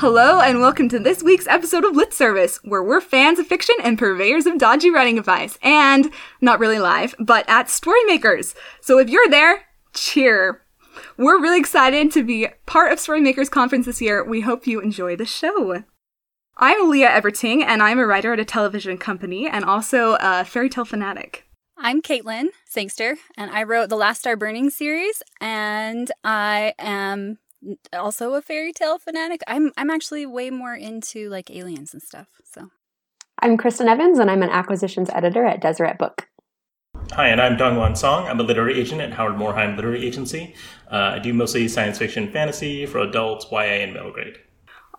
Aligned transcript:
Hello, 0.00 0.40
and 0.40 0.60
welcome 0.60 0.88
to 0.88 0.98
this 0.98 1.22
week's 1.22 1.46
episode 1.46 1.84
of 1.84 1.94
Lit 1.94 2.14
Service, 2.14 2.58
where 2.64 2.82
we're 2.82 3.02
fans 3.02 3.38
of 3.38 3.46
fiction 3.46 3.74
and 3.84 3.98
purveyors 3.98 4.46
of 4.46 4.56
dodgy 4.56 4.88
writing 4.88 5.18
advice. 5.18 5.58
And 5.62 6.10
not 6.40 6.58
really 6.58 6.78
live, 6.78 7.14
but 7.18 7.44
at 7.46 7.66
Storymakers. 7.66 8.54
So 8.80 8.98
if 8.98 9.10
you're 9.10 9.28
there, 9.28 9.66
cheer. 9.92 10.62
We're 11.18 11.38
really 11.38 11.60
excited 11.60 12.10
to 12.12 12.22
be 12.22 12.48
part 12.64 12.92
of 12.92 12.98
Storymakers 12.98 13.50
Conference 13.50 13.84
this 13.84 14.00
year. 14.00 14.24
We 14.24 14.40
hope 14.40 14.66
you 14.66 14.80
enjoy 14.80 15.16
the 15.16 15.26
show. 15.26 15.84
I'm 16.56 16.88
Leah 16.88 17.10
Everting, 17.10 17.62
and 17.62 17.82
I'm 17.82 17.98
a 17.98 18.06
writer 18.06 18.32
at 18.32 18.40
a 18.40 18.44
television 18.46 18.96
company 18.96 19.50
and 19.50 19.66
also 19.66 20.16
a 20.18 20.46
fairy 20.46 20.70
tale 20.70 20.86
fanatic. 20.86 21.44
I'm 21.76 22.00
Caitlin 22.00 22.46
Sangster, 22.64 23.16
and 23.36 23.50
I 23.50 23.64
wrote 23.64 23.90
the 23.90 23.96
Last 23.96 24.20
Star 24.20 24.34
Burning 24.34 24.70
series, 24.70 25.22
and 25.42 26.10
I 26.24 26.72
am 26.78 27.36
also 27.92 28.34
a 28.34 28.42
fairy 28.42 28.72
tale 28.72 28.98
fanatic. 28.98 29.42
I'm 29.46 29.72
I'm 29.76 29.90
actually 29.90 30.26
way 30.26 30.50
more 30.50 30.74
into 30.74 31.28
like 31.28 31.50
aliens 31.50 31.92
and 31.92 32.02
stuff. 32.02 32.28
So 32.44 32.70
I'm 33.38 33.56
Kristen 33.56 33.88
Evans 33.88 34.18
and 34.18 34.30
I'm 34.30 34.42
an 34.42 34.50
acquisitions 34.50 35.10
editor 35.10 35.44
at 35.44 35.60
Deseret 35.60 35.98
Book. 35.98 36.28
Hi, 37.12 37.28
and 37.28 37.40
I'm 37.40 37.56
Dongwon 37.56 37.96
Song. 37.96 38.26
I'm 38.26 38.38
a 38.38 38.42
literary 38.42 38.78
agent 38.78 39.00
at 39.00 39.12
Howard 39.12 39.34
Morhaim 39.34 39.74
Literary 39.74 40.06
Agency. 40.06 40.54
Uh, 40.90 41.14
I 41.14 41.18
do 41.18 41.32
mostly 41.32 41.66
science 41.66 41.98
fiction, 41.98 42.30
fantasy 42.30 42.86
for 42.86 42.98
adults, 42.98 43.46
YA, 43.50 43.58
and 43.58 43.94
middle 43.94 44.12
grade. 44.12 44.36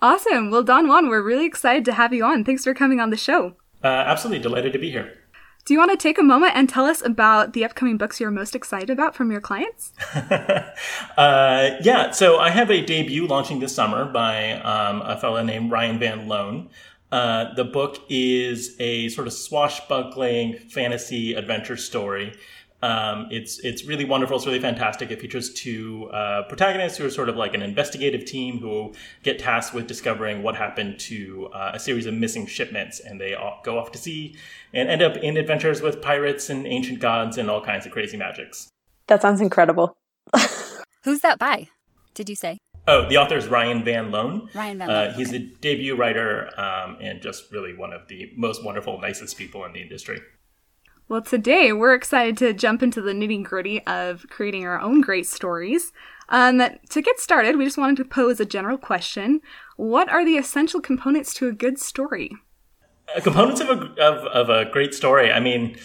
Awesome. 0.02 0.50
Well, 0.50 0.64
Dongwon, 0.64 1.10
we're 1.10 1.22
really 1.22 1.46
excited 1.46 1.86
to 1.86 1.94
have 1.94 2.12
you 2.12 2.26
on. 2.26 2.44
Thanks 2.44 2.64
for 2.64 2.74
coming 2.74 3.00
on 3.00 3.12
the 3.12 3.18
show. 3.18 3.56
Uh, 3.84 3.88
absolutely 3.88 4.42
delighted 4.42 4.74
to 4.74 4.80
be 4.80 4.92
here. 4.92 5.21
Do 5.66 5.74
you 5.74 5.80
want 5.80 5.92
to 5.92 5.98
take 5.98 6.18
a 6.18 6.24
moment 6.24 6.54
and 6.56 6.68
tell 6.68 6.86
us 6.86 7.04
about 7.06 7.54
the 7.54 7.64
upcoming 7.64 7.98
books 7.98 8.20
you're 8.20 8.32
most 8.32 8.56
excited 8.56 8.90
about 8.90 9.16
from 9.16 9.32
your 9.32 9.42
clients? 9.42 9.94
uh, 10.16 11.78
yeah, 11.82 12.12
so 12.12 12.40
I 12.40 12.50
have 12.50 12.72
a 12.72 12.84
debut 12.84 13.28
launching 13.28 13.60
this 13.60 13.76
summer 13.76 14.06
by 14.06 14.54
um, 14.54 15.02
a 15.02 15.18
fellow 15.18 15.44
named 15.44 15.72
Ryan 15.72 16.00
Van 16.00 16.28
Loan. 16.28 16.70
Uh, 17.12 17.54
the 17.56 17.66
book 17.66 18.00
is 18.10 18.76
a 18.80 19.10
sort 19.10 19.28
of 19.28 19.34
swashbuckling 19.34 20.58
fantasy 20.70 21.34
adventure 21.34 21.78
story 21.78 22.34
um, 22.82 23.28
it's 23.30 23.60
it's 23.60 23.86
really 23.86 24.06
wonderful. 24.06 24.38
It's 24.38 24.46
really 24.46 24.60
fantastic. 24.60 25.12
It 25.12 25.22
features 25.22 25.54
two 25.54 26.10
uh, 26.12 26.44
protagonists 26.44 26.98
who 26.98 27.06
are 27.06 27.10
sort 27.10 27.30
of 27.30 27.36
like 27.36 27.54
an 27.54 27.62
investigative 27.62 28.26
team 28.26 28.60
who 28.60 28.94
get 29.24 29.38
tasked 29.38 29.74
with 29.74 29.88
discovering 29.88 30.42
what 30.42 30.56
happened 30.56 31.00
to 31.02 31.50
uh, 31.54 31.72
a 31.74 31.80
series 31.80 32.06
of 32.06 32.14
missing 32.14 32.48
shipments, 32.48 33.00
and 33.00 33.22
they 33.22 33.36
all 33.36 33.60
go 33.64 33.78
off 33.78 33.92
to 33.92 33.98
sea 33.98 34.36
and 34.74 34.90
end 34.90 35.02
up 35.02 35.16
in 35.18 35.38
adventures 35.38 35.82
with 35.82 36.02
pirates 36.02 36.50
and 36.50 36.66
ancient 36.66 37.00
gods 37.00 37.38
and 37.38 37.50
all 37.50 37.62
kinds 37.62 37.86
of 37.86 37.92
crazy 37.92 38.18
magics. 38.18 38.68
That 39.08 39.22
sounds 39.22 39.42
incredible. 39.42 39.98
Who's 41.04 41.22
that 41.22 41.38
by? 41.38 41.70
Did 42.14 42.30
you 42.30 42.36
say? 42.36 42.58
Oh, 42.88 43.08
the 43.08 43.18
author 43.18 43.38
is 43.38 43.48
Ryan 43.48 43.84
Van 43.84 44.10
Loan. 44.10 44.50
Ryan 44.56 44.78
Van 44.80 44.88
Loan. 44.88 44.98
Uh, 44.98 45.14
he's 45.14 45.30
okay. 45.30 45.38
a 45.38 45.62
debut 45.62 45.96
writer 45.96 46.50
um, 46.60 46.98
and 47.00 47.22
just 47.22 47.52
really 47.52 47.76
one 47.76 47.94
of 47.94 48.08
the 48.08 48.32
most 48.36 48.64
wonderful, 48.64 49.00
nicest 49.00 49.38
people 49.38 49.64
in 49.66 49.74
the 49.74 49.82
industry. 49.82 50.20
Well, 51.12 51.22
today 51.22 51.74
we're 51.74 51.94
excited 51.94 52.38
to 52.38 52.54
jump 52.54 52.82
into 52.82 53.02
the 53.02 53.12
nitty 53.12 53.44
gritty 53.44 53.86
of 53.86 54.26
creating 54.30 54.66
our 54.66 54.80
own 54.80 55.02
great 55.02 55.28
stories. 55.28 55.92
Um, 56.30 56.62
to 56.88 57.02
get 57.02 57.20
started, 57.20 57.58
we 57.58 57.66
just 57.66 57.78
wanted 57.78 57.98
to 57.98 58.06
pose 58.06 58.40
a 58.40 58.46
general 58.46 58.78
question 58.78 59.42
What 59.76 60.08
are 60.08 60.24
the 60.24 60.38
essential 60.38 60.80
components 60.80 61.34
to 61.34 61.50
a 61.50 61.52
good 61.52 61.80
story? 61.80 62.32
Uh, 63.14 63.20
components 63.20 63.60
of 63.60 63.68
a, 63.68 63.94
of, 64.02 64.26
of 64.28 64.50
a 64.50 64.72
great 64.72 64.94
story. 64.94 65.30
I 65.34 65.42
mean, 65.42 65.76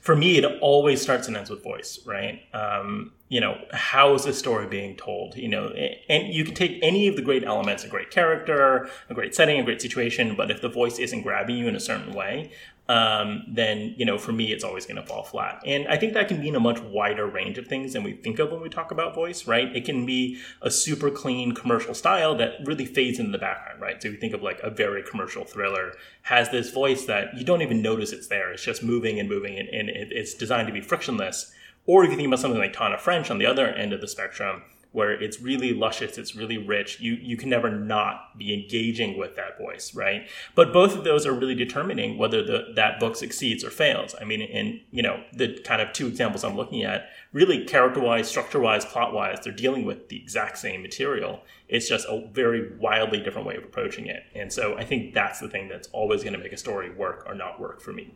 for 0.00 0.16
me, 0.16 0.38
it 0.38 0.46
always 0.62 1.02
starts 1.02 1.28
and 1.28 1.36
ends 1.36 1.50
with 1.50 1.62
voice, 1.62 2.00
right? 2.06 2.40
Um, 2.54 3.12
you 3.28 3.38
know, 3.38 3.58
how 3.72 4.14
is 4.14 4.24
this 4.24 4.38
story 4.38 4.66
being 4.66 4.96
told? 4.96 5.36
You 5.36 5.48
know, 5.48 5.68
and 6.08 6.32
you 6.32 6.42
can 6.42 6.54
take 6.54 6.78
any 6.82 7.06
of 7.06 7.16
the 7.16 7.22
great 7.22 7.44
elements, 7.44 7.84
a 7.84 7.88
great 7.88 8.10
character, 8.10 8.88
a 9.10 9.14
great 9.14 9.34
setting, 9.34 9.60
a 9.60 9.62
great 9.62 9.82
situation, 9.82 10.34
but 10.36 10.50
if 10.50 10.62
the 10.62 10.70
voice 10.70 10.98
isn't 10.98 11.20
grabbing 11.20 11.58
you 11.58 11.68
in 11.68 11.76
a 11.76 11.80
certain 11.80 12.14
way, 12.14 12.50
um, 12.90 13.44
then 13.46 13.94
you 13.96 14.04
know 14.04 14.18
for 14.18 14.32
me 14.32 14.50
it's 14.50 14.64
always 14.64 14.84
going 14.84 14.96
to 14.96 15.06
fall 15.06 15.22
flat. 15.22 15.62
And 15.64 15.86
i 15.86 15.96
think 15.96 16.12
that 16.14 16.26
can 16.26 16.40
mean 16.40 16.56
a 16.56 16.60
much 16.60 16.80
wider 16.80 17.26
range 17.26 17.56
of 17.56 17.68
things 17.68 17.92
than 17.92 18.02
we 18.02 18.14
think 18.14 18.40
of 18.40 18.50
when 18.50 18.60
we 18.60 18.68
talk 18.68 18.90
about 18.90 19.14
voice 19.14 19.46
right? 19.46 19.74
It 19.76 19.84
can 19.84 20.04
be 20.04 20.40
a 20.60 20.70
super 20.70 21.08
clean 21.08 21.52
commercial 21.52 21.94
style 21.94 22.34
that 22.38 22.54
really 22.64 22.84
fades 22.84 23.20
into 23.20 23.30
the 23.30 23.38
background 23.38 23.80
right? 23.80 24.02
So 24.02 24.08
you 24.08 24.16
think 24.16 24.34
of 24.34 24.42
like 24.42 24.58
a 24.64 24.70
very 24.70 25.04
commercial 25.04 25.44
thriller 25.44 25.92
has 26.22 26.50
this 26.50 26.70
voice 26.70 27.04
that 27.06 27.36
you 27.38 27.44
don't 27.44 27.62
even 27.62 27.80
notice 27.80 28.12
it's 28.12 28.26
there. 28.26 28.52
It's 28.52 28.64
just 28.64 28.82
moving 28.82 29.20
and 29.20 29.28
moving 29.28 29.56
and, 29.56 29.68
and 29.68 29.88
it's 29.88 30.34
designed 30.34 30.66
to 30.66 30.72
be 30.72 30.80
frictionless. 30.80 31.52
Or 31.86 32.04
if 32.04 32.10
you 32.10 32.16
think 32.16 32.26
about 32.26 32.40
something 32.40 32.60
like 32.60 32.72
tana 32.72 32.98
french 32.98 33.30
on 33.30 33.38
the 33.38 33.46
other 33.46 33.68
end 33.68 33.92
of 33.92 34.00
the 34.00 34.08
spectrum 34.08 34.62
where 34.92 35.12
it's 35.12 35.40
really 35.40 35.72
luscious, 35.72 36.18
it's 36.18 36.34
really 36.34 36.58
rich. 36.58 37.00
You 37.00 37.14
you 37.14 37.36
can 37.36 37.48
never 37.48 37.70
not 37.70 38.36
be 38.36 38.52
engaging 38.52 39.18
with 39.18 39.36
that 39.36 39.58
voice, 39.58 39.94
right? 39.94 40.28
But 40.54 40.72
both 40.72 40.96
of 40.96 41.04
those 41.04 41.26
are 41.26 41.32
really 41.32 41.54
determining 41.54 42.18
whether 42.18 42.42
the 42.42 42.72
that 42.74 42.98
book 42.98 43.16
succeeds 43.16 43.64
or 43.64 43.70
fails. 43.70 44.14
I 44.20 44.24
mean, 44.24 44.40
in 44.40 44.80
you 44.90 45.02
know 45.02 45.22
the 45.32 45.60
kind 45.60 45.80
of 45.80 45.92
two 45.92 46.08
examples 46.08 46.42
I'm 46.42 46.56
looking 46.56 46.82
at, 46.82 47.08
really 47.32 47.64
character-wise, 47.64 48.28
structure-wise, 48.28 48.84
plot-wise, 48.84 49.38
they're 49.42 49.52
dealing 49.52 49.84
with 49.84 50.08
the 50.08 50.16
exact 50.16 50.58
same 50.58 50.82
material. 50.82 51.42
It's 51.68 51.88
just 51.88 52.06
a 52.08 52.28
very 52.32 52.76
wildly 52.78 53.20
different 53.20 53.46
way 53.46 53.56
of 53.56 53.64
approaching 53.64 54.06
it. 54.06 54.24
And 54.34 54.52
so 54.52 54.76
I 54.76 54.84
think 54.84 55.14
that's 55.14 55.38
the 55.38 55.48
thing 55.48 55.68
that's 55.68 55.88
always 55.92 56.24
going 56.24 56.32
to 56.32 56.38
make 56.38 56.52
a 56.52 56.56
story 56.56 56.90
work 56.90 57.24
or 57.26 57.34
not 57.34 57.60
work 57.60 57.80
for 57.80 57.92
me. 57.92 58.14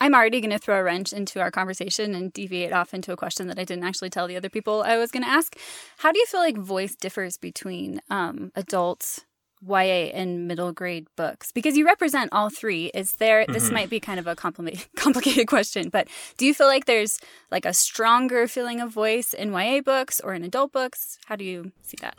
I'm 0.00 0.14
already 0.14 0.40
going 0.40 0.50
to 0.50 0.58
throw 0.58 0.78
a 0.78 0.82
wrench 0.82 1.12
into 1.12 1.40
our 1.40 1.50
conversation 1.50 2.14
and 2.14 2.32
deviate 2.32 2.72
off 2.72 2.94
into 2.94 3.12
a 3.12 3.16
question 3.16 3.48
that 3.48 3.58
I 3.58 3.64
didn't 3.64 3.84
actually 3.84 4.10
tell 4.10 4.28
the 4.28 4.36
other 4.36 4.48
people 4.48 4.82
I 4.82 4.96
was 4.96 5.10
going 5.10 5.24
to 5.24 5.28
ask. 5.28 5.56
How 5.98 6.12
do 6.12 6.18
you 6.18 6.26
feel 6.26 6.40
like 6.40 6.56
voice 6.56 6.94
differs 6.94 7.36
between 7.36 8.00
um, 8.08 8.52
adults, 8.54 9.24
YA, 9.66 10.10
and 10.14 10.46
middle 10.46 10.72
grade 10.72 11.08
books? 11.16 11.50
Because 11.50 11.76
you 11.76 11.84
represent 11.84 12.32
all 12.32 12.48
three. 12.48 12.86
Is 12.94 13.14
there, 13.14 13.42
mm-hmm. 13.42 13.52
this 13.52 13.70
might 13.72 13.90
be 13.90 13.98
kind 13.98 14.20
of 14.20 14.26
a 14.28 14.36
complicated 14.96 15.48
question, 15.48 15.88
but 15.88 16.06
do 16.36 16.46
you 16.46 16.54
feel 16.54 16.68
like 16.68 16.84
there's 16.84 17.18
like 17.50 17.64
a 17.64 17.74
stronger 17.74 18.46
feeling 18.46 18.80
of 18.80 18.90
voice 18.90 19.32
in 19.32 19.52
YA 19.52 19.80
books 19.80 20.20
or 20.20 20.32
in 20.32 20.44
adult 20.44 20.72
books? 20.72 21.18
How 21.26 21.34
do 21.34 21.44
you 21.44 21.72
see 21.82 21.98
that? 22.00 22.16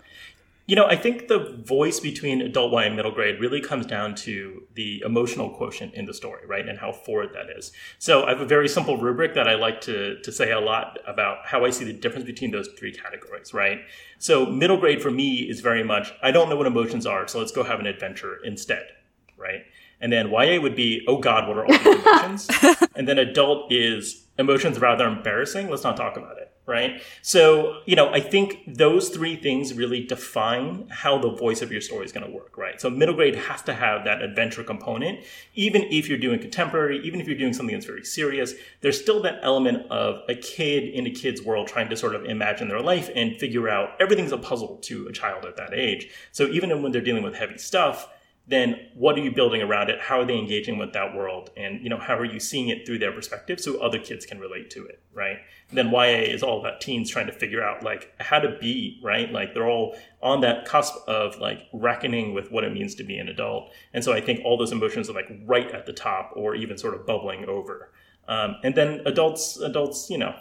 You 0.69 0.75
know, 0.75 0.85
I 0.85 0.96
think 0.96 1.30
the 1.30 1.59
voice 1.66 2.00
between 2.00 2.44
adult 2.44 2.72
Y 2.72 2.84
and 2.84 2.96
middle 2.96 3.12
grade 3.12 3.40
really 3.40 3.59
comes 3.59 3.88
down 3.88 4.13
to 4.18 4.68
the 4.75 5.02
emotional 5.03 5.50
quotient 5.50 5.96
in 5.96 6.06
the 6.06 6.13
story, 6.13 6.46
right? 6.46 6.69
And 6.69 6.78
how 6.78 6.91
forward 6.91 7.30
that 7.34 7.47
is. 7.57 7.72
So 7.97 8.25
I 8.25 8.30
have 8.30 8.40
a 8.40 8.46
very 8.46 8.69
simple 8.69 8.96
rubric 8.96 9.34
that 9.34 9.47
I 9.47 9.56
like 9.56 9.81
to, 9.81 10.22
to 10.22 10.31
say 10.31 10.52
a 10.52 10.59
lot 10.59 11.00
about 11.08 11.47
how 11.47 11.66
I 11.66 11.72
see 11.72 11.85
the 11.85 11.94
difference 11.94 12.24
between 12.24 12.52
those 12.52 12.69
three 12.78 12.91
categories, 12.91 13.52
right? 13.52 13.79
So 14.19 14.46
middle 14.46 14.78
grade 14.78 15.02
for 15.02 15.09
me 15.09 15.38
is 15.38 15.59
very 15.59 15.84
much, 15.84 16.13
I 16.22 16.29
don't 16.29 16.50
know 16.50 16.56
what 16.56 16.68
emotions 16.68 17.08
are, 17.08 17.28
so 17.28 17.40
let's 17.40 17.52
go 17.52 17.63
have 17.63 17.79
an 17.79 17.88
adventure 17.88 18.38
instead, 18.44 18.90
right? 19.38 19.63
And 20.00 20.13
then 20.13 20.29
YA 20.29 20.62
would 20.62 20.75
be, 20.75 21.03
oh 21.08 21.18
God, 21.18 21.47
what 21.47 21.58
are 21.58 21.66
all 21.66 21.72
these 21.79 22.06
emotions? 22.06 22.47
and 22.96 23.08
then 23.08 23.18
adult 23.18 23.74
is 23.74 24.28
emotions 24.38 24.79
rather 24.79 25.08
embarrassing. 25.08 25.68
Let's 25.68 25.84
not 25.84 25.97
talk 25.97 26.16
about 26.16 26.38
it 26.38 26.50
right? 26.69 27.02
So, 27.24 27.81
you 27.85 27.96
know, 27.96 28.13
I 28.13 28.19
think 28.19 28.63
those 28.68 29.09
three 29.09 29.35
things 29.35 29.74
really 29.74 30.03
define 30.06 30.88
how 30.90 31.18
the 31.18 31.31
voice 31.31 31.62
of 31.62 31.72
your 31.72 31.81
story 31.81 32.06
is 32.06 32.12
going 32.12 32.25
to 32.25 32.31
work, 32.31 32.57
right? 32.57 32.80
So, 32.80 32.90
middle 32.90 33.16
grade 33.16 33.35
has 33.35 33.63
to 33.63 33.74
have 33.74 34.06
that 34.06 34.22
adventure 34.22 34.63
component. 34.63 35.25
Even 35.56 35.84
if 35.84 36.08
you're 36.08 36.19
doing 36.19 36.40
contemporary, 36.40 37.00
even 37.00 37.19
if 37.19 37.28
you're 37.28 37.38
doing 37.38 37.53
something 37.53 37.75
that's 37.75 37.88
very 37.88 38.06
serious, 38.06 38.53
there's 38.81 39.02
still 39.02 39.22
that 39.24 39.40
element 39.41 39.90
of 39.91 40.22
a 40.29 40.35
kid 40.35 40.84
in 40.84 41.08
a 41.08 41.12
kid's 41.12 41.41
world 41.41 41.68
trying 41.68 41.90
to 41.90 41.97
sort 41.97 42.16
of 42.16 42.24
imagine 42.25 42.68
their 42.68 42.81
life 42.81 43.09
and 43.16 43.38
figure 43.38 43.68
out 43.68 43.90
everything's 44.00 44.31
a 44.31 44.38
puzzle 44.38 44.78
to 44.84 45.08
a 45.08 45.12
child 45.12 45.46
at 45.46 45.58
that 45.58 45.74
age. 45.74 46.09
So, 46.31 46.46
even 46.47 46.69
when 46.84 46.91
they're 46.91 47.02
dealing 47.02 47.24
with 47.24 47.35
heavy 47.35 47.58
stuff, 47.58 48.08
then 48.49 48.75
what 48.95 49.15
are 49.17 49.21
you 49.21 49.31
building 49.31 49.61
around 49.61 49.89
it? 49.89 50.01
How 50.01 50.19
are 50.21 50.25
they 50.25 50.37
engaging 50.37 50.77
with 50.77 50.93
that 50.93 51.15
world? 51.15 51.51
And 51.55 51.81
you 51.84 51.90
know 51.90 51.99
how 51.99 52.17
are 52.17 52.25
you 52.25 52.40
seeing 52.40 52.69
it 52.69 52.85
through 52.85 52.99
their 52.99 53.11
perspective 53.11 53.59
so 53.59 53.79
other 53.79 53.99
kids 53.99 54.25
can 54.25 54.40
relate 54.40 54.69
to 54.72 54.85
it 54.85 55.01
right? 55.19 55.37
And 55.69 55.78
then 55.78 55.91
ya 55.91 56.01
is 56.01 56.41
all 56.41 56.59
about 56.59 56.81
teens 56.81 57.09
trying 57.09 57.28
to 57.28 57.34
figure 57.34 57.61
out 57.61 57.84
like 57.84 58.13
how 58.19 58.40
to 58.40 58.57
be 58.59 58.99
right? 59.03 59.31
Like 59.31 59.53
they're 59.53 59.69
all 59.69 59.96
on 60.22 60.41
that 60.41 60.66
cusp 60.66 60.96
of 61.07 61.37
like 61.40 61.67
reckoning 61.73 62.34
with 62.34 62.51
what 62.51 62.63
it 62.63 62.73
means 62.73 62.96
to 62.96 63.03
be 63.03 63.17
an 63.17 63.28
adult. 63.28 63.72
And 63.93 64.03
so 64.03 64.13
i 64.13 64.22
think 64.22 64.41
all 64.43 64.57
those 64.57 64.72
emotions 64.72 65.09
are 65.09 65.13
like 65.13 65.29
right 65.45 65.69
at 65.72 65.85
the 65.85 65.93
top 65.93 66.31
or 66.35 66.55
even 66.55 66.78
sort 66.78 66.93
of 66.93 67.05
bubbling 67.05 67.45
over. 67.45 67.91
Um, 68.28 68.57
and 68.63 68.75
then 68.75 69.02
adults 69.05 69.59
adults 69.59 70.09
you 70.09 70.17
know 70.17 70.35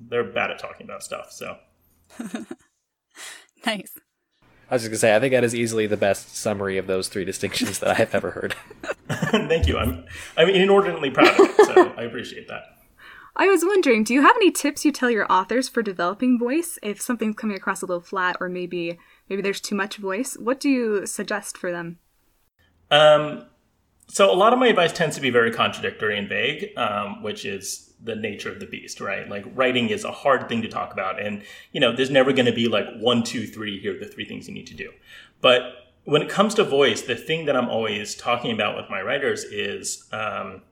they're 0.00 0.24
bad 0.24 0.50
at 0.50 0.58
talking 0.58 0.84
about 0.84 1.02
stuff 1.02 1.32
so. 1.32 1.56
Nice 3.66 3.98
I 4.70 4.74
was 4.74 4.82
just 4.82 4.90
gonna 4.90 4.98
say, 4.98 5.16
I 5.16 5.20
think 5.20 5.32
that 5.32 5.44
is 5.44 5.54
easily 5.54 5.86
the 5.86 5.96
best 5.96 6.36
summary 6.36 6.76
of 6.76 6.86
those 6.86 7.08
three 7.08 7.24
distinctions 7.24 7.78
that 7.78 7.90
I 7.90 7.94
have 7.94 8.14
ever 8.14 8.32
heard. 8.32 8.54
Thank 9.08 9.66
you. 9.66 9.78
I'm 9.78 10.04
I'm 10.36 10.48
inordinately 10.48 11.10
proud 11.10 11.40
of 11.40 11.40
it, 11.40 11.66
so 11.66 11.94
I 11.96 12.02
appreciate 12.02 12.48
that. 12.48 12.62
I 13.36 13.46
was 13.46 13.64
wondering, 13.64 14.02
do 14.02 14.12
you 14.12 14.22
have 14.22 14.34
any 14.36 14.50
tips 14.50 14.84
you 14.84 14.90
tell 14.90 15.10
your 15.10 15.30
authors 15.30 15.68
for 15.68 15.80
developing 15.80 16.38
voice? 16.38 16.78
If 16.82 17.00
something's 17.00 17.36
coming 17.36 17.56
across 17.56 17.82
a 17.82 17.86
little 17.86 18.02
flat, 18.02 18.36
or 18.40 18.48
maybe 18.48 18.98
maybe 19.28 19.40
there's 19.40 19.60
too 19.60 19.74
much 19.74 19.96
voice, 19.96 20.36
what 20.38 20.60
do 20.60 20.68
you 20.68 21.06
suggest 21.06 21.56
for 21.56 21.70
them? 21.70 21.98
Um, 22.90 23.46
so 24.08 24.32
a 24.32 24.34
lot 24.34 24.52
of 24.52 24.58
my 24.58 24.68
advice 24.68 24.92
tends 24.92 25.16
to 25.16 25.22
be 25.22 25.30
very 25.30 25.52
contradictory 25.52 26.18
and 26.18 26.28
vague, 26.28 26.76
um, 26.76 27.22
which 27.22 27.44
is 27.44 27.92
the 28.02 28.16
nature 28.16 28.50
of 28.50 28.58
the 28.58 28.66
beast, 28.66 29.00
right? 29.00 29.28
Like 29.28 29.44
writing 29.54 29.90
is 29.90 30.04
a 30.04 30.12
hard 30.12 30.48
thing 30.48 30.62
to 30.62 30.68
talk 30.68 30.92
about, 30.92 31.20
and 31.20 31.42
you 31.72 31.80
know, 31.80 31.94
there's 31.94 32.10
never 32.10 32.32
going 32.32 32.46
to 32.46 32.52
be 32.52 32.68
like 32.68 32.86
one, 32.98 33.22
two, 33.22 33.46
three. 33.46 33.78
Here 33.78 33.94
are 33.94 33.98
the 33.98 34.06
three 34.06 34.24
things 34.24 34.48
you 34.48 34.54
need 34.54 34.66
to 34.68 34.74
do. 34.74 34.90
But 35.40 35.62
when 36.04 36.22
it 36.22 36.30
comes 36.30 36.54
to 36.54 36.64
voice, 36.64 37.02
the 37.02 37.16
thing 37.16 37.44
that 37.46 37.56
I'm 37.56 37.68
always 37.68 38.14
talking 38.14 38.50
about 38.50 38.76
with 38.76 38.88
my 38.88 39.02
writers 39.02 39.44
is, 39.44 40.08
um, 40.10 40.62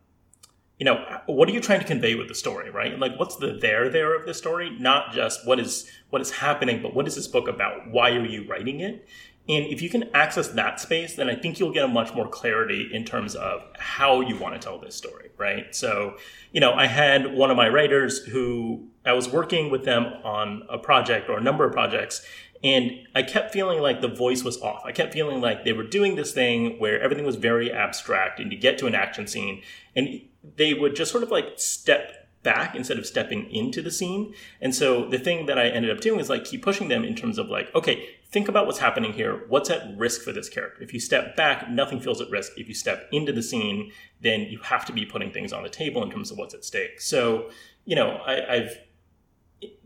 you 0.79 0.85
know, 0.85 1.05
what 1.27 1.49
are 1.49 1.53
you 1.53 1.61
trying 1.61 1.81
to 1.81 1.87
convey 1.87 2.15
with 2.15 2.29
the 2.29 2.35
story, 2.35 2.71
right? 2.71 2.99
Like, 2.99 3.19
what's 3.19 3.37
the 3.37 3.59
there 3.61 3.91
there 3.91 4.15
of 4.15 4.25
the 4.25 4.33
story? 4.33 4.71
Not 4.79 5.13
just 5.13 5.47
what 5.47 5.61
is 5.61 5.91
what 6.09 6.23
is 6.23 6.31
happening, 6.31 6.81
but 6.81 6.95
what 6.95 7.07
is 7.07 7.17
this 7.17 7.27
book 7.27 7.49
about? 7.49 7.91
Why 7.91 8.11
are 8.13 8.25
you 8.25 8.47
writing 8.49 8.81
it? 8.81 9.07
And 9.49 9.67
if 9.67 9.81
you 9.81 9.89
can 9.89 10.11
access 10.13 10.49
that 10.49 10.81
space, 10.81 11.15
then 11.15 11.31
I 11.31 11.37
think 11.37 11.61
you'll 11.61 11.73
get 11.73 11.85
a 11.85 11.89
much 11.89 12.13
more 12.15 12.29
clarity 12.29 12.91
in 12.93 13.05
terms 13.05 13.37
of 13.37 13.63
how 13.79 14.21
you 14.21 14.37
want 14.37 14.55
to 14.55 14.61
tell 14.61 14.79
this 14.79 14.97
story, 14.97 15.31
right? 15.39 15.75
So, 15.75 16.17
you 16.51 16.61
know, 16.61 16.73
I 16.73 16.87
had 16.87 17.33
one 17.33 17.51
of 17.51 17.57
my 17.57 17.69
writers 17.69 18.19
who 18.25 18.89
I 19.05 19.13
was 19.13 19.29
working 19.29 19.71
with 19.71 19.85
them 19.85 20.05
on 20.25 20.65
a 20.69 20.79
project 20.79 21.31
or 21.31 21.39
a 21.39 21.41
number 21.41 21.65
of 21.65 21.73
projects, 21.73 22.27
and 22.65 22.91
I 23.15 23.23
kept 23.23 23.53
feeling 23.53 23.81
like 23.81 24.01
the 24.01 24.09
voice 24.09 24.43
was 24.43 24.61
off. 24.63 24.83
I 24.85 24.91
kept 24.91 25.13
feeling 25.13 25.41
like 25.41 25.65
they 25.65 25.73
were 25.73 25.85
doing 25.85 26.17
this 26.17 26.33
thing 26.33 26.81
where 26.81 27.01
everything 27.01 27.25
was 27.25 27.37
very 27.37 27.71
abstract, 27.71 28.41
and 28.41 28.51
you 28.51 28.59
get 28.59 28.79
to 28.79 28.87
an 28.87 28.97
action 28.97 29.29
scene, 29.29 29.63
and 29.95 30.23
they 30.57 30.75
would 30.75 30.97
just 30.97 31.13
sort 31.13 31.23
of 31.23 31.31
like 31.31 31.53
step 31.57 32.29
back 32.43 32.75
instead 32.75 32.99
of 32.99 33.07
stepping 33.07 33.51
into 33.51 33.83
the 33.83 33.91
scene. 33.91 34.33
And 34.61 34.75
so 34.75 35.09
the 35.09 35.19
thing 35.19 35.47
that 35.47 35.59
I 35.59 35.69
ended 35.69 35.91
up 35.91 36.01
doing 36.01 36.21
is 36.21 36.31
like 36.31 36.45
keep 36.45 36.63
pushing 36.63 36.89
them 36.89 37.05
in 37.05 37.15
terms 37.17 37.39
of 37.39 37.49
like, 37.49 37.75
okay, 37.75 38.09
think 38.31 38.49
about 38.49 38.67
what's 38.67 38.79
happening 38.79 39.13
here. 39.13 39.45
What's 39.49 39.71
at 39.71 39.97
risk 39.97 40.23
for 40.23 40.33
this 40.33 40.49
character? 40.49 40.83
If 40.83 40.93
you 40.93 41.01
step 41.01 41.37
back, 41.37 41.71
nothing 41.71 42.01
feels 42.01 42.21
at 42.21 42.31
risk. 42.31 42.53
If 42.57 42.69
you 42.69 42.75
step 42.75 43.09
into 43.13 43.33
the 43.33 43.43
scene, 43.43 43.93
then 44.21 44.43
you 44.43 44.59
have 44.59 44.85
to 44.87 44.93
be 44.93 45.05
putting 45.05 45.33
things 45.33 45.53
on 45.53 45.63
the 45.63 45.69
table 45.69 46.03
in 46.03 46.11
terms 46.11 46.31
of 46.31 46.39
what's 46.39 46.55
at 46.55 46.65
stake. 46.65 47.01
So, 47.01 47.51
you 47.85 47.97
know, 47.97 48.21
I, 48.27 48.55
I've 48.55 48.79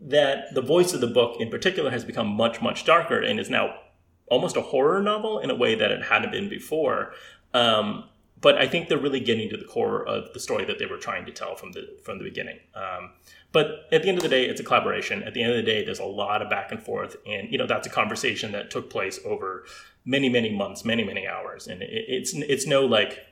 that 0.02 0.52
the 0.52 0.62
voice 0.62 0.92
of 0.92 1.00
the 1.00 1.06
book 1.06 1.40
in 1.40 1.48
particular 1.48 1.90
has 1.90 2.04
become 2.04 2.26
much, 2.26 2.60
much 2.60 2.84
darker 2.84 3.20
and 3.20 3.38
is 3.38 3.48
now 3.48 3.72
almost 4.26 4.56
a 4.56 4.60
horror 4.60 5.00
novel 5.00 5.38
in 5.38 5.50
a 5.50 5.54
way 5.54 5.74
that 5.74 5.92
it 5.92 6.04
hadn't 6.04 6.32
been 6.32 6.48
before. 6.48 7.12
Um, 7.54 8.08
but 8.40 8.56
I 8.56 8.66
think 8.66 8.88
they're 8.88 8.98
really 8.98 9.20
getting 9.20 9.48
to 9.50 9.56
the 9.56 9.64
core 9.64 10.06
of 10.06 10.32
the 10.32 10.40
story 10.40 10.64
that 10.64 10.78
they 10.78 10.86
were 10.86 10.96
trying 10.96 11.26
to 11.26 11.32
tell 11.32 11.56
from 11.56 11.72
the 11.72 11.98
from 12.02 12.18
the 12.18 12.24
beginning. 12.24 12.58
Um, 12.74 13.12
but 13.52 13.88
at 13.92 14.02
the 14.02 14.08
end 14.08 14.18
of 14.18 14.22
the 14.22 14.28
day, 14.28 14.46
it's 14.46 14.60
a 14.60 14.64
collaboration. 14.64 15.22
At 15.22 15.34
the 15.34 15.42
end 15.42 15.52
of 15.52 15.56
the 15.56 15.62
day, 15.62 15.84
there's 15.84 15.98
a 15.98 16.04
lot 16.04 16.40
of 16.40 16.48
back 16.48 16.70
and 16.70 16.82
forth, 16.82 17.16
and 17.26 17.50
you 17.50 17.58
know 17.58 17.66
that's 17.66 17.86
a 17.86 17.90
conversation 17.90 18.52
that 18.52 18.70
took 18.70 18.90
place 18.90 19.20
over 19.24 19.64
many, 20.04 20.28
many 20.28 20.54
months, 20.54 20.84
many, 20.84 21.04
many 21.04 21.26
hours, 21.26 21.66
and 21.66 21.82
it, 21.82 21.90
it's 21.90 22.32
it's 22.34 22.66
no 22.66 22.86
like 22.86 23.26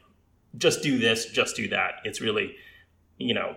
just 0.56 0.82
do 0.82 0.98
this, 0.98 1.26
just 1.26 1.56
do 1.56 1.68
that. 1.68 1.96
It's 2.04 2.20
really, 2.20 2.56
you 3.18 3.34
know, 3.34 3.56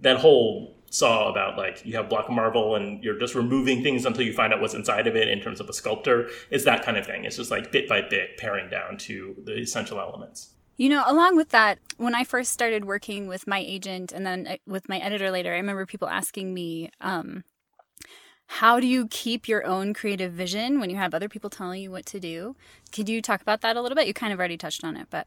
that 0.00 0.18
whole 0.18 0.76
saw 0.94 1.28
about 1.28 1.58
like 1.58 1.84
you 1.84 1.96
have 1.96 2.08
block 2.08 2.30
marble 2.30 2.76
and 2.76 3.02
you're 3.02 3.18
just 3.18 3.34
removing 3.34 3.82
things 3.82 4.06
until 4.06 4.22
you 4.22 4.32
find 4.32 4.52
out 4.52 4.60
what's 4.60 4.74
inside 4.74 5.08
of 5.08 5.16
it 5.16 5.28
in 5.28 5.40
terms 5.40 5.60
of 5.60 5.68
a 5.68 5.72
sculptor. 5.72 6.28
It's 6.50 6.64
that 6.64 6.84
kind 6.84 6.96
of 6.96 7.04
thing. 7.04 7.24
It's 7.24 7.36
just 7.36 7.50
like 7.50 7.72
bit 7.72 7.88
by 7.88 8.02
bit 8.02 8.36
paring 8.38 8.70
down 8.70 8.96
to 8.98 9.34
the 9.44 9.58
essential 9.58 9.98
elements. 9.98 10.50
You 10.76 10.88
know, 10.88 11.02
along 11.06 11.36
with 11.36 11.50
that, 11.50 11.78
when 11.96 12.14
I 12.14 12.24
first 12.24 12.52
started 12.52 12.84
working 12.84 13.26
with 13.26 13.46
my 13.46 13.58
agent 13.58 14.12
and 14.12 14.24
then 14.24 14.46
uh, 14.46 14.56
with 14.66 14.88
my 14.88 14.98
editor 14.98 15.30
later, 15.30 15.52
I 15.52 15.56
remember 15.56 15.86
people 15.86 16.08
asking 16.08 16.54
me, 16.54 16.90
um, 17.00 17.44
how 18.46 18.78
do 18.78 18.86
you 18.86 19.08
keep 19.08 19.48
your 19.48 19.64
own 19.66 19.94
creative 19.94 20.32
vision 20.32 20.78
when 20.78 20.90
you 20.90 20.96
have 20.96 21.14
other 21.14 21.28
people 21.28 21.50
telling 21.50 21.82
you 21.82 21.90
what 21.90 22.06
to 22.06 22.20
do? 22.20 22.56
Could 22.92 23.08
you 23.08 23.22
talk 23.22 23.40
about 23.40 23.62
that 23.62 23.76
a 23.76 23.82
little 23.82 23.96
bit? 23.96 24.06
You 24.06 24.14
kind 24.14 24.32
of 24.32 24.38
already 24.38 24.56
touched 24.56 24.84
on 24.84 24.96
it, 24.96 25.08
but. 25.10 25.26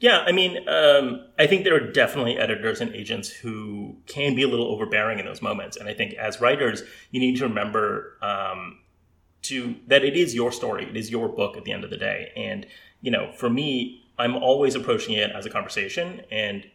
Yeah, 0.00 0.20
I 0.20 0.32
mean, 0.32 0.68
um, 0.68 1.26
I 1.38 1.46
think 1.46 1.64
there 1.64 1.74
are 1.74 1.92
definitely 1.92 2.38
editors 2.38 2.80
and 2.80 2.94
agents 2.94 3.28
who 3.30 3.96
can 4.06 4.34
be 4.34 4.42
a 4.42 4.48
little 4.48 4.66
overbearing 4.66 5.18
in 5.18 5.26
those 5.26 5.42
moments, 5.42 5.76
and 5.76 5.88
I 5.88 5.94
think 5.94 6.14
as 6.14 6.40
writers, 6.40 6.82
you 7.10 7.20
need 7.20 7.36
to 7.38 7.44
remember 7.44 8.16
um, 8.22 8.78
to 9.42 9.76
that 9.86 10.04
it 10.04 10.16
is 10.16 10.34
your 10.34 10.52
story, 10.52 10.84
it 10.88 10.96
is 10.96 11.10
your 11.10 11.28
book 11.28 11.56
at 11.56 11.64
the 11.64 11.72
end 11.72 11.84
of 11.84 11.90
the 11.90 11.96
day, 11.96 12.32
and 12.36 12.66
you 13.00 13.10
know, 13.10 13.32
for 13.32 13.48
me, 13.50 14.04
I'm 14.18 14.36
always 14.36 14.74
approaching 14.74 15.14
it 15.14 15.30
as 15.30 15.46
a 15.46 15.50
conversation, 15.50 16.22
and 16.30 16.66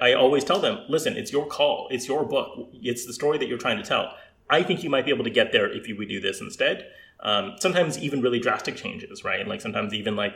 I 0.00 0.12
always 0.12 0.44
tell 0.44 0.60
them, 0.60 0.78
listen, 0.88 1.16
it's 1.16 1.32
your 1.32 1.46
call, 1.46 1.88
it's 1.90 2.06
your 2.06 2.24
book, 2.24 2.68
it's 2.74 3.04
the 3.04 3.12
story 3.12 3.38
that 3.38 3.48
you're 3.48 3.58
trying 3.58 3.78
to 3.78 3.82
tell. 3.82 4.14
I 4.48 4.62
think 4.62 4.84
you 4.84 4.90
might 4.90 5.04
be 5.04 5.10
able 5.10 5.24
to 5.24 5.30
get 5.30 5.50
there 5.50 5.70
if 5.70 5.88
you 5.88 5.96
would 5.96 6.08
do 6.08 6.20
this 6.20 6.40
instead. 6.40 6.86
Um, 7.20 7.54
sometimes 7.58 7.98
even 7.98 8.20
really 8.20 8.38
drastic 8.38 8.76
changes, 8.76 9.24
right? 9.24 9.46
Like 9.46 9.60
sometimes 9.60 9.94
even 9.94 10.14
like 10.14 10.34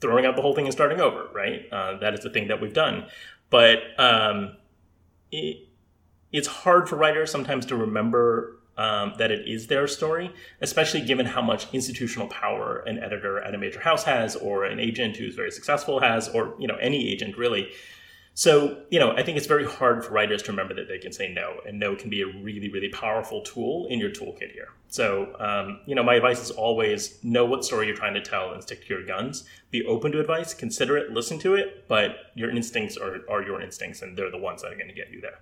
throwing 0.00 0.26
out 0.26 0.36
the 0.36 0.42
whole 0.42 0.54
thing 0.54 0.64
and 0.64 0.72
starting 0.72 1.00
over, 1.00 1.28
right? 1.34 1.62
Uh, 1.72 1.98
that 1.98 2.14
is 2.14 2.20
the 2.20 2.30
thing 2.30 2.48
that 2.48 2.60
we've 2.60 2.74
done. 2.74 3.06
But 3.50 3.78
um, 3.98 4.56
it, 5.32 5.68
it's 6.32 6.48
hard 6.48 6.88
for 6.88 6.96
writers 6.96 7.30
sometimes 7.30 7.66
to 7.66 7.76
remember 7.76 8.58
um, 8.76 9.14
that 9.18 9.32
it 9.32 9.48
is 9.48 9.66
their 9.66 9.88
story, 9.88 10.32
especially 10.60 11.00
given 11.00 11.26
how 11.26 11.42
much 11.42 11.66
institutional 11.74 12.28
power 12.28 12.78
an 12.86 12.98
editor 12.98 13.40
at 13.40 13.54
a 13.54 13.58
major 13.58 13.80
house 13.80 14.04
has, 14.04 14.36
or 14.36 14.64
an 14.64 14.78
agent 14.78 15.16
who's 15.16 15.34
very 15.34 15.50
successful 15.50 16.00
has, 16.00 16.28
or 16.28 16.54
you 16.58 16.68
know 16.68 16.76
any 16.76 17.10
agent 17.10 17.36
really. 17.36 17.70
So, 18.38 18.84
you 18.88 19.00
know, 19.00 19.16
I 19.16 19.24
think 19.24 19.36
it's 19.36 19.48
very 19.48 19.66
hard 19.66 20.04
for 20.04 20.12
writers 20.12 20.44
to 20.44 20.52
remember 20.52 20.72
that 20.74 20.86
they 20.86 20.98
can 20.98 21.10
say 21.10 21.28
no, 21.28 21.56
and 21.66 21.76
no 21.76 21.96
can 21.96 22.08
be 22.08 22.22
a 22.22 22.26
really, 22.26 22.70
really 22.70 22.88
powerful 22.88 23.40
tool 23.42 23.88
in 23.90 23.98
your 23.98 24.10
toolkit 24.10 24.52
here. 24.52 24.68
So, 24.86 25.34
um, 25.40 25.80
you 25.86 25.96
know, 25.96 26.04
my 26.04 26.14
advice 26.14 26.40
is 26.40 26.52
always 26.52 27.18
know 27.24 27.44
what 27.44 27.64
story 27.64 27.88
you're 27.88 27.96
trying 27.96 28.14
to 28.14 28.22
tell 28.22 28.52
and 28.52 28.62
stick 28.62 28.86
to 28.86 28.94
your 28.94 29.04
guns. 29.04 29.42
Be 29.72 29.84
open 29.86 30.12
to 30.12 30.20
advice, 30.20 30.54
consider 30.54 30.96
it, 30.96 31.10
listen 31.10 31.40
to 31.40 31.56
it, 31.56 31.88
but 31.88 32.14
your 32.36 32.48
instincts 32.48 32.96
are, 32.96 33.22
are 33.28 33.42
your 33.42 33.60
instincts, 33.60 34.02
and 34.02 34.16
they're 34.16 34.30
the 34.30 34.38
ones 34.38 34.62
that 34.62 34.70
are 34.70 34.76
going 34.76 34.86
to 34.86 34.94
get 34.94 35.10
you 35.10 35.20
there 35.20 35.40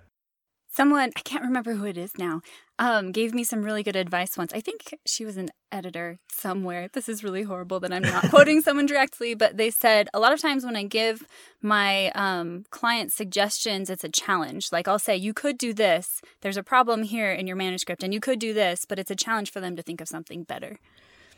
someone 0.69 1.11
i 1.15 1.21
can't 1.21 1.43
remember 1.43 1.73
who 1.73 1.85
it 1.85 1.97
is 1.97 2.17
now 2.17 2.41
um, 2.79 3.11
gave 3.11 3.33
me 3.33 3.43
some 3.43 3.63
really 3.63 3.81
good 3.81 3.95
advice 3.95 4.37
once. 4.37 4.53
I 4.53 4.59
think 4.59 4.95
she 5.05 5.25
was 5.25 5.35
an 5.37 5.49
editor 5.71 6.19
somewhere. 6.31 6.89
This 6.93 7.09
is 7.09 7.23
really 7.23 7.43
horrible 7.43 7.79
that 7.79 7.91
i'm 7.91 8.03
not 8.03 8.29
quoting 8.29 8.61
someone 8.61 8.85
directly 8.85 9.33
but 9.33 9.57
they 9.57 9.69
said 9.69 10.09
a 10.13 10.19
lot 10.19 10.33
of 10.33 10.39
times 10.39 10.63
when 10.63 10.75
i 10.75 10.83
give 10.83 11.25
my 11.61 12.09
um, 12.11 12.65
clients 12.69 13.15
suggestions 13.15 13.89
it's 13.89 14.03
a 14.03 14.09
challenge. 14.09 14.71
Like 14.71 14.87
i'll 14.87 14.99
say 14.99 15.15
you 15.15 15.33
could 15.33 15.57
do 15.57 15.73
this. 15.73 16.21
There's 16.41 16.57
a 16.57 16.63
problem 16.63 17.03
here 17.03 17.31
in 17.31 17.47
your 17.47 17.55
manuscript 17.55 18.03
and 18.03 18.13
you 18.13 18.19
could 18.19 18.39
do 18.39 18.53
this 18.53 18.85
but 18.85 18.99
it's 18.99 19.11
a 19.11 19.15
challenge 19.15 19.51
for 19.51 19.59
them 19.59 19.75
to 19.75 19.81
think 19.81 20.01
of 20.01 20.07
something 20.07 20.43
better 20.43 20.77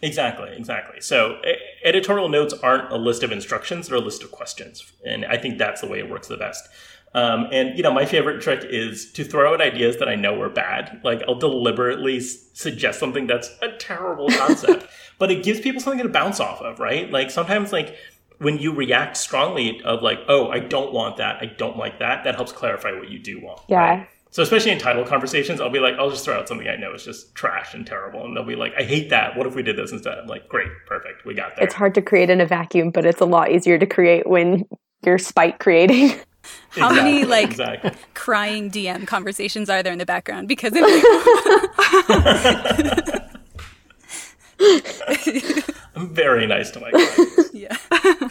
Exactly, 0.01 0.55
exactly. 0.55 1.01
So 1.01 1.41
editorial 1.83 2.29
notes 2.29 2.53
aren't 2.53 2.89
a 2.89 2.95
list 2.95 3.21
of 3.21 3.33
instructions; 3.33 3.89
they're 3.89 3.97
a 3.97 4.01
list 4.01 4.23
of 4.23 4.31
questions, 4.31 4.93
and 5.05 5.25
I 5.25 5.35
think 5.35 5.57
that's 5.57 5.81
the 5.81 5.87
way 5.87 5.99
it 5.99 6.09
works 6.09 6.29
the 6.29 6.37
best. 6.37 6.69
Um, 7.13 7.47
and 7.51 7.75
you 7.75 7.83
know, 7.83 7.91
my 7.91 8.05
favorite 8.05 8.41
trick 8.41 8.63
is 8.63 9.11
to 9.13 9.23
throw 9.23 9.53
out 9.53 9.61
ideas 9.61 9.97
that 9.97 10.07
I 10.07 10.15
know 10.15 10.39
are 10.41 10.49
bad. 10.49 11.01
Like 11.03 11.23
I'll 11.27 11.39
deliberately 11.39 12.17
s- 12.17 12.49
suggest 12.53 12.99
something 12.99 13.27
that's 13.27 13.49
a 13.61 13.71
terrible 13.77 14.29
concept, 14.37 14.87
but 15.17 15.31
it 15.31 15.43
gives 15.43 15.59
people 15.59 15.81
something 15.81 16.03
to 16.03 16.09
bounce 16.09 16.39
off 16.39 16.61
of, 16.61 16.79
right? 16.79 17.09
Like 17.09 17.31
sometimes, 17.31 17.71
like 17.71 17.95
when 18.37 18.57
you 18.57 18.73
react 18.73 19.17
strongly 19.17 19.81
of 19.81 20.01
like, 20.01 20.19
oh, 20.27 20.49
I 20.49 20.59
don't 20.59 20.93
want 20.93 21.17
that, 21.17 21.37
I 21.41 21.45
don't 21.45 21.77
like 21.77 21.99
that, 21.99 22.23
that 22.23 22.35
helps 22.35 22.51
clarify 22.51 22.91
what 22.91 23.09
you 23.09 23.19
do 23.19 23.41
want. 23.41 23.61
Yeah. 23.67 23.77
Right? 23.77 24.07
So 24.31 24.43
especially 24.43 24.71
in 24.71 24.77
title 24.77 25.03
conversations, 25.03 25.59
I'll 25.59 25.71
be 25.71 25.79
like, 25.79 25.95
I'll 25.95 26.11
just 26.11 26.23
throw 26.23 26.37
out 26.37 26.47
something 26.47 26.67
I 26.67 26.75
know 26.75 26.93
is 26.93 27.03
just 27.03 27.33
trash 27.33 27.73
and 27.73 27.85
terrible, 27.85 28.23
and 28.23 28.37
they'll 28.37 28.45
be 28.45 28.55
like, 28.55 28.73
I 28.77 28.83
hate 28.83 29.09
that. 29.09 29.35
What 29.35 29.47
if 29.47 29.55
we 29.55 29.63
did 29.63 29.75
this 29.75 29.91
instead? 29.91 30.19
I'm 30.19 30.27
like, 30.27 30.47
great, 30.47 30.69
perfect, 30.85 31.25
we 31.25 31.33
got 31.33 31.55
there. 31.55 31.65
It's 31.65 31.73
hard 31.73 31.95
to 31.95 32.01
create 32.03 32.29
in 32.29 32.39
a 32.39 32.45
vacuum, 32.45 32.91
but 32.91 33.05
it's 33.05 33.21
a 33.21 33.25
lot 33.25 33.51
easier 33.51 33.79
to 33.79 33.87
create 33.87 34.27
when 34.27 34.65
you're 35.03 35.17
spite 35.17 35.59
creating. 35.59 36.19
How 36.69 36.89
exactly, 36.89 37.11
many 37.11 37.25
like 37.25 37.49
exactly. 37.49 37.91
crying 38.13 38.69
DM 38.69 39.07
conversations 39.07 39.69
are 39.69 39.81
there 39.81 39.93
in 39.93 39.99
the 39.99 40.05
background 40.05 40.47
because 40.47 40.73
of 40.73 40.83
I'm 45.95 46.13
very 46.13 46.45
nice 46.47 46.71
to 46.71 46.79
my 46.79 46.91
clients. 46.91 47.49
Yeah. 47.53 47.75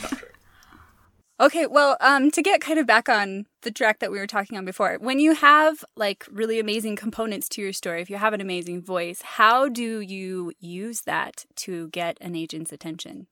Okay, 1.41 1.69
well, 1.69 1.97
um, 2.01 2.33
to 2.33 2.43
get 2.43 2.61
kind 2.61 2.81
of 2.81 2.87
back 2.89 3.09
on 3.09 3.47
the 3.63 3.71
track 3.71 4.01
that 4.01 4.11
we 4.11 4.19
were 4.19 4.27
talking 4.27 4.59
on 4.59 4.65
before, 4.65 4.99
when 5.01 5.21
you 5.21 5.37
have 5.37 5.85
like 5.95 6.27
really 6.33 6.59
amazing 6.59 6.97
components 6.97 7.49
to 7.51 7.63
your 7.63 7.73
story, 7.73 8.03
if 8.03 8.11
you 8.11 8.17
have 8.17 8.33
an 8.33 8.41
amazing 8.41 8.83
voice, 8.83 9.23
how 9.23 9.69
do 9.69 10.01
you 10.01 10.53
use 10.59 11.03
that 11.03 11.47
to 11.55 11.91
get 11.91 12.19
an 12.21 12.35
agent's 12.35 12.73
attention? 12.73 13.29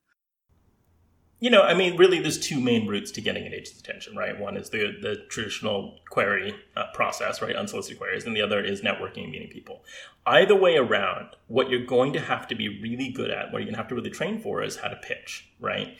You 1.38 1.50
know, 1.50 1.62
I 1.62 1.74
mean, 1.74 1.98
really, 1.98 2.18
there's 2.18 2.38
two 2.38 2.60
main 2.60 2.88
routes 2.88 3.10
to 3.12 3.20
getting 3.20 3.46
an 3.46 3.52
agent's 3.52 3.78
attention, 3.78 4.16
right? 4.16 4.38
One 4.40 4.56
is 4.56 4.70
the 4.70 4.96
the 5.00 5.16
traditional 5.28 5.98
query 6.08 6.54
uh, 6.76 6.84
process, 6.94 7.42
right, 7.42 7.54
unsolicited 7.54 7.98
queries, 7.98 8.24
and 8.24 8.34
the 8.34 8.40
other 8.40 8.64
is 8.64 8.80
networking 8.80 9.24
and 9.24 9.32
meeting 9.32 9.50
people. 9.50 9.84
Either 10.26 10.56
way 10.56 10.76
around, 10.76 11.28
what 11.48 11.68
you're 11.68 11.84
going 11.84 12.14
to 12.14 12.20
have 12.20 12.48
to 12.48 12.54
be 12.54 12.80
really 12.80 13.10
good 13.10 13.30
at, 13.30 13.52
what 13.52 13.58
you're 13.58 13.66
going 13.66 13.74
to 13.74 13.78
have 13.78 13.88
to 13.88 13.94
really 13.94 14.10
train 14.10 14.40
for, 14.40 14.62
is 14.62 14.76
how 14.76 14.88
to 14.88 14.96
pitch, 14.96 15.50
right? 15.60 15.98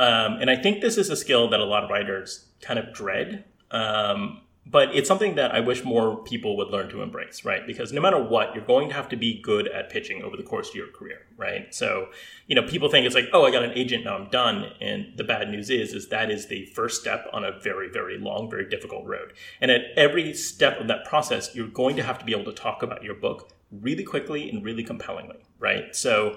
Um, 0.00 0.38
and 0.40 0.50
I 0.50 0.56
think 0.56 0.80
this 0.80 0.98
is 0.98 1.10
a 1.10 1.16
skill 1.16 1.48
that 1.50 1.60
a 1.60 1.64
lot 1.64 1.84
of 1.84 1.90
writers 1.90 2.48
kind 2.60 2.78
of 2.78 2.92
dread. 2.92 3.44
Um, 3.70 4.42
but 4.68 4.94
it's 4.94 5.06
something 5.06 5.36
that 5.36 5.54
I 5.54 5.60
wish 5.60 5.84
more 5.84 6.16
people 6.24 6.56
would 6.56 6.68
learn 6.68 6.88
to 6.88 7.00
embrace, 7.00 7.44
right? 7.44 7.64
Because 7.64 7.92
no 7.92 8.00
matter 8.00 8.20
what, 8.20 8.52
you're 8.52 8.64
going 8.64 8.88
to 8.88 8.94
have 8.94 9.08
to 9.10 9.16
be 9.16 9.40
good 9.40 9.68
at 9.68 9.90
pitching 9.90 10.22
over 10.22 10.36
the 10.36 10.42
course 10.42 10.70
of 10.70 10.74
your 10.74 10.88
career, 10.88 11.20
right? 11.36 11.72
So, 11.72 12.08
you 12.48 12.56
know, 12.56 12.62
people 12.62 12.88
think 12.88 13.06
it's 13.06 13.14
like, 13.14 13.28
oh, 13.32 13.44
I 13.44 13.52
got 13.52 13.62
an 13.62 13.72
agent, 13.72 14.04
now 14.04 14.16
I'm 14.16 14.28
done. 14.28 14.72
And 14.80 15.16
the 15.16 15.22
bad 15.22 15.48
news 15.50 15.70
is, 15.70 15.92
is 15.92 16.08
that 16.08 16.32
is 16.32 16.48
the 16.48 16.66
first 16.66 17.00
step 17.00 17.26
on 17.32 17.44
a 17.44 17.58
very, 17.60 17.88
very 17.88 18.18
long, 18.18 18.50
very 18.50 18.68
difficult 18.68 19.06
road. 19.06 19.34
And 19.60 19.70
at 19.70 19.82
every 19.96 20.34
step 20.34 20.80
of 20.80 20.88
that 20.88 21.04
process, 21.04 21.54
you're 21.54 21.68
going 21.68 21.94
to 21.96 22.02
have 22.02 22.18
to 22.18 22.24
be 22.24 22.32
able 22.32 22.52
to 22.52 22.52
talk 22.52 22.82
about 22.82 23.04
your 23.04 23.14
book 23.14 23.52
really 23.70 24.04
quickly 24.04 24.50
and 24.50 24.64
really 24.64 24.82
compellingly, 24.82 25.44
right? 25.60 25.94
So 25.94 26.36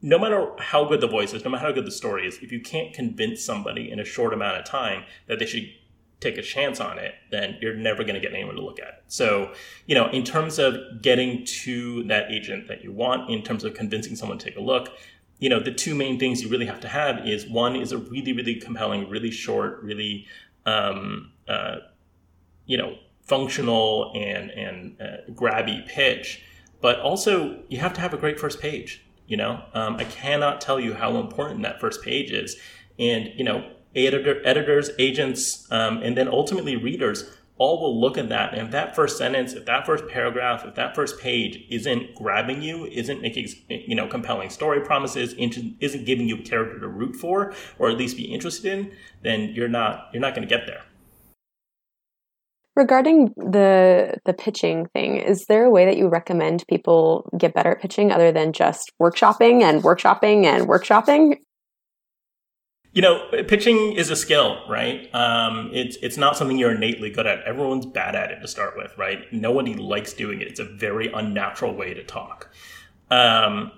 no 0.00 0.18
matter 0.18 0.52
how 0.58 0.84
good 0.84 1.00
the 1.00 1.08
voice 1.08 1.32
is, 1.32 1.44
no 1.44 1.50
matter 1.50 1.66
how 1.66 1.72
good 1.72 1.86
the 1.86 1.90
story 1.90 2.26
is, 2.26 2.38
if 2.38 2.52
you 2.52 2.60
can't 2.60 2.94
convince 2.94 3.44
somebody 3.44 3.90
in 3.90 3.98
a 3.98 4.04
short 4.04 4.32
amount 4.32 4.58
of 4.58 4.64
time 4.64 5.04
that 5.26 5.38
they 5.38 5.46
should 5.46 5.68
take 6.24 6.38
a 6.38 6.42
chance 6.42 6.80
on 6.80 6.98
it, 6.98 7.14
then 7.30 7.56
you're 7.60 7.76
never 7.76 8.02
going 8.02 8.14
to 8.14 8.20
get 8.20 8.32
anyone 8.32 8.56
to 8.56 8.62
look 8.62 8.80
at 8.80 8.88
it. 8.88 9.02
So, 9.08 9.52
you 9.86 9.94
know, 9.94 10.08
in 10.10 10.24
terms 10.24 10.58
of 10.58 10.74
getting 11.00 11.44
to 11.62 12.02
that 12.04 12.30
agent 12.30 12.66
that 12.68 12.82
you 12.82 12.92
want, 12.92 13.30
in 13.30 13.42
terms 13.42 13.62
of 13.64 13.74
convincing 13.74 14.16
someone 14.16 14.38
to 14.38 14.44
take 14.44 14.56
a 14.56 14.60
look, 14.60 14.88
you 15.38 15.48
know, 15.48 15.60
the 15.60 15.72
two 15.72 15.94
main 15.94 16.18
things 16.18 16.42
you 16.42 16.48
really 16.48 16.66
have 16.66 16.80
to 16.80 16.88
have 16.88 17.26
is 17.26 17.46
one 17.48 17.76
is 17.76 17.92
a 17.92 17.98
really, 17.98 18.32
really 18.32 18.56
compelling, 18.56 19.08
really 19.08 19.30
short, 19.30 19.82
really, 19.82 20.26
um, 20.66 21.32
uh, 21.48 21.76
you 22.66 22.76
know, 22.76 22.96
functional 23.24 24.12
and 24.14 24.50
and 24.50 25.00
uh, 25.00 25.30
grabby 25.32 25.86
pitch, 25.86 26.42
but 26.80 27.00
also 27.00 27.62
you 27.68 27.78
have 27.78 27.92
to 27.94 28.00
have 28.00 28.14
a 28.14 28.16
great 28.16 28.38
first 28.38 28.60
page. 28.60 29.04
You 29.26 29.38
know, 29.38 29.62
um, 29.72 29.96
I 29.96 30.04
cannot 30.04 30.60
tell 30.60 30.78
you 30.78 30.94
how 30.94 31.16
important 31.16 31.62
that 31.62 31.80
first 31.80 32.02
page 32.02 32.30
is, 32.30 32.56
and 32.98 33.30
you 33.36 33.44
know, 33.44 33.70
editor, 33.96 34.40
editors, 34.44 34.90
agents, 34.98 35.66
um, 35.70 35.98
and 36.02 36.16
then 36.16 36.28
ultimately 36.28 36.76
readers 36.76 37.30
all 37.56 37.80
will 37.80 38.00
look 38.00 38.18
at 38.18 38.28
that. 38.28 38.52
And 38.52 38.62
if 38.62 38.70
that 38.72 38.96
first 38.96 39.16
sentence, 39.16 39.52
if 39.52 39.64
that 39.66 39.86
first 39.86 40.08
paragraph, 40.08 40.64
if 40.64 40.74
that 40.74 40.94
first 40.94 41.20
page 41.20 41.64
isn't 41.70 42.14
grabbing 42.16 42.62
you, 42.62 42.86
isn't 42.86 43.22
making 43.22 43.48
you 43.68 43.94
know 43.94 44.06
compelling 44.06 44.50
story 44.50 44.80
promises, 44.80 45.34
isn't 45.34 46.04
giving 46.04 46.28
you 46.28 46.36
a 46.36 46.42
character 46.42 46.80
to 46.80 46.88
root 46.88 47.14
for, 47.14 47.54
or 47.78 47.90
at 47.90 47.96
least 47.96 48.16
be 48.16 48.24
interested 48.24 48.72
in, 48.72 48.92
then 49.22 49.50
you're 49.54 49.68
not 49.68 50.08
you're 50.12 50.20
not 50.20 50.34
going 50.34 50.46
to 50.46 50.52
get 50.52 50.66
there. 50.66 50.82
Regarding 52.76 53.26
the 53.36 54.16
the 54.24 54.32
pitching 54.32 54.86
thing, 54.86 55.16
is 55.16 55.46
there 55.46 55.64
a 55.64 55.70
way 55.70 55.84
that 55.84 55.96
you 55.96 56.08
recommend 56.08 56.64
people 56.68 57.30
get 57.38 57.54
better 57.54 57.70
at 57.70 57.80
pitching 57.80 58.10
other 58.10 58.32
than 58.32 58.52
just 58.52 58.90
workshopping 59.00 59.62
and 59.62 59.84
workshopping 59.84 60.44
and 60.44 60.66
workshopping? 60.66 61.36
You 62.94 63.02
know, 63.02 63.28
pitching 63.48 63.92
is 63.92 64.10
a 64.10 64.16
skill, 64.16 64.60
right? 64.68 65.12
Um, 65.12 65.70
it's 65.72 65.96
it's 66.00 66.16
not 66.16 66.36
something 66.36 66.56
you're 66.56 66.74
innately 66.74 67.10
good 67.10 67.26
at. 67.26 67.42
Everyone's 67.42 67.86
bad 67.86 68.14
at 68.14 68.30
it 68.30 68.40
to 68.40 68.48
start 68.48 68.76
with, 68.76 68.96
right? 68.96 69.30
Nobody 69.32 69.74
likes 69.74 70.12
doing 70.12 70.40
it. 70.40 70.46
It's 70.46 70.60
a 70.60 70.64
very 70.64 71.12
unnatural 71.12 71.74
way 71.74 71.92
to 71.92 72.04
talk. 72.04 72.50
Um, 73.10 73.72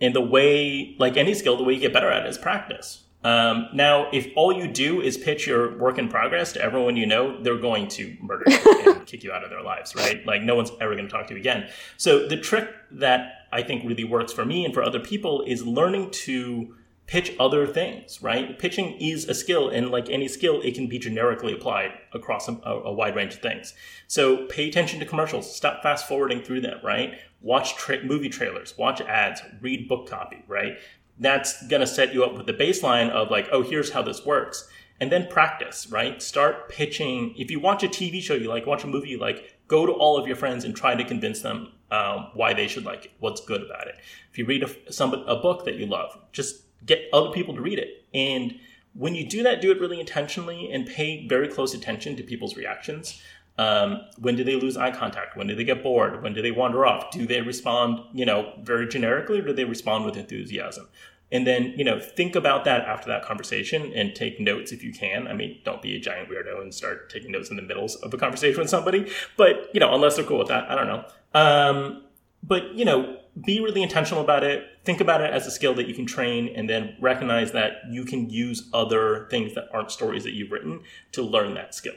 and 0.00 0.14
the 0.14 0.20
way, 0.20 0.94
like 0.98 1.16
any 1.16 1.34
skill, 1.34 1.56
the 1.56 1.64
way 1.64 1.74
you 1.74 1.80
get 1.80 1.92
better 1.92 2.10
at 2.10 2.24
it 2.24 2.28
is 2.28 2.38
practice. 2.38 3.02
Um, 3.22 3.68
now, 3.74 4.08
if 4.12 4.28
all 4.34 4.52
you 4.52 4.66
do 4.66 5.02
is 5.02 5.18
pitch 5.18 5.46
your 5.46 5.76
work 5.76 5.98
in 5.98 6.08
progress 6.08 6.52
to 6.52 6.62
everyone 6.62 6.96
you 6.96 7.06
know, 7.06 7.42
they're 7.42 7.58
going 7.58 7.88
to 7.88 8.16
murder 8.22 8.44
you 8.46 8.84
and 8.94 9.06
kick 9.06 9.24
you 9.24 9.32
out 9.32 9.44
of 9.44 9.50
their 9.50 9.62
lives, 9.62 9.94
right? 9.94 10.24
Like 10.24 10.42
no 10.42 10.54
one's 10.54 10.70
ever 10.80 10.94
going 10.94 11.06
to 11.06 11.10
talk 11.10 11.26
to 11.26 11.34
you 11.34 11.40
again. 11.40 11.68
So 11.98 12.26
the 12.26 12.38
trick 12.38 12.70
that 12.92 13.46
I 13.52 13.62
think 13.62 13.84
really 13.84 14.04
works 14.04 14.32
for 14.32 14.46
me 14.46 14.64
and 14.64 14.72
for 14.72 14.82
other 14.82 15.00
people 15.00 15.42
is 15.46 15.66
learning 15.66 16.12
to 16.12 16.74
pitch 17.10 17.34
other 17.40 17.66
things, 17.66 18.22
right? 18.22 18.56
Pitching 18.56 18.96
is 19.00 19.28
a 19.28 19.34
skill, 19.34 19.68
and 19.68 19.90
like 19.90 20.08
any 20.08 20.28
skill, 20.28 20.60
it 20.60 20.76
can 20.76 20.86
be 20.86 20.96
generically 20.96 21.52
applied 21.52 21.90
across 22.12 22.48
a, 22.48 22.52
a 22.52 22.92
wide 22.92 23.16
range 23.16 23.34
of 23.34 23.40
things. 23.40 23.74
So 24.06 24.46
pay 24.46 24.68
attention 24.68 25.00
to 25.00 25.06
commercials, 25.06 25.52
stop 25.54 25.82
fast 25.82 26.08
forwarding 26.08 26.44
through 26.44 26.60
them, 26.60 26.78
right? 26.84 27.18
Watch 27.40 27.74
tra- 27.74 28.04
movie 28.04 28.28
trailers, 28.28 28.78
watch 28.78 29.00
ads, 29.00 29.42
read 29.60 29.88
book 29.88 30.08
copy, 30.08 30.44
right? 30.46 30.78
That's 31.18 31.66
gonna 31.66 31.86
set 31.86 32.14
you 32.14 32.22
up 32.22 32.34
with 32.34 32.46
the 32.46 32.54
baseline 32.54 33.10
of 33.10 33.28
like, 33.28 33.48
oh, 33.50 33.62
here's 33.62 33.90
how 33.90 34.02
this 34.02 34.24
works. 34.24 34.68
And 35.00 35.10
then 35.10 35.26
practice, 35.26 35.88
right? 35.90 36.22
Start 36.22 36.68
pitching. 36.68 37.34
If 37.36 37.50
you 37.50 37.58
watch 37.58 37.82
a 37.82 37.88
TV 37.88 38.22
show 38.22 38.34
you 38.34 38.48
like, 38.48 38.66
watch 38.66 38.84
a 38.84 38.86
movie 38.86 39.08
you 39.08 39.18
like, 39.18 39.56
go 39.66 39.84
to 39.84 39.92
all 39.92 40.16
of 40.16 40.28
your 40.28 40.36
friends 40.36 40.64
and 40.64 40.76
try 40.76 40.94
to 40.94 41.04
convince 41.04 41.40
them 41.40 41.72
um, 41.90 42.28
why 42.34 42.54
they 42.54 42.68
should 42.68 42.84
like 42.84 43.06
it, 43.06 43.12
what's 43.18 43.44
good 43.44 43.62
about 43.62 43.88
it. 43.88 43.96
If 44.30 44.38
you 44.38 44.46
read 44.46 44.62
a, 44.62 44.92
some, 44.92 45.12
a 45.12 45.34
book 45.34 45.64
that 45.64 45.74
you 45.74 45.86
love, 45.86 46.16
just 46.30 46.69
get 46.84 47.08
other 47.12 47.30
people 47.30 47.54
to 47.54 47.60
read 47.60 47.78
it. 47.78 48.04
And 48.14 48.58
when 48.94 49.14
you 49.14 49.28
do 49.28 49.42
that, 49.42 49.60
do 49.60 49.70
it 49.70 49.80
really 49.80 50.00
intentionally 50.00 50.70
and 50.72 50.86
pay 50.86 51.26
very 51.28 51.48
close 51.48 51.74
attention 51.74 52.16
to 52.16 52.22
people's 52.22 52.56
reactions. 52.56 53.22
Um, 53.58 54.00
when 54.18 54.36
do 54.36 54.44
they 54.44 54.56
lose 54.56 54.76
eye 54.76 54.90
contact? 54.90 55.36
When 55.36 55.46
do 55.46 55.54
they 55.54 55.64
get 55.64 55.82
bored? 55.82 56.22
When 56.22 56.32
do 56.32 56.40
they 56.40 56.50
wander 56.50 56.86
off? 56.86 57.10
Do 57.10 57.26
they 57.26 57.42
respond, 57.42 58.00
you 58.12 58.24
know, 58.24 58.54
very 58.62 58.88
generically, 58.88 59.40
or 59.40 59.42
do 59.42 59.52
they 59.52 59.64
respond 59.64 60.06
with 60.06 60.16
enthusiasm? 60.16 60.88
And 61.32 61.46
then, 61.46 61.74
you 61.76 61.84
know, 61.84 62.00
think 62.00 62.34
about 62.34 62.64
that 62.64 62.80
after 62.86 63.08
that 63.08 63.24
conversation 63.24 63.92
and 63.94 64.14
take 64.16 64.40
notes 64.40 64.72
if 64.72 64.82
you 64.82 64.92
can. 64.92 65.28
I 65.28 65.34
mean, 65.34 65.60
don't 65.64 65.80
be 65.80 65.94
a 65.94 66.00
giant 66.00 66.28
weirdo 66.28 66.60
and 66.60 66.74
start 66.74 67.08
taking 67.10 67.30
notes 67.30 67.50
in 67.50 67.56
the 67.56 67.62
middle 67.62 67.86
of 68.02 68.12
a 68.12 68.16
conversation 68.16 68.58
with 68.58 68.70
somebody. 68.70 69.12
But, 69.36 69.68
you 69.72 69.78
know, 69.78 69.94
unless 69.94 70.16
they're 70.16 70.24
cool 70.24 70.38
with 70.38 70.48
that, 70.48 70.68
I 70.68 70.74
don't 70.74 70.88
know. 70.88 71.04
Um, 71.34 72.02
but, 72.42 72.74
you 72.74 72.84
know, 72.84 73.19
be 73.40 73.60
really 73.60 73.82
intentional 73.82 74.22
about 74.22 74.44
it. 74.44 74.64
Think 74.84 75.00
about 75.00 75.20
it 75.20 75.32
as 75.32 75.46
a 75.46 75.50
skill 75.50 75.74
that 75.74 75.86
you 75.86 75.94
can 75.94 76.06
train 76.06 76.48
and 76.54 76.68
then 76.68 76.96
recognize 77.00 77.52
that 77.52 77.82
you 77.90 78.04
can 78.04 78.28
use 78.30 78.68
other 78.72 79.28
things 79.30 79.54
that 79.54 79.68
aren't 79.72 79.90
stories 79.90 80.24
that 80.24 80.32
you've 80.32 80.50
written 80.50 80.80
to 81.12 81.22
learn 81.22 81.54
that 81.54 81.74
skill. 81.74 81.94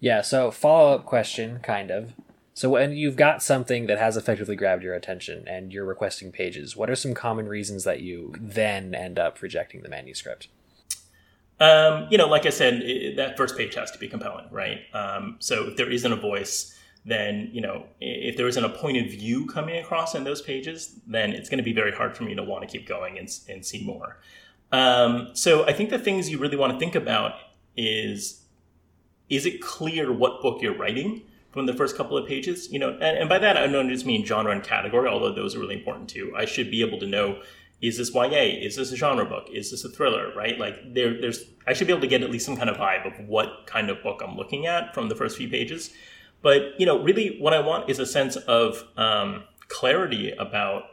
Yeah, 0.00 0.20
so 0.20 0.50
follow 0.50 0.94
up 0.94 1.04
question, 1.04 1.60
kind 1.60 1.90
of. 1.90 2.14
So 2.54 2.68
when 2.68 2.92
you've 2.92 3.16
got 3.16 3.42
something 3.42 3.86
that 3.86 3.98
has 3.98 4.16
effectively 4.16 4.56
grabbed 4.56 4.82
your 4.82 4.94
attention 4.94 5.46
and 5.46 5.72
you're 5.72 5.84
requesting 5.84 6.32
pages, 6.32 6.76
what 6.76 6.90
are 6.90 6.96
some 6.96 7.14
common 7.14 7.46
reasons 7.46 7.84
that 7.84 8.00
you 8.00 8.34
then 8.40 8.94
end 8.94 9.18
up 9.18 9.40
rejecting 9.42 9.82
the 9.82 9.88
manuscript? 9.88 10.48
Um, 11.60 12.06
you 12.10 12.18
know, 12.18 12.26
like 12.26 12.46
I 12.46 12.50
said, 12.50 12.74
it, 12.82 13.16
that 13.16 13.36
first 13.36 13.56
page 13.56 13.74
has 13.74 13.90
to 13.92 13.98
be 13.98 14.08
compelling, 14.08 14.46
right? 14.50 14.80
Um, 14.92 15.36
so 15.40 15.68
if 15.68 15.76
there 15.76 15.90
isn't 15.90 16.12
a 16.12 16.16
voice, 16.16 16.77
then 17.04 17.48
you 17.52 17.60
know 17.60 17.86
if 18.00 18.36
there 18.36 18.48
isn't 18.48 18.64
a 18.64 18.68
point 18.68 18.96
of 18.96 19.06
view 19.06 19.46
coming 19.46 19.76
across 19.78 20.14
in 20.14 20.24
those 20.24 20.42
pages 20.42 20.96
then 21.06 21.32
it's 21.32 21.48
going 21.48 21.58
to 21.58 21.64
be 21.64 21.72
very 21.72 21.92
hard 21.92 22.16
for 22.16 22.24
me 22.24 22.34
to 22.34 22.42
want 22.42 22.62
to 22.62 22.68
keep 22.68 22.86
going 22.86 23.18
and, 23.18 23.28
and 23.48 23.64
see 23.64 23.84
more 23.84 24.18
um, 24.72 25.28
so 25.32 25.64
i 25.66 25.72
think 25.72 25.90
the 25.90 25.98
things 25.98 26.28
you 26.28 26.38
really 26.38 26.56
want 26.56 26.72
to 26.72 26.78
think 26.78 26.94
about 26.94 27.34
is 27.76 28.44
is 29.28 29.46
it 29.46 29.60
clear 29.60 30.12
what 30.12 30.42
book 30.42 30.60
you're 30.62 30.76
writing 30.76 31.22
from 31.50 31.66
the 31.66 31.74
first 31.74 31.96
couple 31.96 32.16
of 32.16 32.26
pages 32.26 32.70
you 32.72 32.78
know 32.78 32.90
and, 32.90 33.18
and 33.18 33.28
by 33.28 33.38
that 33.38 33.56
i 33.56 33.66
don't 33.66 33.88
just 33.88 34.06
mean 34.06 34.24
genre 34.24 34.52
and 34.52 34.62
category 34.62 35.08
although 35.08 35.32
those 35.32 35.54
are 35.54 35.60
really 35.60 35.76
important 35.76 36.08
too 36.08 36.32
i 36.36 36.44
should 36.44 36.70
be 36.70 36.82
able 36.82 36.98
to 36.98 37.06
know 37.06 37.40
is 37.80 37.96
this 37.96 38.12
YA? 38.12 38.28
Is 38.28 38.76
this 38.76 38.90
a 38.90 38.96
genre 38.96 39.24
book? 39.24 39.48
Is 39.52 39.70
this 39.70 39.84
a 39.84 39.88
thriller? 39.88 40.32
Right? 40.34 40.58
Like 40.58 40.94
there, 40.94 41.20
there's 41.20 41.44
I 41.66 41.72
should 41.72 41.86
be 41.86 41.92
able 41.92 42.02
to 42.02 42.08
get 42.08 42.22
at 42.22 42.30
least 42.30 42.46
some 42.46 42.56
kind 42.56 42.70
of 42.70 42.76
vibe 42.76 43.06
of 43.06 43.28
what 43.28 43.66
kind 43.66 43.90
of 43.90 44.02
book 44.02 44.20
I'm 44.24 44.36
looking 44.36 44.66
at 44.66 44.94
from 44.94 45.08
the 45.08 45.14
first 45.14 45.36
few 45.36 45.48
pages. 45.48 45.90
But 46.42 46.78
you 46.78 46.86
know, 46.86 47.02
really, 47.02 47.36
what 47.40 47.54
I 47.54 47.60
want 47.60 47.90
is 47.90 47.98
a 47.98 48.06
sense 48.06 48.36
of 48.36 48.84
um, 48.96 49.44
clarity 49.68 50.32
about 50.32 50.84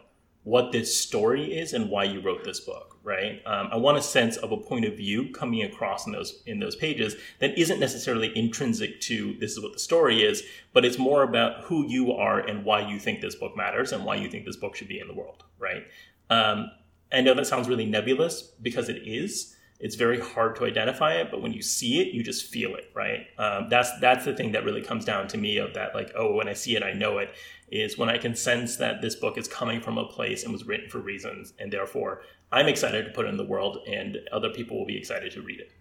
what 0.43 0.71
this 0.71 0.99
story 0.99 1.55
is 1.57 1.73
and 1.73 1.89
why 1.89 2.03
you 2.03 2.21
wrote 2.21 2.43
this 2.43 2.59
book. 2.59 2.97
Right? 3.03 3.39
Um, 3.45 3.69
I 3.71 3.75
want 3.75 3.99
a 3.99 4.01
sense 4.01 4.35
of 4.37 4.51
a 4.51 4.57
point 4.57 4.85
of 4.85 4.97
view 4.97 5.31
coming 5.31 5.61
across 5.61 6.07
in 6.07 6.11
those 6.13 6.41
in 6.47 6.59
those 6.59 6.75
pages 6.75 7.15
that 7.39 7.57
isn't 7.57 7.79
necessarily 7.79 8.35
intrinsic 8.35 8.99
to 9.01 9.35
this 9.39 9.51
is 9.51 9.61
what 9.61 9.73
the 9.73 9.79
story 9.79 10.23
is, 10.23 10.43
but 10.73 10.83
it's 10.83 10.97
more 10.97 11.21
about 11.21 11.65
who 11.65 11.87
you 11.87 12.11
are 12.13 12.39
and 12.39 12.65
why 12.65 12.79
you 12.79 12.97
think 12.99 13.21
this 13.21 13.35
book 13.35 13.55
matters 13.55 13.91
and 13.91 14.05
why 14.05 14.15
you 14.15 14.27
think 14.27 14.45
this 14.45 14.55
book 14.55 14.75
should 14.75 14.87
be 14.87 14.99
in 14.99 15.07
the 15.07 15.13
world. 15.13 15.43
Right? 15.59 15.83
Um, 16.31 16.71
I 17.13 17.21
know 17.21 17.35
that 17.35 17.45
sounds 17.47 17.69
really 17.69 17.85
nebulous 17.85 18.41
because 18.41 18.89
it 18.89 19.03
is, 19.05 19.54
it's 19.79 19.95
very 19.95 20.19
hard 20.19 20.55
to 20.55 20.65
identify 20.65 21.13
it 21.13 21.29
but 21.29 21.41
when 21.41 21.51
you 21.51 21.61
see 21.61 22.01
it 22.01 22.13
you 22.13 22.23
just 22.23 22.45
feel 22.51 22.75
it 22.75 22.91
right? 22.93 23.27
Um, 23.37 23.67
that's 23.69 23.91
that's 23.99 24.25
the 24.25 24.35
thing 24.35 24.51
that 24.53 24.63
really 24.63 24.81
comes 24.81 25.05
down 25.05 25.27
to 25.29 25.37
me 25.37 25.57
of 25.57 25.73
that 25.73 25.93
like 25.93 26.11
oh 26.15 26.33
when 26.33 26.47
i 26.47 26.53
see 26.53 26.75
it 26.75 26.83
i 26.83 26.93
know 26.93 27.17
it 27.17 27.33
is 27.69 27.97
when 27.97 28.09
i 28.09 28.17
can 28.17 28.35
sense 28.35 28.77
that 28.77 29.01
this 29.01 29.15
book 29.15 29.37
is 29.37 29.47
coming 29.47 29.81
from 29.81 29.97
a 29.97 30.05
place 30.05 30.43
and 30.43 30.53
was 30.53 30.65
written 30.65 30.89
for 30.89 30.99
reasons 30.99 31.53
and 31.59 31.71
therefore 31.71 32.21
i'm 32.51 32.67
excited 32.67 33.05
to 33.05 33.11
put 33.11 33.25
it 33.25 33.29
in 33.29 33.37
the 33.37 33.45
world 33.45 33.79
and 33.87 34.17
other 34.31 34.49
people 34.49 34.77
will 34.77 34.85
be 34.85 34.97
excited 34.97 35.31
to 35.31 35.41
read 35.41 35.59
it. 35.59 35.71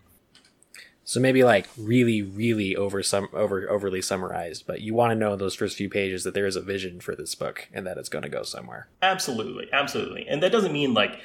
So 1.06 1.20
maybe 1.20 1.44
like 1.44 1.68
really 1.76 2.22
really 2.22 2.74
over 2.74 3.02
some 3.02 3.28
over 3.34 3.68
overly 3.68 4.00
summarized 4.00 4.66
but 4.66 4.80
you 4.80 4.94
want 4.94 5.10
to 5.10 5.14
know 5.14 5.34
in 5.34 5.38
those 5.38 5.54
first 5.54 5.76
few 5.76 5.90
pages 5.90 6.24
that 6.24 6.32
there 6.32 6.46
is 6.46 6.56
a 6.56 6.62
vision 6.62 6.98
for 7.00 7.14
this 7.14 7.34
book 7.34 7.68
and 7.72 7.86
that 7.86 7.98
it's 7.98 8.08
going 8.08 8.22
to 8.22 8.30
go 8.30 8.42
somewhere. 8.42 8.88
Absolutely 9.02 9.68
absolutely. 9.72 10.26
And 10.26 10.42
that 10.42 10.50
doesn't 10.50 10.72
mean 10.72 10.94
like 10.94 11.20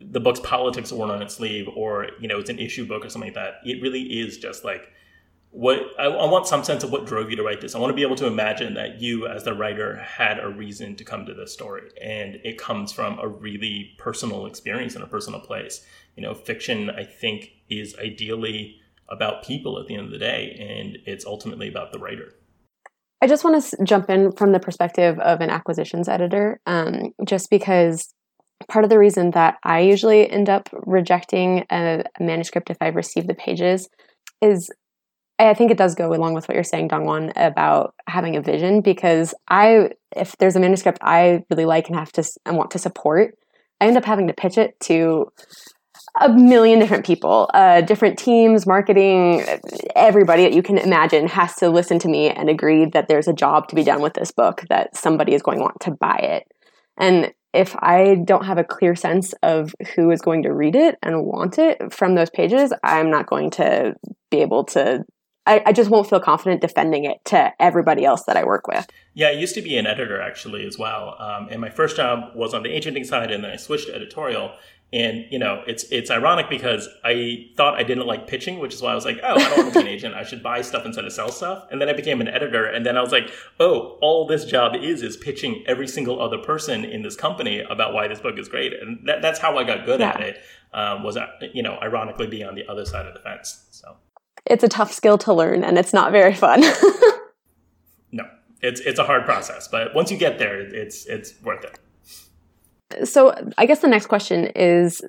the 0.00 0.20
book's 0.20 0.40
politics 0.40 0.92
worn 0.92 1.10
on 1.10 1.22
its 1.22 1.34
sleeve 1.34 1.68
or 1.74 2.08
you 2.20 2.28
know 2.28 2.38
it's 2.38 2.50
an 2.50 2.58
issue 2.58 2.86
book 2.86 3.04
or 3.04 3.08
something 3.08 3.28
like 3.28 3.34
that. 3.34 3.60
It 3.64 3.82
really 3.82 4.02
is 4.02 4.38
just 4.38 4.64
like 4.64 4.92
what 5.50 5.80
I, 5.98 6.04
I, 6.04 6.30
want 6.30 6.46
some 6.46 6.64
sense 6.64 6.84
of 6.84 6.92
what 6.92 7.06
drove 7.06 7.30
you 7.30 7.36
to 7.36 7.42
write 7.42 7.62
this. 7.62 7.74
I 7.74 7.78
want 7.78 7.90
to 7.90 7.94
be 7.94 8.02
able 8.02 8.16
to 8.16 8.26
imagine 8.26 8.74
that 8.74 9.00
you 9.00 9.26
as 9.26 9.44
the 9.44 9.54
writer 9.54 9.96
had 9.96 10.38
a 10.38 10.48
reason 10.48 10.96
to 10.96 11.04
come 11.04 11.24
to 11.24 11.32
this 11.32 11.52
story. 11.52 11.88
And 12.02 12.34
it 12.44 12.58
comes 12.58 12.92
from 12.92 13.18
a 13.18 13.26
really 13.26 13.92
personal 13.96 14.44
experience 14.44 14.94
in 14.96 15.02
a 15.02 15.06
personal 15.06 15.40
place. 15.40 15.84
You 16.14 16.22
know 16.22 16.34
fiction 16.34 16.90
i 16.90 17.04
think 17.04 17.50
is 17.68 17.94
ideally 17.98 18.80
about 19.08 19.44
people 19.44 19.78
at 19.78 19.86
the 19.86 19.94
end 19.94 20.06
of 20.06 20.12
the 20.12 20.18
day, 20.18 20.56
and 20.58 20.98
it's 21.06 21.24
ultimately 21.24 21.68
about 21.68 21.92
the 21.92 21.98
writer. 21.98 22.34
I 23.22 23.26
just 23.26 23.44
want 23.44 23.62
to 23.62 23.84
jump 23.84 24.10
in 24.10 24.32
from 24.32 24.52
the 24.52 24.60
perspective 24.60 25.18
of 25.20 25.40
an 25.40 25.50
acquisitions 25.50 26.08
editor, 26.08 26.60
um, 26.66 27.12
just 27.24 27.50
because 27.50 28.12
part 28.68 28.84
of 28.84 28.90
the 28.90 28.98
reason 28.98 29.30
that 29.32 29.56
I 29.62 29.80
usually 29.80 30.30
end 30.30 30.48
up 30.48 30.68
rejecting 30.72 31.64
a, 31.70 32.04
manuscript 32.20 32.70
if 32.70 32.76
I've 32.80 32.96
received 32.96 33.28
the 33.28 33.34
pages 33.34 33.88
is 34.40 34.70
I 35.38 35.54
think 35.54 35.70
it 35.70 35.76
does 35.76 35.94
go 35.94 36.14
along 36.14 36.32
with 36.32 36.48
what 36.48 36.54
you're 36.54 36.64
saying, 36.64 36.88
Dongwon, 36.88 37.32
about 37.36 37.94
having 38.08 38.36
a 38.36 38.40
vision. 38.40 38.80
Because 38.80 39.34
I, 39.48 39.90
if 40.16 40.36
there's 40.38 40.56
a 40.56 40.60
manuscript 40.60 40.98
I 41.02 41.44
really 41.50 41.66
like 41.66 41.88
and 41.88 41.96
have 41.96 42.12
to 42.12 42.24
and 42.46 42.56
want 42.56 42.70
to 42.70 42.78
support, 42.78 43.34
I 43.80 43.86
end 43.86 43.98
up 43.98 44.04
having 44.04 44.28
to 44.28 44.32
pitch 44.32 44.56
it 44.56 44.80
to 44.84 45.30
a 46.20 46.30
million 46.30 46.78
different 46.78 47.04
people, 47.04 47.50
uh, 47.52 47.82
different 47.82 48.18
teams, 48.18 48.66
marketing, 48.66 49.44
everybody 49.94 50.44
that 50.44 50.54
you 50.54 50.62
can 50.62 50.78
imagine 50.78 51.28
has 51.28 51.54
to 51.56 51.68
listen 51.68 51.98
to 51.98 52.08
me 52.08 52.30
and 52.30 52.48
agree 52.48 52.86
that 52.86 53.08
there's 53.08 53.28
a 53.28 53.34
job 53.34 53.68
to 53.68 53.74
be 53.74 53.84
done 53.84 54.00
with 54.00 54.14
this 54.14 54.30
book, 54.30 54.62
that 54.70 54.96
somebody 54.96 55.34
is 55.34 55.42
going 55.42 55.58
to 55.58 55.62
want 55.62 55.80
to 55.80 55.90
buy 55.90 56.16
it. 56.16 56.44
And 56.96 57.32
if 57.56 57.74
I 57.78 58.16
don't 58.16 58.44
have 58.44 58.58
a 58.58 58.64
clear 58.64 58.94
sense 58.94 59.32
of 59.42 59.74
who 59.94 60.10
is 60.10 60.20
going 60.20 60.42
to 60.42 60.52
read 60.52 60.76
it 60.76 60.96
and 61.02 61.24
want 61.24 61.58
it 61.58 61.92
from 61.92 62.14
those 62.14 62.30
pages, 62.30 62.72
I'm 62.84 63.10
not 63.10 63.26
going 63.26 63.50
to 63.52 63.94
be 64.30 64.38
able 64.42 64.64
to. 64.64 65.04
I, 65.48 65.62
I, 65.66 65.72
just 65.72 65.90
won't 65.90 66.10
feel 66.10 66.18
confident 66.18 66.60
defending 66.60 67.04
it 67.04 67.18
to 67.26 67.52
everybody 67.60 68.04
else 68.04 68.24
that 68.24 68.36
I 68.36 68.42
work 68.42 68.66
with. 68.66 68.84
Yeah, 69.14 69.28
I 69.28 69.30
used 69.30 69.54
to 69.54 69.62
be 69.62 69.76
an 69.76 69.86
editor 69.86 70.20
actually 70.20 70.66
as 70.66 70.76
well. 70.76 71.14
Um, 71.20 71.46
and 71.50 71.60
my 71.60 71.70
first 71.70 71.96
job 71.96 72.34
was 72.34 72.52
on 72.52 72.64
the 72.64 72.70
agenting 72.70 73.04
side, 73.04 73.30
and 73.30 73.44
then 73.44 73.52
I 73.52 73.56
switched 73.56 73.86
to 73.86 73.94
editorial. 73.94 74.52
And 74.92 75.24
you 75.30 75.38
know, 75.38 75.64
it's 75.66 75.82
it's 75.90 76.12
ironic 76.12 76.48
because 76.48 76.88
I 77.04 77.48
thought 77.56 77.74
I 77.74 77.82
didn't 77.82 78.06
like 78.06 78.28
pitching, 78.28 78.60
which 78.60 78.72
is 78.72 78.80
why 78.80 78.92
I 78.92 78.94
was 78.94 79.04
like, 79.04 79.18
oh, 79.22 79.34
I 79.34 79.38
don't 79.38 79.58
want 79.58 79.74
to 79.74 79.80
be 79.80 79.86
an 79.86 79.92
agent. 79.92 80.14
I 80.14 80.22
should 80.22 80.44
buy 80.44 80.62
stuff 80.62 80.86
instead 80.86 81.04
of 81.04 81.12
sell 81.12 81.32
stuff. 81.32 81.66
And 81.72 81.80
then 81.80 81.88
I 81.88 81.92
became 81.92 82.20
an 82.20 82.28
editor, 82.28 82.66
and 82.66 82.86
then 82.86 82.96
I 82.96 83.02
was 83.02 83.10
like, 83.10 83.30
oh, 83.58 83.98
all 84.00 84.26
this 84.26 84.44
job 84.44 84.76
is 84.76 85.02
is 85.02 85.16
pitching 85.16 85.64
every 85.66 85.88
single 85.88 86.22
other 86.22 86.38
person 86.38 86.84
in 86.84 87.02
this 87.02 87.16
company 87.16 87.60
about 87.68 87.94
why 87.94 88.06
this 88.06 88.20
book 88.20 88.38
is 88.38 88.48
great, 88.48 88.72
and 88.80 89.06
that, 89.08 89.22
that's 89.22 89.40
how 89.40 89.58
I 89.58 89.64
got 89.64 89.84
good 89.84 89.98
yeah. 89.98 90.10
at 90.10 90.20
it. 90.20 90.38
Um, 90.72 91.02
was 91.02 91.18
you 91.52 91.62
know, 91.62 91.78
ironically, 91.82 92.28
being 92.28 92.46
on 92.46 92.54
the 92.54 92.66
other 92.68 92.84
side 92.84 93.06
of 93.06 93.14
the 93.14 93.20
fence. 93.20 93.66
So 93.72 93.96
it's 94.44 94.62
a 94.62 94.68
tough 94.68 94.92
skill 94.92 95.18
to 95.18 95.34
learn, 95.34 95.64
and 95.64 95.78
it's 95.78 95.92
not 95.92 96.12
very 96.12 96.34
fun. 96.34 96.60
no, 98.12 98.24
it's 98.62 98.80
it's 98.80 99.00
a 99.00 99.04
hard 99.04 99.24
process, 99.24 99.66
but 99.66 99.94
once 99.96 100.12
you 100.12 100.16
get 100.16 100.38
there, 100.38 100.60
it's 100.60 101.06
it's 101.06 101.34
worth 101.42 101.64
it. 101.64 101.80
So, 103.04 103.34
I 103.58 103.66
guess 103.66 103.80
the 103.80 103.88
next 103.88 104.06
question 104.06 104.46
is 104.54 105.02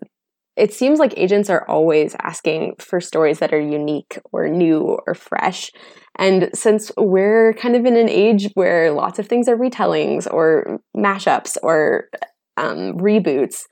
it 0.58 0.74
seems 0.74 0.98
like 0.98 1.14
agents 1.16 1.50
are 1.50 1.64
always 1.70 2.16
asking 2.20 2.76
for 2.80 3.00
stories 3.00 3.40
that 3.40 3.54
are 3.54 3.60
unique 3.60 4.20
or 4.32 4.50
new 4.50 4.98
or 5.06 5.14
fresh. 5.14 5.72
And 6.18 6.50
since 6.54 6.92
we're 6.98 7.54
kind 7.54 7.76
of 7.76 7.86
in 7.86 7.96
an 7.96 8.10
age 8.10 8.50
where 8.56 8.92
lots 8.92 9.20
of 9.20 9.28
things 9.28 9.48
are 9.48 9.56
retellings 9.56 10.28
or 10.32 10.80
mashups 10.96 11.58
or 11.62 12.06
um, 12.58 12.98
reboots, 12.98 13.66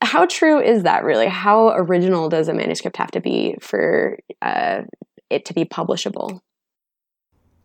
how 0.00 0.24
true 0.24 0.58
is 0.58 0.84
that 0.84 1.04
really? 1.04 1.26
How 1.26 1.68
original 1.68 2.30
does 2.30 2.48
a 2.48 2.54
manuscript 2.54 2.96
have 2.96 3.10
to 3.10 3.20
be 3.20 3.56
for 3.60 4.18
uh, 4.40 4.82
it 5.28 5.44
to 5.46 5.54
be 5.54 5.66
publishable? 5.66 6.40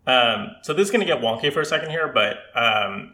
Um, 0.05 0.49
so 0.63 0.73
this 0.73 0.85
is 0.87 0.91
going 0.91 1.05
to 1.05 1.11
get 1.13 1.21
wonky 1.21 1.53
for 1.53 1.61
a 1.61 1.65
second 1.65 1.89
here, 1.89 2.11
but 2.13 2.37
um, 2.53 3.13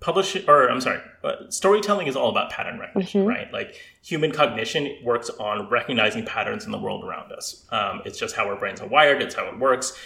publishing 0.00 0.42
or 0.48 0.68
i'm 0.68 0.80
sorry 0.80 1.00
storytelling 1.48 2.06
is 2.06 2.16
all 2.16 2.30
about 2.30 2.50
pattern 2.50 2.78
recognition 2.78 3.22
mm-hmm. 3.22 3.28
right? 3.28 3.52
Like 3.52 3.76
human 4.02 4.32
cognition 4.32 4.96
works 5.02 5.30
on 5.30 5.68
recognizing 5.68 6.24
patterns 6.24 6.64
in 6.64 6.72
the 6.72 6.78
world 6.78 7.04
around 7.04 7.32
us. 7.32 7.66
Um, 7.70 8.02
it's 8.04 8.18
just 8.18 8.36
how 8.36 8.46
our 8.46 8.56
brains 8.56 8.80
are 8.80 8.88
wired 8.88 9.22
it's 9.22 9.34
how 9.34 9.46
it 9.46 9.58
works. 9.58 9.96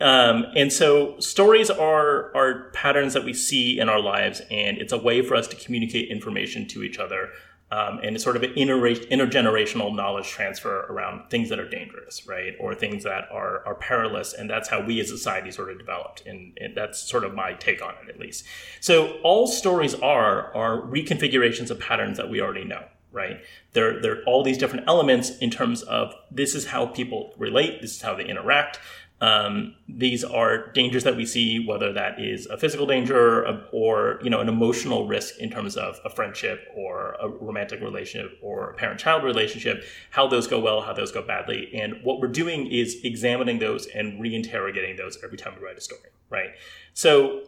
Um, 0.00 0.46
and 0.54 0.72
so 0.72 1.18
stories 1.18 1.70
are 1.70 2.34
are 2.36 2.70
patterns 2.72 3.14
that 3.14 3.24
we 3.24 3.34
see 3.34 3.80
in 3.80 3.88
our 3.88 4.00
lives 4.00 4.40
and 4.50 4.78
it's 4.78 4.92
a 4.92 4.98
way 4.98 5.22
for 5.22 5.34
us 5.34 5.48
to 5.48 5.56
communicate 5.56 6.08
information 6.08 6.68
to 6.68 6.84
each 6.84 6.98
other 6.98 7.30
um, 7.70 8.00
and 8.02 8.14
it's 8.14 8.24
sort 8.24 8.36
of 8.36 8.42
an 8.42 8.52
inter- 8.56 8.80
intergenerational 8.80 9.94
knowledge 9.94 10.28
transfer 10.28 10.86
around 10.86 11.28
things 11.28 11.50
that 11.50 11.58
are 11.58 11.68
dangerous, 11.68 12.26
right, 12.26 12.54
or 12.58 12.74
things 12.74 13.04
that 13.04 13.28
are 13.30 13.66
are 13.66 13.74
perilous, 13.74 14.32
and 14.32 14.48
that's 14.48 14.68
how 14.68 14.80
we 14.80 15.00
as 15.00 15.10
a 15.10 15.16
society 15.18 15.50
sort 15.50 15.70
of 15.70 15.78
developed, 15.78 16.24
and, 16.26 16.56
and, 16.60 16.74
that's 16.74 16.98
sort 16.98 17.24
of 17.24 17.34
my 17.34 17.52
take 17.54 17.82
on 17.82 17.94
it, 18.02 18.08
at 18.08 18.18
least. 18.18 18.44
So 18.80 19.18
all 19.22 19.46
stories 19.46 19.94
are 19.94 20.54
are 20.54 20.80
reconfigurations 20.80 21.70
of 21.70 21.78
patterns 21.78 22.16
that 22.16 22.30
we 22.30 22.40
already 22.40 22.64
know, 22.64 22.84
right? 23.12 23.40
They're 23.72 24.00
they're 24.00 24.22
all 24.24 24.42
these 24.42 24.58
different 24.58 24.86
elements 24.88 25.36
in 25.38 25.50
terms 25.50 25.82
of 25.82 26.14
this 26.30 26.54
is 26.54 26.66
how 26.66 26.86
people 26.86 27.34
relate, 27.38 27.80
this 27.80 27.96
is 27.96 28.02
how 28.02 28.14
they 28.14 28.26
interact, 28.26 28.78
um, 29.20 29.74
these 29.88 30.22
are 30.22 30.68
dangers 30.68 31.02
that 31.02 31.16
we 31.16 31.26
see, 31.26 31.64
whether 31.66 31.92
that 31.92 32.20
is 32.20 32.46
a 32.46 32.56
physical 32.56 32.86
danger 32.86 33.44
or, 33.44 33.64
or, 33.72 34.20
you 34.22 34.30
know 34.30 34.40
an 34.40 34.48
emotional 34.48 35.08
risk 35.08 35.38
in 35.38 35.50
terms 35.50 35.76
of 35.76 35.98
a 36.04 36.10
friendship 36.10 36.68
or 36.76 37.16
a 37.20 37.28
romantic 37.28 37.80
relationship 37.80 38.38
or 38.42 38.70
a 38.70 38.74
parent-child 38.74 39.24
relationship. 39.24 39.82
How 40.10 40.28
those 40.28 40.46
go 40.46 40.60
well, 40.60 40.82
how 40.82 40.92
those 40.92 41.10
go 41.10 41.22
badly, 41.22 41.68
and 41.74 41.96
what 42.04 42.20
we're 42.20 42.28
doing 42.28 42.68
is 42.68 43.00
examining 43.02 43.58
those 43.58 43.86
and 43.86 44.20
reinterrogating 44.20 44.96
those 44.96 45.18
every 45.24 45.36
time 45.36 45.54
we 45.58 45.66
write 45.66 45.76
a 45.76 45.80
story, 45.80 46.10
right? 46.30 46.50
So 46.94 47.42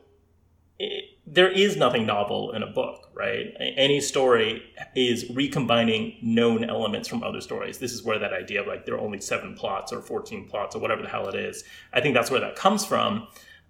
it, 0.81 1.05
there 1.33 1.51
is 1.51 1.77
nothing 1.77 2.07
novel 2.07 2.51
in 2.53 2.63
a 2.63 2.67
book, 2.67 3.09
right? 3.15 3.55
Any 3.61 4.01
story 4.01 4.63
is 4.97 5.31
recombining 5.31 6.17
known 6.21 6.65
elements 6.65 7.09
from 7.09 7.23
other 7.23 7.41
stories. 7.41 7.79
This 7.79 7.93
is 7.93 8.03
where 8.03 8.19
that 8.19 8.33
idea 8.33 8.61
of 8.61 8.67
like 8.67 8.85
there 8.85 8.97
are 8.97 9.01
only 9.01 9.21
seven 9.21 9.55
plots 9.55 9.93
or 9.93 10.01
14 10.03 10.49
plots 10.49 10.75
or 10.75 10.81
whatever 10.81 11.03
the 11.03 11.09
hell 11.09 11.29
it 11.29 11.37
is, 11.37 11.63
I 11.93 12.01
think 12.01 12.15
that's 12.15 12.33
where 12.33 12.41
that 12.41 12.57
comes 12.57 12.85
from. 12.85 13.29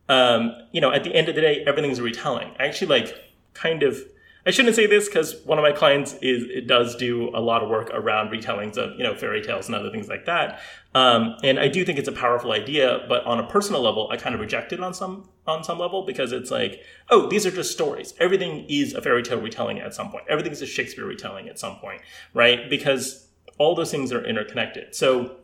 Um, 0.08 0.52
you 0.72 0.80
know, 0.80 0.90
at 0.90 1.04
the 1.04 1.14
end 1.14 1.28
of 1.28 1.34
the 1.34 1.42
day, 1.42 1.62
everything's 1.66 1.98
a 1.98 2.02
retelling. 2.02 2.50
I 2.58 2.66
actually 2.66 2.88
like 2.88 3.14
kind 3.52 3.82
of 3.82 4.02
I 4.46 4.50
shouldn't 4.50 4.74
say 4.74 4.86
this 4.86 5.06
because 5.06 5.36
one 5.44 5.58
of 5.58 5.62
my 5.62 5.72
clients 5.72 6.14
is 6.14 6.44
it 6.44 6.66
does 6.66 6.96
do 6.96 7.30
a 7.34 7.40
lot 7.40 7.62
of 7.62 7.68
work 7.68 7.90
around 7.92 8.30
retellings 8.30 8.76
of 8.78 8.96
you 8.96 9.04
know 9.04 9.14
fairy 9.14 9.42
tales 9.42 9.66
and 9.66 9.74
other 9.74 9.90
things 9.90 10.08
like 10.08 10.24
that. 10.26 10.60
Um, 10.94 11.36
and 11.44 11.60
I 11.60 11.68
do 11.68 11.84
think 11.84 11.98
it's 11.98 12.08
a 12.08 12.12
powerful 12.12 12.52
idea, 12.52 13.04
but 13.08 13.24
on 13.24 13.38
a 13.38 13.46
personal 13.46 13.82
level, 13.82 14.08
I 14.10 14.16
kind 14.16 14.34
of 14.34 14.40
reject 14.40 14.72
it 14.72 14.80
on 14.80 14.94
some 14.94 15.28
on 15.46 15.62
some 15.62 15.78
level 15.78 16.04
because 16.06 16.32
it's 16.32 16.50
like, 16.50 16.82
oh, 17.10 17.28
these 17.28 17.44
are 17.44 17.50
just 17.50 17.72
stories. 17.72 18.14
Everything 18.18 18.64
is 18.68 18.94
a 18.94 19.02
fairy 19.02 19.22
tale 19.22 19.40
retelling 19.40 19.78
at 19.78 19.94
some 19.94 20.10
point. 20.10 20.24
Everything 20.28 20.52
is 20.52 20.62
a 20.62 20.66
Shakespeare 20.66 21.04
retelling 21.04 21.48
at 21.48 21.58
some 21.58 21.76
point, 21.76 22.00
right? 22.32 22.70
Because 22.70 23.28
all 23.58 23.74
those 23.74 23.90
things 23.90 24.12
are 24.12 24.24
interconnected. 24.24 24.94
So, 24.94 25.36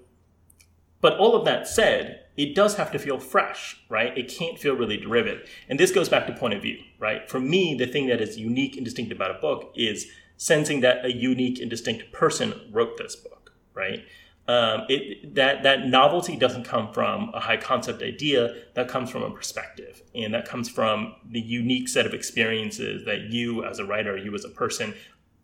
but 1.00 1.18
all 1.18 1.36
of 1.36 1.44
that 1.44 1.68
said, 1.68 2.25
it 2.36 2.54
does 2.54 2.76
have 2.76 2.92
to 2.92 2.98
feel 2.98 3.18
fresh, 3.18 3.80
right? 3.88 4.16
It 4.16 4.28
can't 4.28 4.58
feel 4.58 4.74
really 4.74 4.96
derivative. 4.96 5.48
And 5.68 5.80
this 5.80 5.90
goes 5.90 6.08
back 6.08 6.26
to 6.26 6.32
point 6.32 6.54
of 6.54 6.62
view, 6.62 6.78
right? 6.98 7.28
For 7.28 7.40
me, 7.40 7.74
the 7.74 7.86
thing 7.86 8.06
that 8.08 8.20
is 8.20 8.38
unique 8.38 8.76
and 8.76 8.84
distinct 8.84 9.12
about 9.12 9.30
a 9.30 9.40
book 9.40 9.72
is 9.74 10.06
sensing 10.36 10.80
that 10.80 11.04
a 11.04 11.12
unique 11.12 11.60
and 11.60 11.70
distinct 11.70 12.12
person 12.12 12.68
wrote 12.70 12.98
this 12.98 13.16
book, 13.16 13.52
right? 13.74 14.04
Um, 14.48 14.84
it, 14.88 15.34
that 15.34 15.64
that 15.64 15.88
novelty 15.88 16.36
doesn't 16.36 16.64
come 16.64 16.92
from 16.92 17.30
a 17.34 17.40
high 17.40 17.56
concept 17.56 18.00
idea. 18.02 18.54
That 18.74 18.86
comes 18.86 19.10
from 19.10 19.22
a 19.24 19.30
perspective, 19.30 20.02
and 20.14 20.32
that 20.34 20.46
comes 20.46 20.68
from 20.68 21.16
the 21.28 21.40
unique 21.40 21.88
set 21.88 22.06
of 22.06 22.14
experiences 22.14 23.04
that 23.06 23.22
you, 23.22 23.64
as 23.64 23.80
a 23.80 23.84
writer, 23.84 24.16
you 24.16 24.34
as 24.34 24.44
a 24.44 24.48
person, 24.48 24.94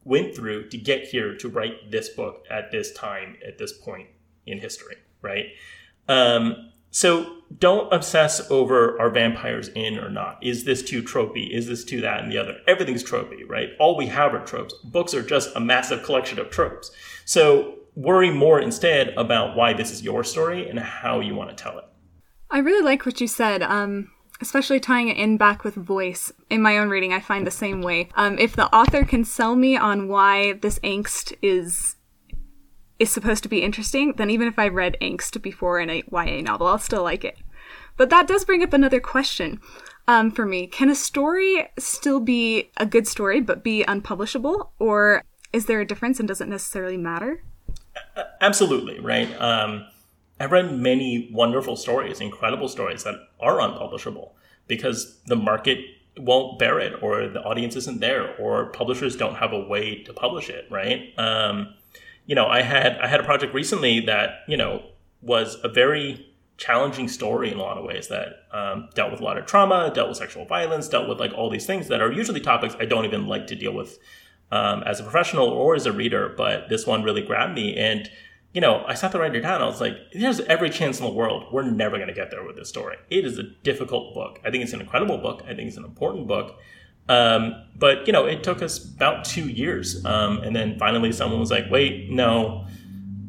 went 0.04 0.36
through 0.36 0.68
to 0.68 0.78
get 0.78 1.04
here 1.04 1.36
to 1.36 1.48
write 1.48 1.90
this 1.90 2.10
book 2.10 2.44
at 2.48 2.70
this 2.70 2.92
time, 2.92 3.36
at 3.44 3.58
this 3.58 3.72
point 3.72 4.08
in 4.46 4.58
history, 4.58 4.96
right? 5.20 5.46
Um, 6.08 6.70
so 6.92 7.38
don't 7.58 7.92
obsess 7.92 8.50
over 8.50 9.00
are 9.00 9.10
vampires 9.10 9.68
in 9.68 9.98
or 9.98 10.10
not. 10.10 10.38
Is 10.42 10.64
this 10.64 10.82
too 10.82 11.02
tropey? 11.02 11.50
Is 11.50 11.66
this 11.66 11.84
too 11.84 12.02
that 12.02 12.22
and 12.22 12.30
the 12.30 12.38
other? 12.38 12.58
Everything's 12.68 13.02
tropey, 13.02 13.48
right? 13.48 13.70
All 13.80 13.96
we 13.96 14.06
have 14.06 14.34
are 14.34 14.44
tropes. 14.44 14.74
Books 14.84 15.14
are 15.14 15.22
just 15.22 15.56
a 15.56 15.60
massive 15.60 16.02
collection 16.02 16.38
of 16.38 16.50
tropes. 16.50 16.90
So 17.24 17.78
worry 17.96 18.30
more 18.30 18.60
instead 18.60 19.08
about 19.16 19.56
why 19.56 19.72
this 19.72 19.90
is 19.90 20.02
your 20.02 20.22
story 20.22 20.68
and 20.68 20.78
how 20.78 21.20
you 21.20 21.34
want 21.34 21.50
to 21.50 21.56
tell 21.56 21.78
it. 21.78 21.84
I 22.50 22.58
really 22.58 22.84
like 22.84 23.06
what 23.06 23.20
you 23.20 23.26
said. 23.26 23.62
Um, 23.62 24.10
especially 24.42 24.80
tying 24.80 25.08
it 25.08 25.16
in 25.16 25.38
back 25.38 25.64
with 25.64 25.74
voice. 25.76 26.32
In 26.50 26.60
my 26.60 26.76
own 26.76 26.90
reading, 26.90 27.12
I 27.12 27.20
find 27.20 27.46
the 27.46 27.50
same 27.50 27.80
way. 27.80 28.08
Um, 28.16 28.38
if 28.38 28.56
the 28.56 28.66
author 28.74 29.04
can 29.04 29.24
sell 29.24 29.56
me 29.56 29.76
on 29.76 30.08
why 30.08 30.54
this 30.54 30.78
angst 30.80 31.32
is 31.40 31.94
is 33.02 33.10
supposed 33.10 33.42
to 33.42 33.48
be 33.48 33.62
interesting, 33.62 34.14
then 34.16 34.30
even 34.30 34.46
if 34.46 34.58
I 34.58 34.68
read 34.68 34.96
angst 35.02 35.42
before 35.42 35.80
in 35.80 35.90
a 35.90 36.04
YA 36.10 36.40
novel, 36.40 36.68
I'll 36.68 36.78
still 36.78 37.02
like 37.02 37.24
it. 37.24 37.36
But 37.96 38.10
that 38.10 38.28
does 38.28 38.44
bring 38.44 38.62
up 38.62 38.72
another 38.72 39.00
question 39.00 39.60
um, 40.06 40.30
for 40.30 40.46
me. 40.46 40.68
Can 40.68 40.88
a 40.88 40.94
story 40.94 41.68
still 41.78 42.20
be 42.20 42.70
a 42.76 42.86
good 42.86 43.08
story 43.08 43.40
but 43.40 43.64
be 43.64 43.82
unpublishable? 43.82 44.72
Or 44.78 45.24
is 45.52 45.66
there 45.66 45.80
a 45.80 45.86
difference 45.86 46.20
and 46.20 46.28
does 46.28 46.40
it 46.40 46.48
necessarily 46.48 46.96
matter? 46.96 47.42
Absolutely, 48.40 49.00
right? 49.00 49.28
Um, 49.40 49.84
I've 50.38 50.52
read 50.52 50.72
many 50.72 51.28
wonderful 51.32 51.76
stories, 51.76 52.20
incredible 52.20 52.68
stories 52.68 53.02
that 53.02 53.16
are 53.40 53.60
unpublishable 53.60 54.36
because 54.68 55.18
the 55.26 55.36
market 55.36 55.78
won't 56.18 56.58
bear 56.58 56.78
it 56.78 57.02
or 57.02 57.26
the 57.26 57.42
audience 57.42 57.74
isn't 57.74 58.00
there 58.00 58.36
or 58.36 58.66
publishers 58.66 59.16
don't 59.16 59.36
have 59.36 59.52
a 59.52 59.60
way 59.60 60.02
to 60.04 60.12
publish 60.12 60.48
it, 60.48 60.66
right? 60.70 61.12
Um, 61.18 61.74
you 62.26 62.34
know, 62.34 62.46
I 62.46 62.62
had 62.62 62.98
I 62.98 63.06
had 63.08 63.20
a 63.20 63.24
project 63.24 63.54
recently 63.54 64.00
that 64.00 64.40
you 64.48 64.56
know 64.56 64.82
was 65.20 65.56
a 65.62 65.68
very 65.68 66.28
challenging 66.56 67.08
story 67.08 67.50
in 67.50 67.58
a 67.58 67.62
lot 67.62 67.78
of 67.78 67.84
ways 67.84 68.08
that 68.08 68.46
um, 68.52 68.88
dealt 68.94 69.10
with 69.10 69.20
a 69.20 69.24
lot 69.24 69.36
of 69.36 69.46
trauma, 69.46 69.90
dealt 69.92 70.08
with 70.08 70.18
sexual 70.18 70.44
violence, 70.44 70.88
dealt 70.88 71.08
with 71.08 71.18
like 71.18 71.32
all 71.32 71.50
these 71.50 71.66
things 71.66 71.88
that 71.88 72.00
are 72.00 72.12
usually 72.12 72.40
topics 72.40 72.76
I 72.78 72.84
don't 72.84 73.04
even 73.04 73.26
like 73.26 73.46
to 73.48 73.56
deal 73.56 73.72
with 73.72 73.98
um, 74.50 74.82
as 74.84 75.00
a 75.00 75.02
professional 75.02 75.48
or 75.48 75.74
as 75.74 75.86
a 75.86 75.92
reader. 75.92 76.32
But 76.36 76.68
this 76.68 76.86
one 76.86 77.02
really 77.02 77.22
grabbed 77.22 77.54
me, 77.54 77.76
and 77.76 78.08
you 78.52 78.60
know, 78.60 78.84
I 78.86 78.94
sat 78.94 79.12
there 79.12 79.20
writing 79.20 79.38
it 79.38 79.42
down. 79.42 79.62
I 79.62 79.66
was 79.66 79.80
like, 79.80 79.96
"There's 80.12 80.40
every 80.40 80.70
chance 80.70 81.00
in 81.00 81.06
the 81.06 81.12
world 81.12 81.46
we're 81.52 81.62
never 81.62 81.96
going 81.96 82.08
to 82.08 82.14
get 82.14 82.30
there 82.30 82.44
with 82.44 82.56
this 82.56 82.68
story. 82.68 82.96
It 83.10 83.24
is 83.24 83.38
a 83.38 83.44
difficult 83.64 84.14
book. 84.14 84.40
I 84.44 84.50
think 84.50 84.62
it's 84.62 84.74
an 84.74 84.80
incredible 84.80 85.18
book. 85.18 85.42
I 85.44 85.54
think 85.54 85.68
it's 85.68 85.76
an 85.76 85.84
important 85.84 86.28
book." 86.28 86.58
Um, 87.08 87.64
but 87.76 88.06
you 88.06 88.12
know, 88.12 88.26
it 88.26 88.42
took 88.42 88.62
us 88.62 88.84
about 88.84 89.24
two 89.24 89.48
years, 89.48 90.04
um, 90.04 90.38
and 90.38 90.54
then 90.54 90.78
finally, 90.78 91.12
someone 91.12 91.40
was 91.40 91.50
like, 91.50 91.70
"Wait, 91.70 92.10
no." 92.10 92.66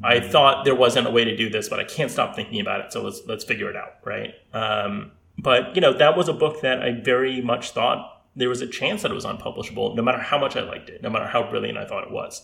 I 0.05 0.19
thought 0.19 0.65
there 0.65 0.75
wasn't 0.75 1.07
a 1.07 1.11
way 1.11 1.23
to 1.23 1.33
do 1.33 1.49
this, 1.49 1.69
but 1.69 1.79
I 1.79 1.85
can't 1.85 2.11
stop 2.11 2.35
thinking 2.35 2.59
about 2.59 2.81
it. 2.81 2.91
So 2.91 3.01
let's 3.01 3.21
let's 3.25 3.45
figure 3.45 3.69
it 3.69 3.75
out, 3.77 3.95
right? 4.03 4.33
Um, 4.53 5.11
but 5.37 5.75
you 5.75 5.81
know, 5.81 5.93
that 5.93 6.17
was 6.17 6.27
a 6.27 6.33
book 6.33 6.61
that 6.61 6.83
I 6.83 6.91
very 6.91 7.41
much 7.41 7.71
thought 7.71 8.21
there 8.35 8.49
was 8.49 8.61
a 8.61 8.67
chance 8.67 9.03
that 9.03 9.11
it 9.11 9.13
was 9.13 9.25
unpublishable, 9.25 9.95
no 9.95 10.01
matter 10.01 10.19
how 10.19 10.37
much 10.37 10.55
I 10.55 10.61
liked 10.61 10.89
it, 10.89 11.01
no 11.01 11.09
matter 11.09 11.27
how 11.27 11.49
brilliant 11.49 11.77
I 11.77 11.85
thought 11.85 12.03
it 12.03 12.11
was. 12.11 12.43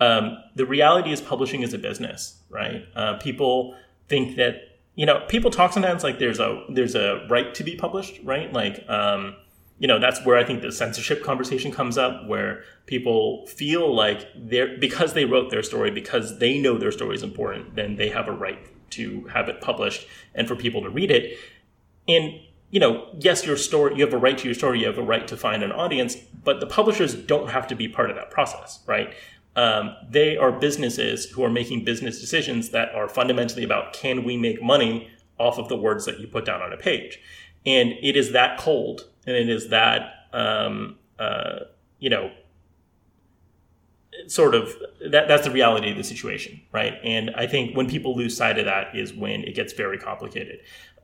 Um, 0.00 0.38
the 0.54 0.66
reality 0.66 1.12
is, 1.12 1.20
publishing 1.20 1.62
is 1.62 1.74
a 1.74 1.78
business, 1.78 2.38
right? 2.50 2.86
Uh, 2.96 3.14
people 3.18 3.76
think 4.08 4.36
that 4.36 4.74
you 4.96 5.06
know, 5.06 5.24
people 5.28 5.50
talk 5.50 5.72
sometimes 5.72 6.04
like 6.04 6.18
there's 6.18 6.38
a 6.38 6.64
there's 6.68 6.94
a 6.94 7.26
right 7.28 7.54
to 7.54 7.64
be 7.64 7.74
published, 7.76 8.20
right? 8.22 8.52
Like 8.52 8.88
um, 8.88 9.36
you 9.78 9.88
know 9.88 9.98
that's 9.98 10.24
where 10.24 10.36
I 10.36 10.44
think 10.44 10.62
the 10.62 10.72
censorship 10.72 11.22
conversation 11.22 11.72
comes 11.72 11.98
up, 11.98 12.26
where 12.26 12.62
people 12.86 13.46
feel 13.46 13.94
like 13.94 14.26
they're 14.36 14.78
because 14.78 15.14
they 15.14 15.24
wrote 15.24 15.50
their 15.50 15.62
story 15.62 15.90
because 15.90 16.38
they 16.38 16.58
know 16.58 16.78
their 16.78 16.92
story 16.92 17.16
is 17.16 17.22
important, 17.22 17.74
then 17.74 17.96
they 17.96 18.08
have 18.10 18.28
a 18.28 18.32
right 18.32 18.58
to 18.90 19.24
have 19.32 19.48
it 19.48 19.60
published 19.60 20.06
and 20.34 20.46
for 20.46 20.54
people 20.54 20.82
to 20.82 20.90
read 20.90 21.10
it. 21.10 21.38
And 22.06 22.40
you 22.70 22.80
know, 22.80 23.06
yes, 23.20 23.46
your 23.46 23.56
story, 23.56 23.94
you 23.96 24.04
have 24.04 24.12
a 24.12 24.18
right 24.18 24.36
to 24.36 24.46
your 24.46 24.54
story, 24.54 24.80
you 24.80 24.86
have 24.86 24.98
a 24.98 25.02
right 25.02 25.28
to 25.28 25.36
find 25.36 25.62
an 25.62 25.70
audience, 25.70 26.16
but 26.16 26.58
the 26.58 26.66
publishers 26.66 27.14
don't 27.14 27.50
have 27.50 27.68
to 27.68 27.76
be 27.76 27.86
part 27.86 28.10
of 28.10 28.16
that 28.16 28.30
process, 28.30 28.80
right? 28.86 29.14
Um, 29.54 29.94
they 30.10 30.36
are 30.36 30.50
businesses 30.50 31.26
who 31.26 31.44
are 31.44 31.50
making 31.50 31.84
business 31.84 32.20
decisions 32.20 32.70
that 32.70 32.92
are 32.92 33.08
fundamentally 33.08 33.62
about 33.62 33.92
can 33.92 34.24
we 34.24 34.36
make 34.36 34.60
money 34.60 35.08
off 35.38 35.58
of 35.58 35.68
the 35.68 35.76
words 35.76 36.04
that 36.06 36.18
you 36.18 36.26
put 36.26 36.44
down 36.44 36.62
on 36.62 36.72
a 36.72 36.76
page. 36.76 37.20
And 37.64 37.92
it 38.02 38.16
is 38.16 38.32
that 38.32 38.58
cold 38.58 39.08
and 39.26 39.36
it 39.36 39.48
is 39.48 39.68
that 39.68 40.26
um, 40.32 40.96
uh, 41.18 41.60
you 41.98 42.10
know 42.10 42.30
sort 44.26 44.54
of 44.54 44.74
that 45.10 45.28
that's 45.28 45.44
the 45.44 45.50
reality 45.50 45.90
of 45.90 45.96
the 45.96 46.04
situation 46.04 46.60
right? 46.72 46.94
And 47.02 47.30
i 47.36 47.46
think 47.46 47.76
when 47.76 47.88
people 47.88 48.16
lose 48.16 48.36
sight 48.36 48.58
of 48.58 48.64
that 48.64 48.94
is 48.94 49.12
when 49.12 49.42
it 49.44 49.54
gets 49.54 49.72
very 49.72 49.98
complicated. 49.98 50.60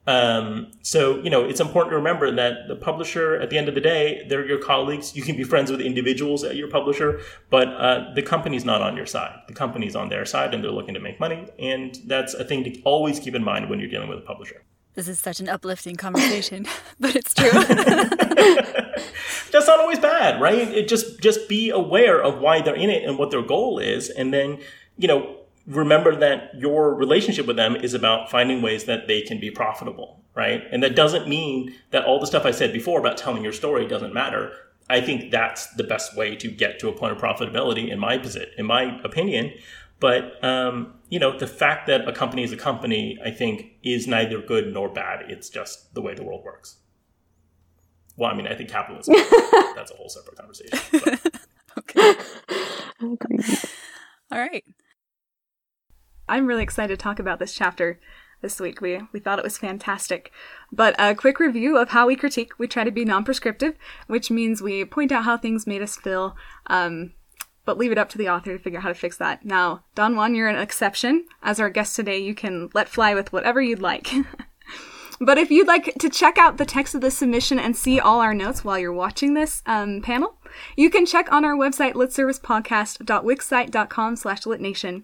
Um, 0.06 0.72
so 0.82 1.20
you 1.20 1.28
know 1.28 1.44
it's 1.44 1.60
important 1.60 1.92
to 1.92 1.96
remember 1.96 2.30
that 2.30 2.68
the 2.68 2.76
publisher 2.76 3.36
at 3.36 3.50
the 3.50 3.58
end 3.58 3.68
of 3.68 3.74
the 3.74 3.80
day 3.80 4.24
they're 4.28 4.46
your 4.46 4.58
colleagues. 4.58 5.14
You 5.14 5.22
can 5.22 5.36
be 5.36 5.44
friends 5.44 5.70
with 5.70 5.80
individuals 5.80 6.42
at 6.44 6.56
your 6.56 6.68
publisher 6.68 7.20
but 7.50 7.68
uh, 7.68 8.12
the 8.14 8.22
company's 8.22 8.64
not 8.64 8.80
on 8.80 8.96
your 8.96 9.06
side. 9.06 9.38
The 9.48 9.54
company's 9.54 9.94
on 9.94 10.08
their 10.08 10.24
side 10.24 10.54
and 10.54 10.64
they're 10.64 10.70
looking 10.70 10.94
to 10.94 11.00
make 11.00 11.20
money. 11.20 11.48
And 11.58 11.98
that's 12.06 12.32
a 12.34 12.44
thing 12.44 12.64
to 12.64 12.80
always 12.82 13.18
keep 13.18 13.34
in 13.34 13.44
mind 13.44 13.68
when 13.68 13.78
you're 13.80 13.90
dealing 13.90 14.08
with 14.08 14.18
a 14.18 14.22
publisher 14.22 14.62
this 14.94 15.08
is 15.08 15.18
such 15.18 15.40
an 15.40 15.48
uplifting 15.48 15.96
conversation, 15.96 16.66
but 17.00 17.16
it's 17.16 17.34
true. 17.34 17.50
That's 19.52 19.66
not 19.66 19.80
always 19.80 19.98
bad, 19.98 20.40
right? 20.40 20.68
It 20.68 20.88
just 20.88 21.20
just 21.20 21.48
be 21.48 21.70
aware 21.70 22.22
of 22.22 22.38
why 22.38 22.60
they're 22.60 22.74
in 22.74 22.90
it 22.90 23.04
and 23.04 23.18
what 23.18 23.30
their 23.30 23.42
goal 23.42 23.78
is, 23.78 24.10
and 24.10 24.32
then 24.32 24.58
you 24.96 25.08
know 25.08 25.36
remember 25.66 26.16
that 26.16 26.58
your 26.58 26.94
relationship 26.94 27.46
with 27.46 27.56
them 27.56 27.76
is 27.76 27.94
about 27.94 28.30
finding 28.30 28.62
ways 28.62 28.84
that 28.84 29.06
they 29.06 29.22
can 29.22 29.38
be 29.38 29.50
profitable, 29.50 30.20
right? 30.34 30.62
And 30.72 30.82
that 30.82 30.96
doesn't 30.96 31.28
mean 31.28 31.74
that 31.90 32.04
all 32.04 32.18
the 32.18 32.26
stuff 32.26 32.44
I 32.44 32.50
said 32.50 32.72
before 32.72 32.98
about 32.98 33.16
telling 33.16 33.44
your 33.44 33.52
story 33.52 33.86
doesn't 33.86 34.14
matter. 34.14 34.52
I 34.88 35.00
think 35.00 35.30
that's 35.30 35.72
the 35.74 35.84
best 35.84 36.16
way 36.16 36.34
to 36.36 36.50
get 36.50 36.80
to 36.80 36.88
a 36.88 36.92
point 36.92 37.12
of 37.12 37.18
profitability 37.18 37.88
in 37.88 37.98
my 37.98 38.18
position, 38.18 38.50
in 38.58 38.66
my 38.66 39.00
opinion. 39.04 39.52
But 40.00 40.42
um, 40.42 40.94
you 41.10 41.18
know, 41.18 41.38
the 41.38 41.46
fact 41.46 41.86
that 41.86 42.08
a 42.08 42.12
company 42.12 42.42
is 42.42 42.52
a 42.52 42.56
company, 42.56 43.18
I 43.24 43.30
think, 43.30 43.66
is 43.82 44.06
neither 44.06 44.40
good 44.40 44.72
nor 44.72 44.88
bad. 44.88 45.30
It's 45.30 45.50
just 45.50 45.94
the 45.94 46.00
way 46.00 46.14
the 46.14 46.24
world 46.24 46.42
works. 46.44 46.78
Well, 48.16 48.30
I 48.30 48.34
mean, 48.34 48.46
I 48.46 48.54
think 48.54 48.70
capitalism. 48.70 49.14
that's 49.74 49.90
a 49.90 49.94
whole 49.94 50.08
separate 50.08 50.36
conversation. 50.36 50.78
okay. 51.78 52.14
All 54.32 54.38
right. 54.38 54.64
I'm 56.28 56.46
really 56.46 56.62
excited 56.62 56.98
to 56.98 57.02
talk 57.02 57.18
about 57.18 57.38
this 57.38 57.54
chapter 57.54 58.00
this 58.40 58.60
week. 58.60 58.80
We 58.80 59.00
we 59.12 59.20
thought 59.20 59.38
it 59.38 59.44
was 59.44 59.58
fantastic. 59.58 60.32
But 60.72 60.94
a 60.98 61.14
quick 61.14 61.40
review 61.40 61.76
of 61.76 61.90
how 61.90 62.06
we 62.06 62.16
critique. 62.16 62.58
We 62.58 62.68
try 62.68 62.84
to 62.84 62.90
be 62.90 63.04
non-prescriptive, 63.04 63.74
which 64.06 64.30
means 64.30 64.62
we 64.62 64.84
point 64.84 65.12
out 65.12 65.24
how 65.24 65.36
things 65.36 65.66
made 65.66 65.82
us 65.82 65.96
feel. 65.96 66.36
Um, 66.68 67.12
but 67.64 67.78
leave 67.78 67.92
it 67.92 67.98
up 67.98 68.08
to 68.10 68.18
the 68.18 68.28
author 68.28 68.56
to 68.56 68.62
figure 68.62 68.78
out 68.78 68.82
how 68.82 68.88
to 68.88 68.94
fix 68.94 69.16
that. 69.18 69.44
Now, 69.44 69.84
Dongwon, 69.94 70.36
you're 70.36 70.48
an 70.48 70.56
exception. 70.56 71.26
As 71.42 71.60
our 71.60 71.70
guest 71.70 71.96
today, 71.96 72.18
you 72.18 72.34
can 72.34 72.70
let 72.74 72.88
fly 72.88 73.14
with 73.14 73.32
whatever 73.32 73.60
you'd 73.60 73.80
like. 73.80 74.08
but 75.20 75.38
if 75.38 75.50
you'd 75.50 75.66
like 75.66 75.94
to 75.98 76.08
check 76.08 76.38
out 76.38 76.56
the 76.56 76.64
text 76.64 76.94
of 76.94 77.00
the 77.00 77.10
submission 77.10 77.58
and 77.58 77.76
see 77.76 77.98
all 78.00 78.20
our 78.20 78.34
notes 78.34 78.64
while 78.64 78.78
you're 78.78 78.92
watching 78.92 79.34
this 79.34 79.62
um, 79.66 80.00
panel, 80.02 80.36
you 80.76 80.90
can 80.90 81.06
check 81.06 81.32
on 81.32 81.44
our 81.44 81.54
website, 81.54 81.94
litservicepodcast.wixsite.com 81.94 84.16
slash 84.16 84.42
litnation. 84.42 85.02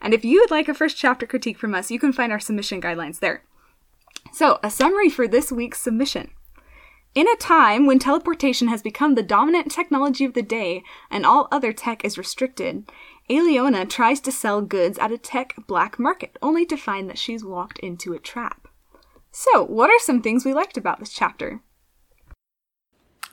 And 0.00 0.14
if 0.14 0.24
you 0.24 0.40
would 0.40 0.50
like 0.50 0.68
a 0.68 0.74
first 0.74 0.96
chapter 0.96 1.26
critique 1.26 1.58
from 1.58 1.74
us, 1.74 1.90
you 1.90 1.98
can 1.98 2.12
find 2.12 2.32
our 2.32 2.40
submission 2.40 2.80
guidelines 2.80 3.20
there. 3.20 3.44
So, 4.32 4.58
a 4.62 4.70
summary 4.70 5.08
for 5.08 5.28
this 5.28 5.52
week's 5.52 5.80
submission. 5.80 6.30
In 7.18 7.26
a 7.26 7.34
time 7.34 7.84
when 7.84 7.98
teleportation 7.98 8.68
has 8.68 8.80
become 8.80 9.16
the 9.16 9.24
dominant 9.24 9.72
technology 9.72 10.24
of 10.24 10.34
the 10.34 10.40
day 10.40 10.84
and 11.10 11.26
all 11.26 11.48
other 11.50 11.72
tech 11.72 12.04
is 12.04 12.16
restricted, 12.16 12.88
Aliona 13.28 13.90
tries 13.90 14.20
to 14.20 14.30
sell 14.30 14.62
goods 14.62 15.00
at 15.00 15.10
a 15.10 15.18
tech 15.18 15.56
black 15.66 15.98
market, 15.98 16.38
only 16.40 16.64
to 16.66 16.76
find 16.76 17.10
that 17.10 17.18
she's 17.18 17.44
walked 17.44 17.80
into 17.80 18.12
a 18.12 18.20
trap. 18.20 18.68
So, 19.32 19.64
what 19.64 19.90
are 19.90 19.98
some 19.98 20.22
things 20.22 20.44
we 20.44 20.54
liked 20.54 20.76
about 20.76 21.00
this 21.00 21.12
chapter? 21.12 21.60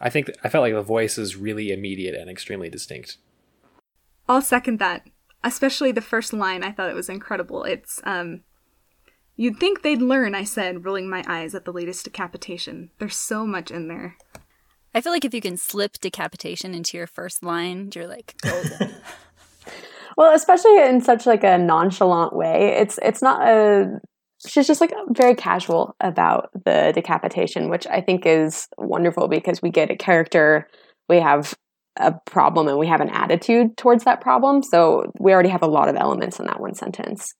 I 0.02 0.10
think 0.10 0.32
I 0.43 0.50
felt 0.50 0.63
like 0.63 0.74
the 0.74 0.82
voice 0.82 1.19
is 1.19 1.36
really 1.36 1.71
immediate 1.71 2.15
and 2.15 2.28
extremely 2.28 2.71
distinct. 2.71 3.17
I'll 4.28 4.41
second 4.41 4.80
that. 4.80 5.08
Especially 5.43 5.91
the 5.91 6.02
first 6.02 6.34
line, 6.34 6.63
I 6.63 6.71
thought 6.71 6.89
it 6.89 6.95
was 6.95 7.08
incredible. 7.08 7.63
It's 7.65 8.02
um, 8.04 8.41
You'd 9.38 9.60
think 9.60 9.82
they'd 9.82 10.02
learn, 10.02 10.34
I 10.34 10.43
said, 10.43 10.86
rolling 10.86 11.10
my 11.10 11.24
eyes 11.28 11.54
at 11.54 11.65
the 11.65 11.74
latest 11.74 12.06
decapitation. 12.06 12.91
There's 13.00 13.17
so 13.17 13.45
much 13.45 13.69
in 13.69 13.88
there. 13.88 14.17
I 14.93 15.02
feel 15.02 15.12
like 15.12 15.26
if 15.26 15.34
you 15.34 15.41
can 15.41 15.58
slip 15.58 15.93
decapitation 16.00 16.74
into 16.74 16.98
your 16.98 17.08
first 17.08 17.43
line, 17.43 17.89
you're 17.93 18.08
like 18.08 18.36
golden. 18.41 18.95
well, 20.17 20.34
especially 20.34 20.82
in 20.82 21.02
such 21.02 21.26
like 21.26 21.43
a 21.43 21.58
nonchalant 21.58 22.34
way. 22.34 22.78
It's 22.80 22.98
it's 23.04 23.21
not 23.21 23.45
a 23.45 24.00
she's 24.48 24.67
just 24.67 24.80
like 24.80 24.93
very 25.10 25.36
casual 25.36 25.98
about 26.00 26.50
the 26.54 26.93
decapitation, 26.95 27.69
which 27.69 27.86
I 27.88 28.00
think 28.00 28.26
is 28.26 28.69
wonderful 28.78 29.28
because 29.28 29.62
we 29.62 29.69
get 29.69 29.91
a 29.91 29.98
character, 29.98 30.69
we 31.10 31.19
have 31.19 31.54
a 31.98 32.13
problem 32.26 32.69
and 32.69 32.78
we 32.78 32.88
have 32.88 33.02
an 33.02 33.10
attitude 33.10 33.76
towards 33.76 34.06
that 34.06 34.21
problem. 34.21 34.63
So 34.63 35.12
we 35.19 35.34
already 35.34 35.50
have 35.50 35.63
a 35.63 35.67
lot 35.67 35.89
of 35.89 35.98
elements 35.98 36.39
in 36.39 36.45
that 36.45 36.62
one 36.62 36.76
sentence. 36.76 37.34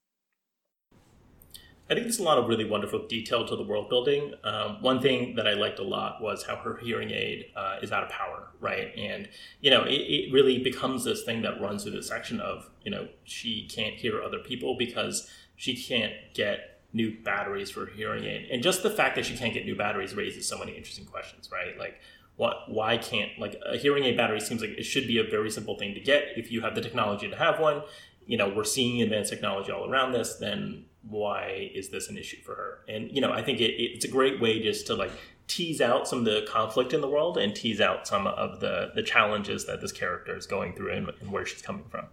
I 1.88 1.93
think 1.93 2.06
there's 2.06 2.17
a 2.17 2.24
lot 2.24 2.39
of 2.39 2.48
really 2.48 2.65
wonderful 2.65 3.06
detail 3.08 3.48
to 3.48 3.56
the 3.56 3.62
world 3.62 3.89
building. 3.89 4.34
Um, 4.43 4.82
one 4.82 5.00
thing 5.00 5.36
that 5.36 5.48
I 5.48 5.54
liked 5.54 5.78
a 5.78 5.84
lot 5.84 6.19
was 6.19 6.43
how 6.43 6.56
her 6.56 6.78
hearing 6.78 7.12
aid 7.12 7.52
uh, 7.56 7.78
is 7.82 7.91
out 7.91 8.02
of 8.02 8.10
power, 8.10 8.48
right? 8.60 8.91
And 8.98 9.30
you 9.62 9.69
know, 9.69 9.84
it, 9.84 9.93
it, 9.93 10.34
really 10.34 10.58
becomes 10.58 11.04
this 11.04 11.24
thing 11.24 11.43
that 11.43 11.62
runs 11.62 11.84
through 11.84 11.91
the 11.91 12.02
section 12.02 12.39
of 12.39 12.69
you 12.84 12.89
know 12.89 13.08
she 13.24 13.67
can't 13.67 13.93
hear 13.93 14.24
other 14.24 14.39
people 14.39 14.76
because 14.78 15.30
she 15.56 15.76
can't 15.76 16.13
get 16.34 16.82
new 16.91 17.15
batteries 17.24 17.69
for 17.69 17.82
her 17.82 17.91
hearing 17.91 18.24
aid, 18.24 18.50
and 18.52 18.63
just 18.63 18.82
the 18.82 18.89
fact 18.89 19.15
that 19.15 19.26
she 19.26 19.38
can't 19.38 19.54
get 19.54 19.65
new 19.65 19.76
batteries 19.76 20.15
raises 20.15 20.48
so 20.48 20.58
many 20.58 20.71
interesting 20.74 21.06
questions, 21.06 21.50
right? 21.52 21.78
Like. 21.78 22.00
What, 22.38 22.69
why 22.69 22.98
can't 22.98 23.32
like 23.39 23.56
a 23.65 23.78
hearing 23.78 24.04
aid 24.04 24.17
battery 24.17 24.41
seems 24.41 24.60
like 24.60 24.71
it 24.71 24.84
should 24.84 25.08
be 25.08 25.19
a 25.19 25.24
very 25.24 25.50
simple 25.50 25.78
thing 25.78 25.93
to 25.93 26.02
get 26.02 26.34
if 26.36 26.52
you 26.52 26.60
have 26.60 26.76
the 26.76 26.82
technology 26.82 27.30
to 27.30 27.36
have 27.38 27.62
one 27.62 27.82
you 28.26 28.38
know 28.38 28.52
we're 28.56 28.64
seeing 28.64 29.02
advanced 29.02 29.32
technology 29.32 29.72
all 29.72 29.90
around 29.90 30.12
this 30.12 30.36
then 30.36 30.86
why 31.08 31.70
is 31.74 31.90
this 31.90 32.10
an 32.10 32.18
issue 32.18 32.42
for 32.42 32.56
her? 32.56 32.80
And 32.88 33.12
you 33.12 33.22
know, 33.22 33.32
I 33.32 33.42
think 33.42 33.62
it, 33.62 33.74
it's 33.80 34.06
a 34.06 34.10
great 34.10 34.42
way 34.42 34.62
just 34.62 34.88
to 34.88 34.96
like 34.96 35.12
tease 35.48 35.80
out 35.80 36.08
some 36.08 36.20
of 36.20 36.26
the 36.26 36.46
conflict 36.50 36.94
in 36.94 37.02
the 37.02 37.08
world 37.08 37.38
and 37.38 37.56
tease 37.56 37.80
out 37.80 38.08
some 38.08 38.28
of 38.28 38.60
the 38.60 38.92
the 38.96 39.04
challenges 39.04 39.66
that 39.66 39.82
this 39.82 39.92
character 39.92 40.36
is 40.36 40.46
going 40.46 40.74
through 40.74 40.94
and, 40.94 41.10
and 41.22 41.32
where 41.32 41.46
she's 41.46 41.62
coming 41.62 41.86
from. 41.90 42.08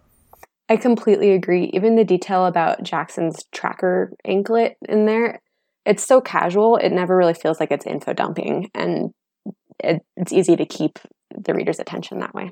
I 0.69 0.77
completely 0.77 1.31
agree. 1.31 1.69
Even 1.73 1.95
the 1.95 2.05
detail 2.05 2.45
about 2.45 2.83
Jackson's 2.83 3.43
tracker 3.51 4.13
anklet 4.25 4.77
in 4.87 5.05
there, 5.05 5.41
it's 5.85 6.05
so 6.05 6.21
casual. 6.21 6.77
It 6.77 6.91
never 6.91 7.17
really 7.17 7.33
feels 7.33 7.59
like 7.59 7.71
it's 7.71 7.85
info 7.85 8.13
dumping, 8.13 8.69
and 8.73 9.11
it, 9.79 10.01
it's 10.15 10.31
easy 10.31 10.55
to 10.55 10.65
keep 10.65 10.99
the 11.35 11.53
reader's 11.53 11.79
attention 11.79 12.19
that 12.19 12.33
way. 12.33 12.51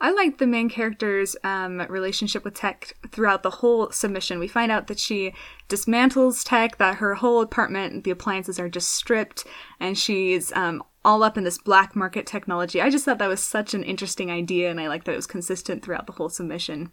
I 0.00 0.10
liked 0.10 0.38
the 0.38 0.46
main 0.46 0.68
character's 0.68 1.36
um, 1.42 1.80
relationship 1.88 2.44
with 2.44 2.54
tech 2.54 2.94
throughout 3.10 3.42
the 3.42 3.50
whole 3.50 3.90
submission. 3.90 4.38
We 4.38 4.48
find 4.48 4.70
out 4.70 4.88
that 4.88 4.98
she 4.98 5.32
dismantles 5.68 6.42
tech, 6.44 6.76
that 6.78 6.96
her 6.96 7.14
whole 7.14 7.40
apartment, 7.40 8.04
the 8.04 8.10
appliances 8.10 8.60
are 8.60 8.68
just 8.68 8.90
stripped, 8.90 9.44
and 9.80 9.96
she's 9.96 10.52
um, 10.52 10.82
all 11.04 11.22
up 11.22 11.38
in 11.38 11.44
this 11.44 11.58
black 11.58 11.96
market 11.96 12.26
technology. 12.26 12.80
I 12.80 12.90
just 12.90 13.04
thought 13.04 13.18
that 13.18 13.28
was 13.28 13.42
such 13.42 13.72
an 13.72 13.82
interesting 13.84 14.30
idea, 14.30 14.70
and 14.70 14.80
I 14.80 14.88
liked 14.88 15.06
that 15.06 15.12
it 15.12 15.16
was 15.16 15.26
consistent 15.26 15.82
throughout 15.82 16.06
the 16.06 16.12
whole 16.12 16.28
submission. 16.28 16.90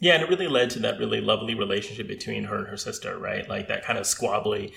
Yeah, 0.00 0.14
and 0.14 0.22
it 0.22 0.28
really 0.28 0.46
led 0.46 0.70
to 0.70 0.78
that 0.80 0.98
really 0.98 1.20
lovely 1.20 1.56
relationship 1.56 2.06
between 2.06 2.44
her 2.44 2.58
and 2.58 2.68
her 2.68 2.76
sister, 2.76 3.18
right? 3.18 3.48
Like 3.48 3.66
that 3.66 3.84
kind 3.84 3.98
of 3.98 4.04
squabbly, 4.04 4.72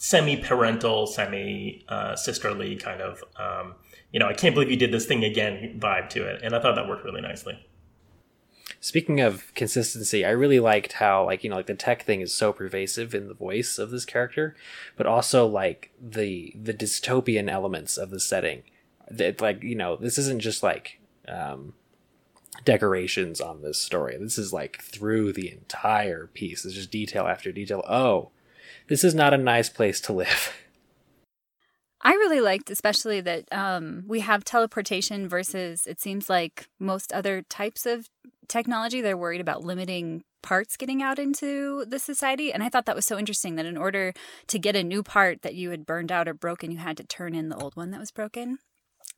semi 0.00 0.36
parental, 0.36 1.06
semi 1.06 1.84
uh, 1.88 2.16
sisterly 2.16 2.74
kind 2.74 3.00
of 3.00 3.22
um, 3.36 3.76
you 4.16 4.20
know, 4.20 4.28
I 4.28 4.32
can't 4.32 4.54
believe 4.54 4.70
you 4.70 4.78
did 4.78 4.92
this 4.92 5.04
thing 5.04 5.24
again 5.24 5.78
vibe 5.78 6.08
to 6.08 6.26
it. 6.26 6.40
And 6.42 6.56
I 6.56 6.58
thought 6.58 6.74
that 6.76 6.88
worked 6.88 7.04
really 7.04 7.20
nicely. 7.20 7.62
Speaking 8.80 9.20
of 9.20 9.52
consistency, 9.54 10.24
I 10.24 10.30
really 10.30 10.58
liked 10.58 10.94
how 10.94 11.26
like 11.26 11.44
you 11.44 11.50
know 11.50 11.56
like 11.56 11.66
the 11.66 11.74
tech 11.74 12.02
thing 12.02 12.22
is 12.22 12.32
so 12.32 12.50
pervasive 12.50 13.14
in 13.14 13.28
the 13.28 13.34
voice 13.34 13.76
of 13.76 13.90
this 13.90 14.06
character, 14.06 14.56
but 14.96 15.06
also 15.06 15.46
like 15.46 15.92
the 16.00 16.54
the 16.58 16.72
dystopian 16.72 17.50
elements 17.50 17.98
of 17.98 18.08
the 18.08 18.18
setting. 18.18 18.62
That 19.10 19.42
like 19.42 19.62
you 19.62 19.74
know 19.74 19.96
this 19.96 20.16
isn't 20.16 20.40
just 20.40 20.62
like 20.62 20.98
um, 21.28 21.74
decorations 22.64 23.38
on 23.38 23.60
this 23.60 23.78
story. 23.78 24.16
This 24.18 24.38
is 24.38 24.50
like 24.50 24.80
through 24.80 25.34
the 25.34 25.52
entire 25.52 26.28
piece. 26.28 26.64
It's 26.64 26.74
just 26.74 26.90
detail 26.90 27.26
after 27.26 27.52
detail. 27.52 27.84
Oh, 27.86 28.30
this 28.88 29.04
is 29.04 29.14
not 29.14 29.34
a 29.34 29.38
nice 29.38 29.68
place 29.68 30.00
to 30.00 30.14
live. 30.14 30.56
I 32.06 32.12
really 32.12 32.40
liked, 32.40 32.70
especially 32.70 33.20
that 33.22 33.52
um, 33.52 34.04
we 34.06 34.20
have 34.20 34.44
teleportation 34.44 35.28
versus 35.28 35.88
it 35.88 36.00
seems 36.00 36.30
like 36.30 36.68
most 36.78 37.12
other 37.12 37.42
types 37.42 37.84
of 37.84 38.08
technology, 38.46 39.00
they're 39.00 39.16
worried 39.16 39.40
about 39.40 39.64
limiting 39.64 40.22
parts 40.40 40.76
getting 40.76 41.02
out 41.02 41.18
into 41.18 41.84
the 41.86 41.98
society. 41.98 42.52
And 42.52 42.62
I 42.62 42.68
thought 42.68 42.86
that 42.86 42.94
was 42.94 43.06
so 43.06 43.18
interesting 43.18 43.56
that 43.56 43.66
in 43.66 43.76
order 43.76 44.14
to 44.46 44.56
get 44.56 44.76
a 44.76 44.84
new 44.84 45.02
part 45.02 45.42
that 45.42 45.56
you 45.56 45.70
had 45.70 45.84
burned 45.84 46.12
out 46.12 46.28
or 46.28 46.34
broken, 46.34 46.70
you 46.70 46.78
had 46.78 46.96
to 46.98 47.02
turn 47.02 47.34
in 47.34 47.48
the 47.48 47.56
old 47.56 47.74
one 47.74 47.90
that 47.90 47.98
was 47.98 48.12
broken. 48.12 48.60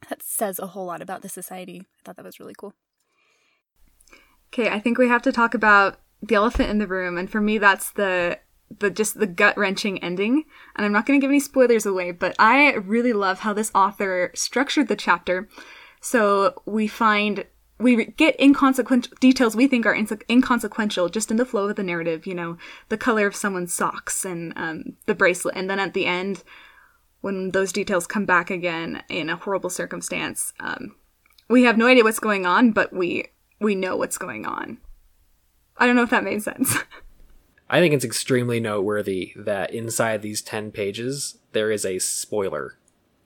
That 0.09 0.22
says 0.22 0.59
a 0.59 0.68
whole 0.68 0.87
lot 0.87 1.03
about 1.03 1.20
the 1.20 1.29
society. 1.29 1.83
I 1.83 2.01
thought 2.07 2.16
that 2.16 2.24
was 2.24 2.40
really 2.40 2.55
cool. 2.57 2.72
Okay, 4.51 4.70
I 4.70 4.81
think 4.81 4.96
we 4.96 5.09
have 5.09 5.20
to 5.22 5.33
talk 5.33 5.53
about 5.53 6.01
the 6.22 6.37
elephant 6.37 6.70
in 6.70 6.79
the 6.79 6.87
room. 6.87 7.18
And 7.18 7.31
for 7.31 7.42
me, 7.42 7.59
that's 7.59 7.90
the 7.90 8.38
the 8.76 8.90
just 8.90 9.18
the 9.18 9.26
gut 9.26 9.57
wrenching 9.57 10.02
ending. 10.02 10.44
And 10.76 10.85
I'm 10.85 10.92
not 10.92 11.07
going 11.07 11.18
to 11.18 11.24
give 11.24 11.31
any 11.31 11.40
spoilers 11.40 11.87
away, 11.87 12.12
but 12.12 12.35
I 12.38 12.74
really 12.74 13.12
love 13.12 13.40
how 13.40 13.52
this 13.52 13.70
author 13.74 14.31
structured 14.35 14.88
the 14.88 14.96
chapter. 14.96 15.48
So 16.00 16.62
we 16.64 16.87
find 16.87 17.46
we 17.78 18.07
get 18.07 18.38
inconsequential 18.40 19.12
details 19.20 19.54
we 19.54 19.68
think 19.68 19.87
are 19.87 19.94
inconsequential 19.94 21.09
just 21.09 21.31
in 21.31 21.37
the 21.37 21.46
flow 21.46 21.68
of 21.68 21.76
the 21.76 21.83
narrative. 21.83 22.26
You 22.26 22.35
know, 22.35 22.59
the 22.88 22.98
color 22.98 23.26
of 23.26 23.37
someone's 23.37 23.72
socks 23.72 24.24
and 24.24 24.52
um, 24.57 24.96
the 25.07 25.14
bracelet, 25.14 25.57
and 25.57 25.70
then 25.70 25.78
at 25.78 25.94
the 25.94 26.07
end, 26.07 26.42
when 27.20 27.50
those 27.50 27.72
details 27.72 28.07
come 28.07 28.24
back 28.24 28.50
again 28.50 29.02
in 29.09 29.31
a 29.31 29.37
horrible 29.37 29.70
circumstance, 29.70 30.52
um, 30.61 30.96
we 31.48 31.64
have 31.64 31.78
no 31.78 31.87
idea 31.87 32.04
what's 32.04 32.20
going 32.20 32.46
on, 32.46 32.72
but 32.72 32.92
we 32.92 33.28
we 33.61 33.74
know 33.74 33.96
what's 33.96 34.18
going 34.18 34.46
on. 34.46 34.78
I 35.76 35.87
don't 35.87 35.96
know 35.96 36.02
if 36.02 36.11
that 36.11 36.24
made 36.24 36.42
sense. 36.42 36.76
I 37.70 37.81
think 37.81 37.92
it's 37.92 38.04
extremely 38.04 38.61
noteworthy 38.61 39.33
that 39.37 39.72
inside 39.74 40.22
these 40.22 40.40
10 40.40 40.72
pages, 40.72 41.38
there 41.52 41.70
is 41.70 41.85
a 41.85 41.98
spoiler 41.98 42.78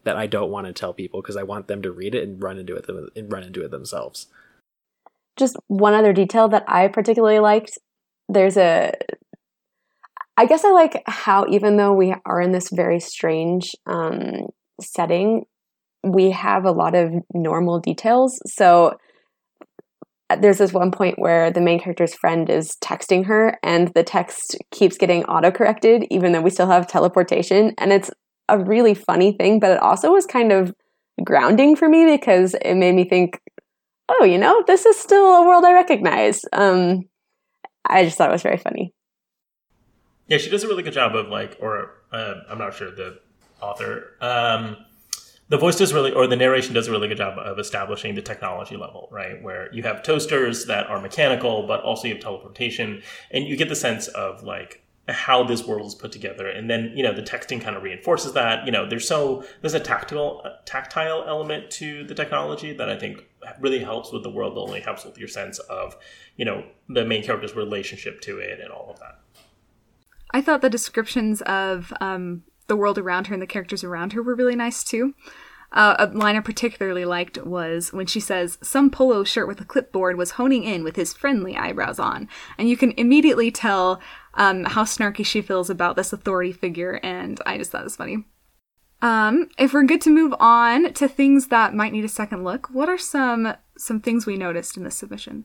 that 0.05 0.17
I 0.17 0.27
don't 0.27 0.51
want 0.51 0.67
to 0.67 0.73
tell 0.73 0.93
people 0.93 1.23
because 1.23 1.37
I 1.37 1.45
want 1.45 1.69
them 1.69 1.81
to 1.83 1.93
read 1.93 2.15
it 2.15 2.25
and 2.25 2.43
run 2.43 2.59
into 2.59 2.75
it 2.75 2.89
and 2.89 3.33
run 3.33 3.45
into 3.45 3.65
it 3.65 3.71
themselves. 3.71 4.27
Just 5.37 5.57
one 5.69 5.95
other 5.95 6.13
detail 6.13 6.49
that 6.49 6.65
I 6.67 6.89
particularly 6.89 7.39
liked. 7.39 7.79
There's 8.29 8.57
a 8.57 8.93
I 10.37 10.47
guess 10.47 10.65
I 10.65 10.71
like 10.71 11.03
how 11.07 11.47
even 11.49 11.77
though 11.77 11.93
we 11.93 12.15
are 12.25 12.41
in 12.41 12.53
this 12.53 12.71
very 12.71 13.01
strange 13.01 13.73
um, 13.87 14.49
setting, 14.81 15.45
we 16.03 16.31
have 16.31 16.65
a 16.65 16.73
lot 16.73 16.95
of 16.95 17.13
normal 17.35 17.79
details. 17.79 18.41
So 18.47 18.97
there's 20.37 20.59
this 20.59 20.73
one 20.73 20.91
point 20.91 21.19
where 21.19 21.51
the 21.51 21.61
main 21.61 21.81
character's 21.81 22.15
friend 22.15 22.49
is 22.49 22.77
texting 22.83 23.25
her 23.27 23.59
and 23.63 23.89
the 23.95 24.03
text 24.03 24.57
keeps 24.71 24.97
getting 24.97 25.23
autocorrected 25.25 26.07
even 26.11 26.33
though 26.33 26.41
we 26.41 26.51
still 26.51 26.67
have 26.69 26.87
teleportation. 26.87 27.75
And 27.79 27.93
it's 27.93 28.11
a 28.49 28.59
really 28.59 28.95
funny 28.95 29.33
thing 29.33 29.61
but 29.61 29.71
it 29.71 29.79
also 29.79 30.13
was 30.13 30.27
kind 30.27 30.53
of 30.53 30.75
grounding 31.25 31.77
for 31.77 31.89
me 31.89 32.05
because 32.05 32.55
it 32.55 32.75
made 32.75 32.95
me 32.95 33.09
think 33.09 33.41
oh 34.09 34.25
you 34.25 34.39
know 34.39 34.65
this 34.67 34.85
is 34.87 34.99
still 34.99 35.25
a 35.37 35.47
world 35.47 35.65
i 35.65 35.73
recognize. 35.73 36.43
Um 36.53 37.03
i 37.89 38.05
just 38.05 38.19
thought 38.19 38.29
it 38.31 38.33
was 38.33 38.43
very 38.43 38.59
funny. 38.59 38.93
Yeah 40.29 40.39
she 40.39 40.51
does 40.51 40.65
a 40.65 40.69
really 40.69 40.83
good 40.83 40.93
job 40.93 41.15
of 41.15 41.29
like 41.29 41.57
or 41.61 41.91
uh, 42.13 42.35
i'm 42.51 42.59
not 42.59 42.75
sure 42.75 42.91
the 42.91 43.21
author 43.61 44.17
um 44.21 44.77
the 45.53 45.59
voice 45.59 45.77
does 45.77 45.93
really, 45.93 46.13
or 46.13 46.27
the 46.27 46.35
narration 46.35 46.73
does 46.73 46.89
a 46.89 46.91
really 46.91 47.09
good 47.09 47.19
job 47.19 47.37
of 47.39 47.59
establishing 47.59 48.15
the 48.15 48.23
technology 48.23 48.75
level, 48.75 49.07
right? 49.13 49.43
Where 49.43 49.69
you 49.71 49.83
have 49.83 50.03
toasters 50.03 50.65
that 50.65 50.87
are 50.87 50.99
mechanical, 50.99 51.67
but 51.67 51.83
also 51.83 52.09
you 52.09 52.15
have 52.15 52.23
teleportation, 52.23 53.03
and 53.31 53.45
you 53.45 53.55
get 53.55 53.69
the 53.69 53.77
sense 53.77 54.09
of 54.09 54.43
like 54.43 54.83
how 55.09 55.45
this 55.45 55.67
world 55.67 55.87
is 55.87 55.95
put 55.95 56.11
together. 56.11 56.49
And 56.49 56.71
then, 56.71 56.93
you 56.95 57.03
know, 57.03 57.13
the 57.13 57.21
texting 57.21 57.61
kind 57.61 57.77
of 57.77 57.83
reinforces 57.83 58.33
that. 58.33 58.65
You 58.65 58.73
know, 58.73 58.89
there's 58.89 59.07
so 59.07 59.45
there's 59.61 59.75
a 59.75 59.81
tactile 59.81 60.43
tactile 60.65 61.23
element 61.29 61.71
to 61.73 62.05
the 62.05 62.15
technology 62.15 62.73
that 62.73 62.89
I 62.89 62.99
think 62.99 63.23
really 63.61 63.81
helps 63.81 64.11
with 64.11 64.23
the 64.23 64.31
world 64.31 64.55
building, 64.55 64.83
helps 64.83 65.05
with 65.05 65.19
your 65.19 65.29
sense 65.29 65.59
of, 65.59 65.99
you 66.37 66.47
know, 66.47 66.65
the 66.89 67.05
main 67.05 67.23
character's 67.23 67.55
relationship 67.55 68.23
to 68.23 68.39
it 68.39 68.59
and 68.59 68.71
all 68.71 68.89
of 68.91 69.01
that. 69.01 69.19
I 70.31 70.41
thought 70.41 70.63
the 70.63 70.71
descriptions 70.71 71.43
of 71.43 71.93
um, 72.01 72.45
the 72.67 72.77
world 72.77 72.99
around 72.99 73.27
her 73.27 73.35
and 73.35 73.43
the 73.43 73.47
characters 73.47 73.85
around 73.85 74.13
her 74.13 74.23
were 74.23 74.35
really 74.35 74.57
nice 74.57 74.85
too. 74.85 75.15
Uh, 75.73 75.97
a 75.99 76.07
line 76.07 76.37
I 76.37 76.41
particularly 76.41 77.05
liked 77.05 77.39
was 77.39 77.93
when 77.93 78.07
she 78.07 78.21
says, 78.21 78.59
Some 78.63 78.91
polo 78.91 79.25
shirt 79.25 79.49
with 79.49 79.61
a 79.61 79.65
clipboard 79.65 80.17
was 80.17 80.33
honing 80.33 80.65
in 80.65 80.85
with 80.85 80.97
his 80.97 81.15
friendly 81.15 81.57
eyebrows 81.57 81.99
on. 81.99 82.29
And 82.59 82.69
you 82.69 82.77
can 82.77 82.93
immediately 82.99 83.51
tell 83.51 84.01
um, 84.35 84.65
how 84.65 84.85
snarky 84.85 85.25
she 85.25 85.41
feels 85.41 85.71
about 85.71 85.97
this 85.97 86.13
authority 86.13 86.53
figure, 86.53 87.01
and 87.03 87.41
I 87.47 87.57
just 87.57 87.71
thought 87.71 87.83
it 87.83 87.85
was 87.85 87.97
funny. 87.97 88.25
Um, 89.01 89.49
if 89.59 89.73
we're 89.73 89.83
good 89.83 90.01
to 90.03 90.11
move 90.11 90.35
on 90.39 90.93
to 90.95 91.09
things 91.09 91.49
that 91.49 91.75
might 91.75 91.93
need 91.93 92.05
a 92.05 92.09
second 92.09 92.45
look, 92.45 92.69
what 92.71 92.89
are 92.89 92.99
some 92.99 93.55
some 93.77 94.01
things 94.01 94.27
we 94.27 94.37
noticed 94.37 94.77
in 94.77 94.85
this 94.85 94.97
submission? 94.97 95.45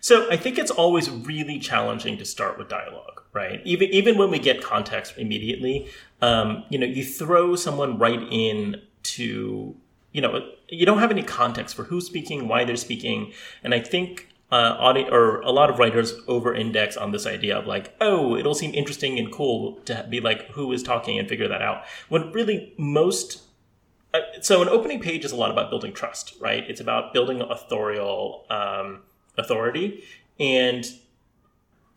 So 0.00 0.30
I 0.30 0.36
think 0.36 0.58
it's 0.58 0.70
always 0.70 1.10
really 1.10 1.58
challenging 1.58 2.18
to 2.18 2.24
start 2.24 2.58
with 2.58 2.68
dialogue, 2.68 3.22
right? 3.32 3.60
Even 3.64 3.88
even 3.90 4.18
when 4.18 4.30
we 4.30 4.38
get 4.38 4.62
context 4.62 5.14
immediately, 5.18 5.88
um, 6.20 6.64
you 6.68 6.78
know, 6.78 6.86
you 6.86 7.04
throw 7.04 7.56
someone 7.56 7.98
right 7.98 8.22
in 8.30 8.80
to, 9.02 9.74
you 10.12 10.20
know, 10.20 10.48
you 10.68 10.86
don't 10.86 10.98
have 10.98 11.10
any 11.10 11.22
context 11.22 11.74
for 11.74 11.84
who's 11.84 12.06
speaking, 12.06 12.48
why 12.48 12.64
they're 12.64 12.76
speaking, 12.76 13.32
and 13.62 13.74
I 13.74 13.80
think 13.80 14.28
uh, 14.52 14.76
audi- 14.78 15.08
or 15.10 15.40
a 15.42 15.50
lot 15.50 15.70
of 15.70 15.78
writers 15.78 16.14
over-index 16.26 16.96
on 16.96 17.12
this 17.12 17.26
idea 17.26 17.56
of 17.56 17.66
like, 17.66 17.94
oh, 18.00 18.36
it'll 18.36 18.54
seem 18.54 18.74
interesting 18.74 19.18
and 19.18 19.32
cool 19.32 19.76
to 19.84 20.06
be 20.10 20.20
like 20.20 20.48
who 20.50 20.72
is 20.72 20.82
talking 20.82 21.18
and 21.18 21.28
figure 21.28 21.48
that 21.48 21.62
out. 21.62 21.84
When 22.08 22.32
really 22.32 22.74
most 22.76 23.42
uh, 24.12 24.18
so 24.40 24.60
an 24.60 24.68
opening 24.68 25.00
page 25.00 25.24
is 25.24 25.32
a 25.32 25.36
lot 25.36 25.50
about 25.50 25.70
building 25.70 25.92
trust, 25.92 26.34
right? 26.40 26.64
It's 26.68 26.80
about 26.80 27.12
building 27.12 27.40
authorial 27.40 28.44
um, 28.50 29.02
authority 29.38 30.04
and 30.38 30.86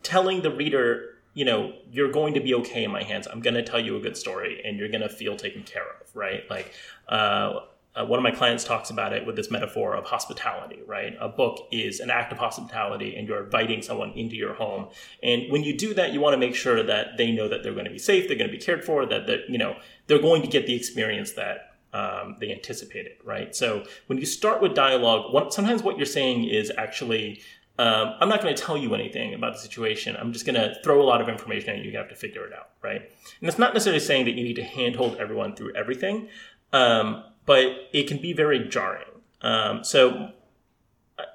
telling 0.02 0.42
the 0.42 0.50
reader, 0.50 1.16
you 1.32 1.44
know, 1.44 1.72
you're 1.90 2.12
going 2.12 2.34
to 2.34 2.40
be 2.40 2.54
okay 2.54 2.84
in 2.84 2.90
my 2.90 3.02
hands. 3.02 3.26
I'm 3.26 3.40
going 3.40 3.54
to 3.54 3.62
tell 3.62 3.80
you 3.80 3.96
a 3.96 4.00
good 4.00 4.16
story 4.16 4.60
and 4.64 4.78
you're 4.78 4.88
going 4.88 5.00
to 5.00 5.08
feel 5.08 5.36
taken 5.36 5.62
care 5.62 5.86
of, 6.00 6.14
right? 6.14 6.42
Like, 6.48 6.72
uh, 7.08 7.60
uh, 7.96 8.04
one 8.04 8.18
of 8.18 8.24
my 8.24 8.32
clients 8.32 8.64
talks 8.64 8.90
about 8.90 9.12
it 9.12 9.24
with 9.24 9.36
this 9.36 9.50
metaphor 9.50 9.94
of 9.94 10.04
hospitality, 10.04 10.80
right? 10.86 11.16
A 11.20 11.28
book 11.28 11.68
is 11.70 12.00
an 12.00 12.10
act 12.10 12.32
of 12.32 12.38
hospitality 12.38 13.14
and 13.14 13.28
you're 13.28 13.44
inviting 13.44 13.82
someone 13.82 14.10
into 14.12 14.34
your 14.34 14.54
home. 14.54 14.88
And 15.22 15.50
when 15.50 15.62
you 15.62 15.76
do 15.76 15.94
that, 15.94 16.12
you 16.12 16.20
want 16.20 16.34
to 16.34 16.38
make 16.38 16.56
sure 16.56 16.82
that 16.82 17.16
they 17.18 17.30
know 17.30 17.48
that 17.48 17.62
they're 17.62 17.72
going 17.72 17.84
to 17.84 17.92
be 17.92 17.98
safe, 17.98 18.26
they're 18.26 18.36
going 18.36 18.50
to 18.50 18.56
be 18.56 18.62
cared 18.62 18.84
for, 18.84 19.06
that, 19.06 19.28
that 19.28 19.48
you 19.48 19.58
know, 19.58 19.76
they're 20.08 20.20
going 20.20 20.42
to 20.42 20.48
get 20.48 20.66
the 20.66 20.74
experience 20.74 21.32
that 21.32 21.73
um, 21.94 22.36
they 22.40 22.50
anticipated, 22.50 23.12
right? 23.24 23.54
So 23.54 23.84
when 24.08 24.18
you 24.18 24.26
start 24.26 24.60
with 24.60 24.74
dialogue, 24.74 25.52
sometimes 25.52 25.82
what 25.82 25.96
you're 25.96 26.06
saying 26.06 26.44
is 26.44 26.72
actually, 26.76 27.40
um, 27.78 28.14
I'm 28.20 28.28
not 28.28 28.42
going 28.42 28.54
to 28.54 28.60
tell 28.60 28.76
you 28.76 28.94
anything 28.94 29.32
about 29.32 29.54
the 29.54 29.60
situation. 29.60 30.16
I'm 30.16 30.32
just 30.32 30.44
going 30.44 30.56
to 30.56 30.74
throw 30.82 31.00
a 31.00 31.06
lot 31.06 31.20
of 31.20 31.28
information 31.28 31.70
at 31.70 31.78
you. 31.78 31.92
You 31.92 31.98
have 31.98 32.08
to 32.08 32.16
figure 32.16 32.44
it 32.46 32.52
out, 32.52 32.70
right? 32.82 33.00
And 33.40 33.48
it's 33.48 33.58
not 33.58 33.74
necessarily 33.74 34.00
saying 34.00 34.24
that 34.24 34.32
you 34.32 34.42
need 34.42 34.56
to 34.56 34.64
handhold 34.64 35.16
everyone 35.16 35.54
through 35.54 35.74
everything, 35.76 36.28
um, 36.72 37.22
but 37.46 37.64
it 37.92 38.08
can 38.08 38.20
be 38.20 38.32
very 38.32 38.68
jarring. 38.68 39.06
Um, 39.40 39.84
so, 39.84 40.30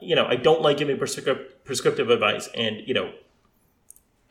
you 0.02 0.16
know, 0.16 0.26
I 0.26 0.36
don't 0.36 0.62
like 0.62 0.78
giving 0.78 0.98
prescriptive 0.98 2.10
advice, 2.10 2.50
and 2.54 2.82
you 2.86 2.94
know, 2.94 3.14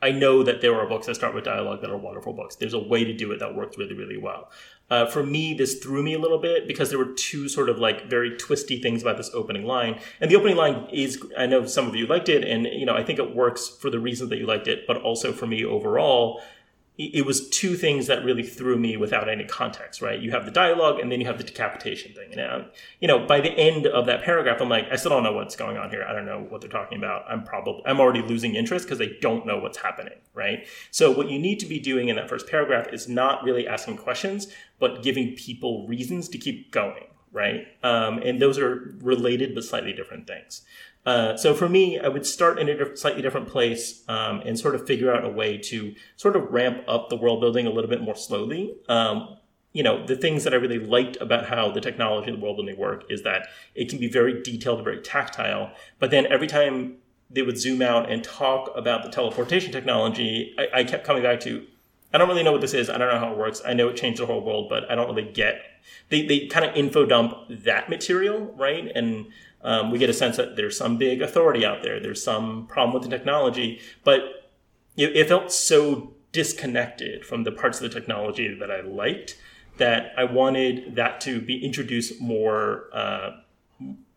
I 0.01 0.11
know 0.11 0.43
that 0.43 0.61
there 0.61 0.75
are 0.75 0.87
books 0.87 1.07
that 1.07 1.15
start 1.15 1.33
with 1.33 1.43
dialogue 1.43 1.81
that 1.81 1.89
are 1.89 1.97
wonderful 1.97 2.33
books. 2.33 2.55
There's 2.55 2.73
a 2.73 2.79
way 2.79 3.03
to 3.03 3.13
do 3.13 3.31
it 3.31 3.39
that 3.39 3.55
works 3.55 3.77
really, 3.77 3.95
really 3.95 4.17
well. 4.17 4.51
Uh, 4.89 5.05
for 5.05 5.23
me, 5.23 5.53
this 5.53 5.75
threw 5.75 6.01
me 6.01 6.13
a 6.13 6.19
little 6.19 6.39
bit 6.39 6.67
because 6.67 6.89
there 6.89 6.97
were 6.97 7.13
two 7.13 7.47
sort 7.47 7.69
of 7.69 7.77
like 7.77 8.09
very 8.09 8.35
twisty 8.37 8.81
things 8.81 9.01
about 9.01 9.17
this 9.17 9.29
opening 9.33 9.65
line. 9.65 9.99
And 10.19 10.31
the 10.31 10.35
opening 10.35 10.55
line 10.55 10.87
is, 10.91 11.23
I 11.37 11.45
know 11.45 11.65
some 11.65 11.87
of 11.87 11.95
you 11.95 12.07
liked 12.07 12.29
it, 12.29 12.43
and 12.43 12.65
you 12.65 12.85
know 12.85 12.95
I 12.95 13.03
think 13.03 13.19
it 13.19 13.35
works 13.35 13.67
for 13.67 13.89
the 13.89 13.99
reasons 13.99 14.29
that 14.31 14.37
you 14.37 14.45
liked 14.45 14.67
it, 14.67 14.87
but 14.87 14.97
also 14.97 15.31
for 15.31 15.45
me 15.45 15.63
overall, 15.63 16.41
it 17.01 17.25
was 17.25 17.47
two 17.47 17.77
things 17.77 18.07
that 18.07 18.25
really 18.25 18.43
threw 18.43 18.77
me 18.77 18.97
without 18.97 19.29
any 19.29 19.45
context, 19.45 20.01
right? 20.01 20.19
You 20.19 20.31
have 20.31 20.43
the 20.43 20.51
dialogue 20.51 20.99
and 20.99 21.09
then 21.09 21.21
you 21.21 21.27
have 21.27 21.37
the 21.37 21.45
decapitation 21.45 22.13
thing. 22.13 22.33
And, 22.33 22.41
uh, 22.41 22.63
you 22.99 23.07
know, 23.07 23.25
by 23.25 23.39
the 23.39 23.51
end 23.51 23.87
of 23.87 24.05
that 24.07 24.21
paragraph, 24.21 24.59
I'm 24.59 24.67
like, 24.67 24.91
I 24.91 24.97
still 24.97 25.11
don't 25.11 25.23
know 25.23 25.31
what's 25.31 25.55
going 25.55 25.77
on 25.77 25.91
here. 25.91 26.03
I 26.03 26.11
don't 26.11 26.25
know 26.25 26.45
what 26.49 26.59
they're 26.59 26.69
talking 26.69 26.97
about. 26.97 27.23
I'm 27.29 27.45
probably, 27.45 27.81
I'm 27.85 28.01
already 28.01 28.21
losing 28.21 28.55
interest 28.55 28.85
because 28.85 28.99
I 28.99 29.11
don't 29.21 29.45
know 29.45 29.59
what's 29.59 29.77
happening, 29.77 30.15
right? 30.33 30.67
So 30.91 31.09
what 31.09 31.29
you 31.29 31.39
need 31.39 31.61
to 31.61 31.65
be 31.65 31.79
doing 31.79 32.09
in 32.09 32.17
that 32.17 32.27
first 32.27 32.49
paragraph 32.49 32.91
is 32.91 33.07
not 33.07 33.45
really 33.45 33.65
asking 33.65 33.95
questions, 33.95 34.47
but 34.77 35.01
giving 35.01 35.35
people 35.35 35.87
reasons 35.87 36.27
to 36.27 36.37
keep 36.37 36.69
going, 36.69 37.05
right? 37.31 37.65
Um, 37.81 38.17
and 38.17 38.41
those 38.41 38.59
are 38.59 38.93
related 38.99 39.55
but 39.55 39.63
slightly 39.63 39.93
different 39.93 40.27
things. 40.27 40.63
Uh, 41.09 41.35
so 41.35 41.55
for 41.55 41.67
me, 41.67 41.97
I 41.97 42.07
would 42.07 42.23
start 42.23 42.59
in 42.59 42.69
a 42.69 42.95
slightly 42.95 43.23
different 43.23 43.47
place 43.47 44.03
um, 44.07 44.43
and 44.45 44.59
sort 44.59 44.75
of 44.75 44.85
figure 44.85 45.11
out 45.11 45.25
a 45.25 45.29
way 45.29 45.57
to 45.57 45.95
sort 46.15 46.35
of 46.35 46.51
ramp 46.51 46.83
up 46.87 47.09
the 47.09 47.15
world 47.15 47.41
building 47.41 47.65
a 47.65 47.71
little 47.71 47.89
bit 47.89 47.99
more 47.99 48.15
slowly. 48.15 48.75
Um, 48.87 49.37
you 49.73 49.81
know, 49.81 50.05
the 50.05 50.15
things 50.15 50.43
that 50.43 50.53
I 50.53 50.57
really 50.57 50.77
liked 50.77 51.17
about 51.19 51.47
how 51.47 51.71
the 51.71 51.81
technology 51.81 52.29
and 52.29 52.37
the 52.37 52.43
world 52.43 52.57
building 52.57 52.77
work 52.77 53.05
is 53.09 53.23
that 53.23 53.47
it 53.73 53.89
can 53.89 53.97
be 53.97 54.07
very 54.07 54.43
detailed, 54.43 54.83
very 54.83 55.01
tactile. 55.01 55.71
But 55.97 56.11
then 56.11 56.27
every 56.27 56.45
time 56.45 56.97
they 57.27 57.41
would 57.41 57.57
zoom 57.57 57.81
out 57.81 58.11
and 58.11 58.23
talk 58.23 58.69
about 58.75 59.01
the 59.01 59.09
teleportation 59.09 59.71
technology, 59.71 60.53
I, 60.59 60.81
I 60.81 60.83
kept 60.83 61.07
coming 61.07 61.23
back 61.23 61.39
to, 61.39 61.65
I 62.13 62.19
don't 62.19 62.29
really 62.29 62.43
know 62.43 62.51
what 62.51 62.61
this 62.61 62.75
is. 62.75 62.87
I 62.87 62.99
don't 62.99 63.11
know 63.11 63.19
how 63.19 63.31
it 63.31 63.37
works. 63.39 63.63
I 63.65 63.73
know 63.73 63.89
it 63.89 63.95
changed 63.95 64.21
the 64.21 64.27
whole 64.27 64.45
world, 64.45 64.69
but 64.69 64.89
I 64.91 64.93
don't 64.93 65.07
really 65.07 65.31
get. 65.31 65.55
They 66.09 66.23
they 66.23 66.47
kind 66.47 66.65
of 66.65 66.75
info 66.75 67.05
dump 67.05 67.33
that 67.49 67.89
material, 67.89 68.53
right? 68.57 68.91
And 68.93 69.27
um, 69.61 69.91
we 69.91 69.97
get 69.97 70.09
a 70.09 70.13
sense 70.13 70.37
that 70.37 70.55
there's 70.55 70.77
some 70.77 70.97
big 70.97 71.21
authority 71.21 71.65
out 71.65 71.83
there, 71.83 71.99
there's 71.99 72.23
some 72.23 72.67
problem 72.67 72.93
with 72.93 73.03
the 73.03 73.09
technology, 73.09 73.81
but 74.03 74.51
it, 74.95 75.15
it 75.15 75.27
felt 75.27 75.51
so 75.51 76.13
disconnected 76.31 77.25
from 77.25 77.43
the 77.43 77.51
parts 77.51 77.81
of 77.81 77.91
the 77.91 77.99
technology 77.99 78.55
that 78.59 78.71
I 78.71 78.81
liked 78.81 79.37
that 79.77 80.11
I 80.17 80.25
wanted 80.25 80.95
that 80.95 81.21
to 81.21 81.41
be 81.41 81.63
introduced 81.63 82.21
more 82.21 82.89
uh, 82.93 83.31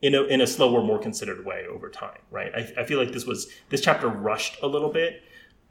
in 0.02 0.14
a 0.14 0.22
in 0.24 0.40
a 0.40 0.46
slower, 0.46 0.82
more 0.82 0.98
considered 0.98 1.46
way 1.46 1.64
over 1.72 1.88
time. 1.88 2.18
Right? 2.30 2.52
I, 2.54 2.80
I 2.82 2.84
feel 2.84 2.98
like 2.98 3.12
this 3.12 3.24
was 3.24 3.48
this 3.70 3.80
chapter 3.80 4.08
rushed 4.08 4.60
a 4.62 4.66
little 4.66 4.90
bit, 4.90 5.22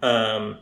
um, 0.02 0.58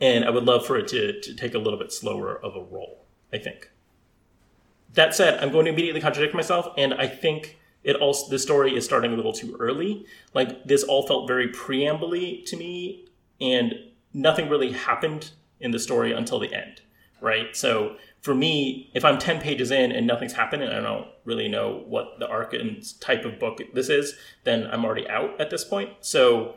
and 0.00 0.24
I 0.24 0.30
would 0.30 0.44
love 0.44 0.66
for 0.66 0.76
it 0.76 0.88
to 0.88 1.20
to 1.20 1.34
take 1.34 1.54
a 1.54 1.58
little 1.58 1.78
bit 1.78 1.92
slower 1.92 2.34
of 2.42 2.56
a 2.56 2.62
roll. 2.62 3.04
I 3.32 3.38
think. 3.38 3.70
That 4.94 5.14
said, 5.14 5.42
I'm 5.42 5.52
going 5.52 5.66
to 5.66 5.72
immediately 5.72 6.00
contradict 6.00 6.34
myself, 6.34 6.68
and 6.78 6.94
I 6.94 7.06
think 7.06 7.58
it 7.86 7.94
also 7.96 8.28
the 8.28 8.38
story 8.38 8.76
is 8.76 8.84
starting 8.84 9.12
a 9.12 9.16
little 9.16 9.32
too 9.32 9.56
early. 9.60 10.04
Like 10.34 10.64
this 10.64 10.82
all 10.82 11.06
felt 11.06 11.28
very 11.28 11.48
preamble 11.48 12.10
to 12.10 12.56
me, 12.56 13.06
and 13.40 13.74
nothing 14.12 14.48
really 14.48 14.72
happened 14.72 15.30
in 15.60 15.70
the 15.70 15.78
story 15.78 16.12
until 16.12 16.40
the 16.40 16.52
end, 16.52 16.82
right? 17.20 17.56
So 17.56 17.96
for 18.20 18.34
me, 18.34 18.90
if 18.92 19.04
I'm 19.04 19.18
10 19.18 19.40
pages 19.40 19.70
in 19.70 19.92
and 19.92 20.04
nothing's 20.04 20.32
happening, 20.32 20.68
I 20.68 20.80
don't 20.80 21.06
really 21.24 21.48
know 21.48 21.84
what 21.86 22.18
the 22.18 22.26
arc 22.26 22.54
and 22.54 22.82
type 23.00 23.24
of 23.24 23.38
book 23.38 23.60
this 23.72 23.88
is, 23.88 24.16
then 24.42 24.66
I'm 24.66 24.84
already 24.84 25.08
out 25.08 25.40
at 25.40 25.50
this 25.50 25.64
point. 25.64 25.90
So 26.00 26.56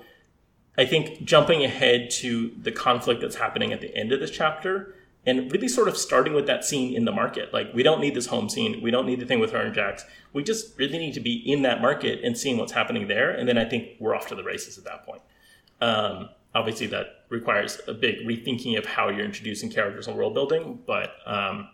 I 0.80 0.86
think 0.86 1.24
jumping 1.26 1.64
ahead 1.64 2.10
to 2.22 2.56
the 2.60 2.72
conflict 2.72 3.22
that's 3.22 3.36
happening 3.36 3.72
at 3.72 3.82
the 3.82 3.96
end 3.96 4.12
of 4.12 4.20
this 4.20 4.32
chapter 4.32 4.96
and 5.30 5.52
really 5.52 5.68
sort 5.68 5.88
of 5.88 5.96
starting 5.96 6.34
with 6.34 6.48
that 6.48 6.66
scene 6.66 6.96
in 6.96 7.06
the 7.06 7.12
market. 7.12 7.54
Like, 7.54 7.72
we 7.74 7.84
don't 7.84 8.02
need 8.02 8.16
this 8.16 8.26
home 8.26 8.50
scene. 8.50 8.82
We 8.82 8.90
don't 8.90 9.06
need 9.06 9.20
the 9.20 9.26
thing 9.26 9.40
with 9.40 9.52
her 9.52 9.62
and 9.62 9.76
Jax. 9.76 10.04
We 10.34 10.44
just 10.44 10.78
really 10.80 10.98
need 10.98 11.14
to 11.14 11.20
be 11.20 11.36
in 11.36 11.62
that 11.62 11.82
market 11.82 12.24
and 12.24 12.36
seeing 12.36 12.58
what's 12.58 12.72
happening 12.72 13.08
there. 13.08 13.30
And 13.30 13.48
then 13.48 13.58
I 13.58 13.66
think 13.66 13.90
we're 14.00 14.16
off 14.16 14.28
to 14.28 14.36
the 14.36 14.44
races 14.44 14.78
at 14.80 14.86
that 14.86 15.06
point. 15.06 15.22
Um, 15.82 16.30
obviously, 16.56 16.88
that 16.88 17.26
requires 17.30 17.80
a 17.88 17.94
big 17.94 18.26
rethinking 18.26 18.78
of 18.78 18.86
how 18.86 19.10
you're 19.10 19.26
introducing 19.26 19.70
characters 19.70 20.08
and 20.08 20.18
world 20.18 20.34
building. 20.34 20.80
But 20.88 21.12
um, 21.26 21.70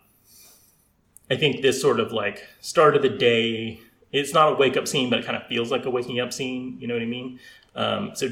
I 1.31 1.37
think 1.37 1.61
this 1.61 1.81
sort 1.81 1.99
of 1.99 2.11
like 2.11 2.47
start 2.59 2.95
of 2.95 3.01
the 3.01 3.09
day, 3.09 3.79
it's 4.11 4.33
not 4.33 4.53
a 4.53 4.55
wake 4.55 4.75
up 4.75 4.87
scene, 4.87 5.09
but 5.09 5.19
it 5.19 5.25
kind 5.25 5.37
of 5.37 5.47
feels 5.47 5.71
like 5.71 5.85
a 5.85 5.89
waking 5.89 6.19
up 6.19 6.33
scene. 6.33 6.77
You 6.79 6.87
know 6.87 6.95
what 6.95 7.03
I 7.03 7.07
mean? 7.07 7.39
Um, 7.73 8.11
so 8.15 8.29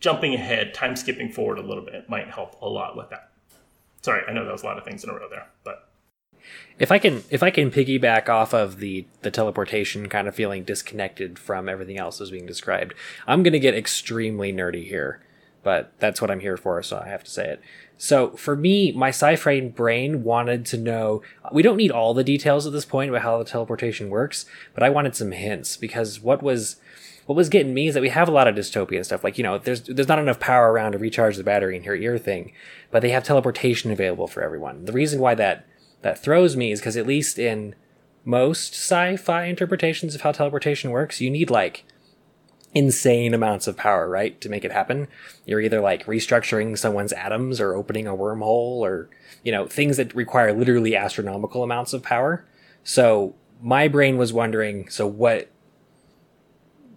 jumping 0.00 0.34
ahead, 0.34 0.74
time 0.74 0.96
skipping 0.96 1.30
forward 1.30 1.58
a 1.58 1.62
little 1.62 1.84
bit 1.84 2.08
might 2.08 2.28
help 2.28 2.60
a 2.60 2.68
lot 2.68 2.96
with 2.96 3.10
that. 3.10 3.30
Sorry, 4.04 4.20
I 4.28 4.34
know 4.34 4.44
that 4.44 4.52
was 4.52 4.62
a 4.62 4.66
lot 4.66 4.76
of 4.76 4.84
things 4.84 5.02
in 5.02 5.08
a 5.08 5.14
row 5.14 5.30
there, 5.30 5.46
but 5.64 5.88
if 6.78 6.92
I 6.92 6.98
can 6.98 7.24
if 7.30 7.42
I 7.42 7.48
can 7.48 7.70
piggyback 7.70 8.28
off 8.28 8.52
of 8.52 8.78
the 8.78 9.06
the 9.22 9.30
teleportation 9.30 10.10
kind 10.10 10.28
of 10.28 10.34
feeling 10.34 10.62
disconnected 10.62 11.38
from 11.38 11.70
everything 11.70 11.96
else 11.96 12.20
as 12.20 12.30
being 12.30 12.44
described, 12.44 12.92
I'm 13.26 13.42
going 13.42 13.54
to 13.54 13.58
get 13.58 13.74
extremely 13.74 14.52
nerdy 14.52 14.86
here, 14.86 15.22
but 15.62 15.94
that's 16.00 16.20
what 16.20 16.30
I'm 16.30 16.40
here 16.40 16.58
for, 16.58 16.82
so 16.82 17.00
I 17.02 17.08
have 17.08 17.24
to 17.24 17.30
say 17.30 17.48
it. 17.48 17.62
So 17.96 18.32
for 18.32 18.54
me, 18.54 18.92
my 18.92 19.08
sci-fi 19.08 19.60
brain 19.68 20.22
wanted 20.22 20.66
to 20.66 20.76
know. 20.76 21.22
We 21.50 21.62
don't 21.62 21.78
need 21.78 21.90
all 21.90 22.12
the 22.12 22.22
details 22.22 22.66
at 22.66 22.74
this 22.74 22.84
point 22.84 23.08
about 23.08 23.22
how 23.22 23.38
the 23.38 23.46
teleportation 23.46 24.10
works, 24.10 24.44
but 24.74 24.82
I 24.82 24.90
wanted 24.90 25.16
some 25.16 25.32
hints 25.32 25.78
because 25.78 26.20
what 26.20 26.42
was 26.42 26.76
what 27.26 27.36
was 27.36 27.48
getting 27.48 27.74
me 27.74 27.88
is 27.88 27.94
that 27.94 28.00
we 28.00 28.10
have 28.10 28.28
a 28.28 28.32
lot 28.32 28.48
of 28.48 28.54
dystopia 28.54 29.04
stuff. 29.04 29.24
Like, 29.24 29.38
you 29.38 29.44
know, 29.44 29.58
there's 29.58 29.82
there's 29.82 30.08
not 30.08 30.18
enough 30.18 30.40
power 30.40 30.72
around 30.72 30.92
to 30.92 30.98
recharge 30.98 31.36
the 31.36 31.44
battery 31.44 31.76
in 31.76 31.84
her 31.84 31.94
ear 31.94 32.18
thing, 32.18 32.52
but 32.90 33.02
they 33.02 33.10
have 33.10 33.24
teleportation 33.24 33.90
available 33.90 34.26
for 34.26 34.42
everyone. 34.42 34.84
The 34.84 34.92
reason 34.92 35.20
why 35.20 35.34
that 35.36 35.66
that 36.02 36.18
throws 36.18 36.56
me 36.56 36.70
is 36.70 36.80
because 36.80 36.96
at 36.96 37.06
least 37.06 37.38
in 37.38 37.74
most 38.24 38.74
sci-fi 38.74 39.44
interpretations 39.44 40.14
of 40.14 40.20
how 40.20 40.32
teleportation 40.32 40.90
works, 40.90 41.20
you 41.20 41.30
need 41.30 41.50
like 41.50 41.84
insane 42.74 43.32
amounts 43.32 43.66
of 43.66 43.76
power, 43.76 44.08
right, 44.08 44.40
to 44.40 44.48
make 44.48 44.64
it 44.64 44.72
happen. 44.72 45.08
You're 45.46 45.60
either 45.60 45.80
like 45.80 46.06
restructuring 46.06 46.76
someone's 46.76 47.12
atoms 47.12 47.60
or 47.60 47.74
opening 47.74 48.06
a 48.06 48.14
wormhole 48.14 48.80
or, 48.80 49.08
you 49.44 49.52
know, 49.52 49.66
things 49.66 49.96
that 49.96 50.14
require 50.14 50.52
literally 50.52 50.96
astronomical 50.96 51.62
amounts 51.62 51.92
of 51.92 52.02
power. 52.02 52.44
So 52.82 53.34
my 53.62 53.88
brain 53.88 54.18
was 54.18 54.32
wondering, 54.32 54.88
so 54.88 55.06
what 55.06 55.48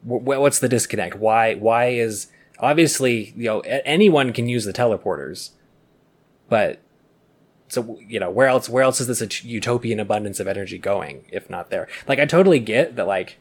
what's 0.07 0.59
the 0.59 0.69
disconnect? 0.69 1.15
Why 1.15 1.55
why 1.55 1.87
is 1.87 2.27
obviously 2.59 3.33
you 3.35 3.45
know 3.45 3.59
anyone 3.61 4.33
can 4.33 4.47
use 4.47 4.65
the 4.65 4.73
teleporters, 4.73 5.51
but 6.49 6.79
so 7.67 7.99
you 8.05 8.19
know 8.19 8.31
where 8.31 8.47
else 8.47 8.69
where 8.69 8.83
else 8.83 9.01
is 9.01 9.07
this 9.07 9.43
utopian 9.43 9.99
abundance 9.99 10.39
of 10.39 10.47
energy 10.47 10.77
going 10.77 11.25
if 11.29 11.49
not 11.49 11.69
there? 11.69 11.87
Like 12.07 12.19
I 12.19 12.25
totally 12.25 12.59
get 12.59 12.95
that 12.95 13.07
like 13.07 13.37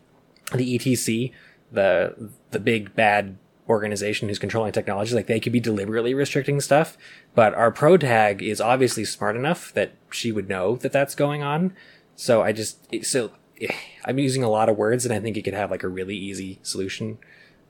the 0.53 0.79
ETC, 0.79 1.33
the 1.71 2.31
the 2.51 2.61
big 2.61 2.95
bad 2.95 3.39
organization 3.69 4.29
who's 4.29 4.39
controlling 4.39 4.73
technology, 4.73 5.15
like 5.15 5.27
they 5.27 5.41
could 5.41 5.53
be 5.53 5.61
deliberately 5.61 6.15
restricting 6.15 6.61
stuff, 6.61 6.97
but 7.35 7.53
our 7.55 7.71
pro 7.71 7.97
tag 7.97 8.43
is 8.43 8.61
obviously 8.61 9.05
smart 9.05 9.37
enough 9.37 9.73
that 9.75 9.93
she 10.11 10.31
would 10.31 10.49
know 10.49 10.77
that 10.77 10.93
that's 10.93 11.15
going 11.15 11.43
on. 11.43 11.75
So 12.15 12.43
I 12.43 12.53
just 12.53 12.79
so 13.05 13.33
I'm 14.05 14.19
using 14.19 14.43
a 14.43 14.49
lot 14.49 14.69
of 14.69 14.77
words, 14.77 15.05
and 15.05 15.15
I 15.15 15.21
think 15.21 15.37
it 15.37 15.43
could 15.43 15.55
have 15.55 15.71
like 15.71 15.83
a 15.83 15.89
really 15.89 16.17
easy 16.17 16.59
solution 16.63 17.19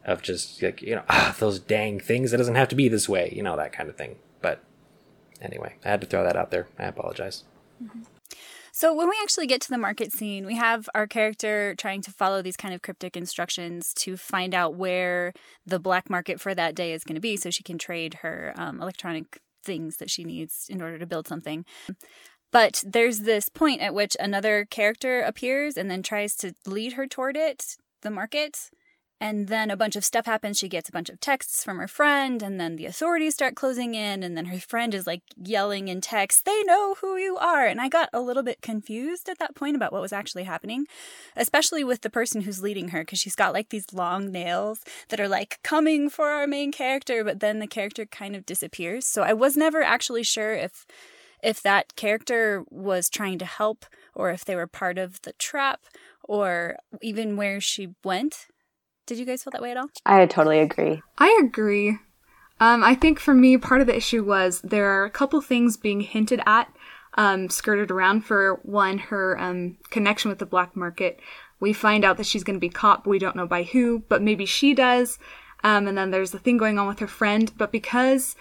of 0.04 0.22
just 0.22 0.62
like 0.62 0.82
you 0.82 0.94
know 0.94 1.02
ah, 1.08 1.34
those 1.38 1.58
dang 1.58 2.00
things. 2.00 2.32
It 2.32 2.38
doesn't 2.38 2.54
have 2.54 2.68
to 2.68 2.76
be 2.76 2.88
this 2.88 3.08
way, 3.08 3.32
you 3.34 3.42
know 3.42 3.56
that 3.56 3.72
kind 3.72 3.88
of 3.88 3.96
thing. 3.96 4.16
But 4.40 4.62
anyway, 5.40 5.76
I 5.84 5.88
had 5.88 6.00
to 6.00 6.06
throw 6.06 6.24
that 6.24 6.36
out 6.36 6.50
there. 6.50 6.68
I 6.78 6.84
apologize. 6.84 7.44
Mm-hmm. 7.82 8.02
So 8.72 8.92
when 8.92 9.08
we 9.08 9.16
actually 9.22 9.46
get 9.46 9.62
to 9.62 9.70
the 9.70 9.78
market 9.78 10.12
scene, 10.12 10.44
we 10.44 10.54
have 10.56 10.86
our 10.94 11.06
character 11.06 11.74
trying 11.76 12.02
to 12.02 12.10
follow 12.10 12.42
these 12.42 12.58
kind 12.58 12.74
of 12.74 12.82
cryptic 12.82 13.16
instructions 13.16 13.94
to 13.94 14.18
find 14.18 14.54
out 14.54 14.74
where 14.74 15.32
the 15.64 15.78
black 15.78 16.10
market 16.10 16.42
for 16.42 16.54
that 16.54 16.74
day 16.74 16.92
is 16.92 17.02
going 17.02 17.14
to 17.14 17.20
be, 17.22 17.38
so 17.38 17.48
she 17.48 17.62
can 17.62 17.78
trade 17.78 18.18
her 18.20 18.52
um, 18.54 18.82
electronic 18.82 19.40
things 19.64 19.96
that 19.96 20.10
she 20.10 20.24
needs 20.24 20.66
in 20.68 20.82
order 20.82 20.98
to 20.98 21.06
build 21.06 21.26
something. 21.26 21.64
But 22.56 22.82
there's 22.86 23.20
this 23.20 23.50
point 23.50 23.82
at 23.82 23.92
which 23.92 24.16
another 24.18 24.64
character 24.64 25.20
appears 25.20 25.76
and 25.76 25.90
then 25.90 26.02
tries 26.02 26.34
to 26.36 26.54
lead 26.64 26.94
her 26.94 27.06
toward 27.06 27.36
it, 27.36 27.76
the 28.00 28.08
market. 28.08 28.70
And 29.20 29.48
then 29.48 29.70
a 29.70 29.76
bunch 29.76 29.94
of 29.94 30.06
stuff 30.06 30.24
happens. 30.24 30.56
She 30.56 30.66
gets 30.66 30.88
a 30.88 30.92
bunch 30.92 31.10
of 31.10 31.20
texts 31.20 31.62
from 31.62 31.76
her 31.76 31.86
friend, 31.86 32.42
and 32.42 32.58
then 32.58 32.76
the 32.76 32.86
authorities 32.86 33.34
start 33.34 33.56
closing 33.56 33.94
in. 33.94 34.22
And 34.22 34.38
then 34.38 34.46
her 34.46 34.58
friend 34.58 34.94
is 34.94 35.06
like 35.06 35.20
yelling 35.36 35.88
in 35.88 36.00
text, 36.00 36.46
They 36.46 36.62
know 36.62 36.94
who 37.02 37.18
you 37.18 37.36
are. 37.36 37.66
And 37.66 37.78
I 37.78 37.90
got 37.90 38.08
a 38.14 38.22
little 38.22 38.42
bit 38.42 38.62
confused 38.62 39.28
at 39.28 39.38
that 39.38 39.54
point 39.54 39.76
about 39.76 39.92
what 39.92 40.00
was 40.00 40.14
actually 40.14 40.44
happening, 40.44 40.86
especially 41.36 41.84
with 41.84 42.00
the 42.00 42.08
person 42.08 42.40
who's 42.40 42.62
leading 42.62 42.88
her, 42.88 43.00
because 43.00 43.18
she's 43.18 43.36
got 43.36 43.52
like 43.52 43.68
these 43.68 43.92
long 43.92 44.32
nails 44.32 44.80
that 45.10 45.20
are 45.20 45.28
like 45.28 45.58
coming 45.62 46.08
for 46.08 46.28
our 46.28 46.46
main 46.46 46.72
character, 46.72 47.22
but 47.22 47.40
then 47.40 47.58
the 47.58 47.66
character 47.66 48.06
kind 48.06 48.34
of 48.34 48.46
disappears. 48.46 49.04
So 49.04 49.20
I 49.20 49.34
was 49.34 49.58
never 49.58 49.82
actually 49.82 50.22
sure 50.22 50.54
if 50.54 50.86
if 51.46 51.62
that 51.62 51.94
character 51.94 52.64
was 52.70 53.08
trying 53.08 53.38
to 53.38 53.44
help 53.44 53.86
or 54.14 54.30
if 54.30 54.44
they 54.44 54.56
were 54.56 54.66
part 54.66 54.98
of 54.98 55.22
the 55.22 55.32
trap 55.34 55.80
or 56.24 56.74
even 57.00 57.36
where 57.36 57.60
she 57.60 57.94
went. 58.04 58.48
Did 59.06 59.18
you 59.18 59.24
guys 59.24 59.44
feel 59.44 59.52
that 59.52 59.62
way 59.62 59.70
at 59.70 59.76
all? 59.76 59.86
I 60.04 60.26
totally 60.26 60.58
agree. 60.58 61.00
I 61.18 61.40
agree. 61.40 61.98
Um, 62.58 62.82
I 62.82 62.96
think 62.96 63.20
for 63.20 63.32
me, 63.32 63.56
part 63.58 63.80
of 63.80 63.86
the 63.86 63.96
issue 63.96 64.24
was 64.24 64.60
there 64.62 64.90
are 64.90 65.04
a 65.04 65.10
couple 65.10 65.40
things 65.40 65.76
being 65.76 66.00
hinted 66.00 66.40
at 66.46 66.68
um, 67.14 67.48
skirted 67.48 67.92
around 67.92 68.22
for 68.22 68.58
one, 68.64 68.98
her 68.98 69.40
um, 69.40 69.78
connection 69.90 70.28
with 70.28 70.40
the 70.40 70.46
black 70.46 70.74
market. 70.74 71.20
We 71.60 71.72
find 71.72 72.04
out 72.04 72.16
that 72.16 72.26
she's 72.26 72.44
going 72.44 72.56
to 72.56 72.60
be 72.60 72.68
caught, 72.68 73.04
but 73.04 73.10
we 73.10 73.20
don't 73.20 73.36
know 73.36 73.46
by 73.46 73.62
who, 73.62 74.02
but 74.08 74.20
maybe 74.20 74.46
she 74.46 74.74
does. 74.74 75.18
Um, 75.62 75.86
and 75.86 75.96
then 75.96 76.10
there's 76.10 76.32
the 76.32 76.40
thing 76.40 76.56
going 76.56 76.78
on 76.78 76.88
with 76.88 76.98
her 76.98 77.06
friend, 77.06 77.52
but 77.56 77.70
because 77.70 78.34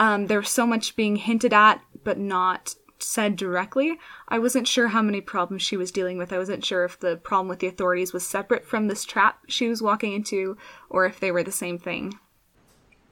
um, 0.00 0.26
there's 0.26 0.48
so 0.48 0.66
much 0.66 0.96
being 0.96 1.16
hinted 1.16 1.52
at, 1.52 1.80
but 2.02 2.18
not 2.18 2.74
said 2.98 3.36
directly, 3.36 3.98
I 4.28 4.38
wasn't 4.38 4.66
sure 4.66 4.88
how 4.88 5.02
many 5.02 5.20
problems 5.20 5.62
she 5.62 5.76
was 5.76 5.92
dealing 5.92 6.18
with. 6.18 6.32
I 6.32 6.38
wasn't 6.38 6.64
sure 6.64 6.84
if 6.84 6.98
the 6.98 7.16
problem 7.16 7.48
with 7.48 7.60
the 7.60 7.66
authorities 7.66 8.12
was 8.12 8.26
separate 8.26 8.66
from 8.66 8.88
this 8.88 9.04
trap 9.04 9.40
she 9.46 9.68
was 9.68 9.82
walking 9.82 10.12
into, 10.12 10.56
or 10.88 11.04
if 11.04 11.20
they 11.20 11.30
were 11.30 11.42
the 11.42 11.52
same 11.52 11.78
thing. 11.78 12.18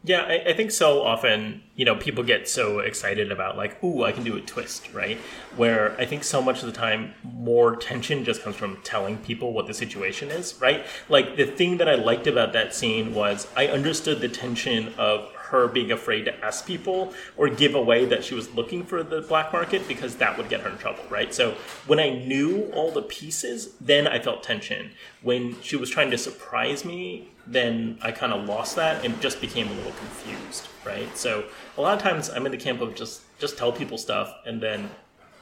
Yeah, 0.04 0.22
I, 0.22 0.50
I, 0.50 0.52
think 0.54 0.70
so 0.70 1.02
often, 1.02 1.62
you 1.74 1.84
know, 1.84 1.96
people 1.96 2.22
get 2.22 2.48
so 2.48 2.78
excited 2.78 3.32
about 3.32 3.56
like, 3.56 3.82
ooh, 3.82 4.04
I 4.04 4.12
can 4.12 4.22
do 4.22 4.36
a 4.36 4.40
twist, 4.40 4.94
right? 4.94 5.18
Where 5.56 5.94
I 6.00 6.06
think 6.06 6.22
so 6.22 6.40
much 6.40 6.60
of 6.60 6.66
the 6.66 6.72
time 6.72 7.14
more 7.24 7.74
tension 7.74 8.24
just 8.24 8.42
comes 8.42 8.54
from 8.54 8.78
telling 8.84 9.18
people 9.18 9.52
what 9.52 9.66
the 9.66 9.74
situation 9.74 10.30
is, 10.30 10.54
right? 10.60 10.86
Like 11.08 11.36
the 11.36 11.46
thing 11.46 11.78
that 11.78 11.88
I 11.88 11.96
liked 11.96 12.28
about 12.28 12.52
that 12.52 12.74
scene 12.74 13.12
was 13.12 13.48
I 13.56 13.66
understood 13.66 14.20
the 14.20 14.28
tension 14.28 14.94
of 14.98 15.28
her 15.48 15.68
being 15.68 15.92
afraid 15.92 16.24
to 16.24 16.44
ask 16.44 16.66
people 16.66 17.12
or 17.36 17.48
give 17.48 17.74
away 17.74 18.04
that 18.06 18.24
she 18.24 18.34
was 18.34 18.54
looking 18.54 18.84
for 18.84 19.02
the 19.02 19.22
black 19.22 19.52
market 19.52 19.86
because 19.88 20.16
that 20.16 20.36
would 20.36 20.48
get 20.48 20.60
her 20.60 20.70
in 20.70 20.78
trouble, 20.78 21.02
right? 21.10 21.34
So 21.34 21.56
when 21.86 21.98
I 21.98 22.10
knew 22.10 22.70
all 22.74 22.90
the 22.90 23.02
pieces, 23.02 23.74
then 23.80 24.06
I 24.06 24.18
felt 24.18 24.42
tension. 24.42 24.92
When 25.22 25.60
she 25.62 25.76
was 25.76 25.90
trying 25.90 26.10
to 26.10 26.18
surprise 26.18 26.84
me, 26.84 27.30
then 27.46 27.98
I 28.02 28.12
kind 28.12 28.32
of 28.32 28.46
lost 28.46 28.76
that 28.76 29.04
and 29.04 29.20
just 29.20 29.40
became 29.40 29.68
a 29.68 29.72
little 29.72 29.92
confused, 29.92 30.68
right? 30.84 31.16
So 31.16 31.44
a 31.76 31.80
lot 31.80 31.96
of 31.96 32.02
times 32.02 32.28
I'm 32.30 32.46
in 32.46 32.52
the 32.52 32.58
camp 32.58 32.80
of 32.80 32.94
just 32.94 33.22
just 33.38 33.56
tell 33.56 33.72
people 33.72 33.98
stuff 33.98 34.34
and 34.46 34.60
then 34.60 34.90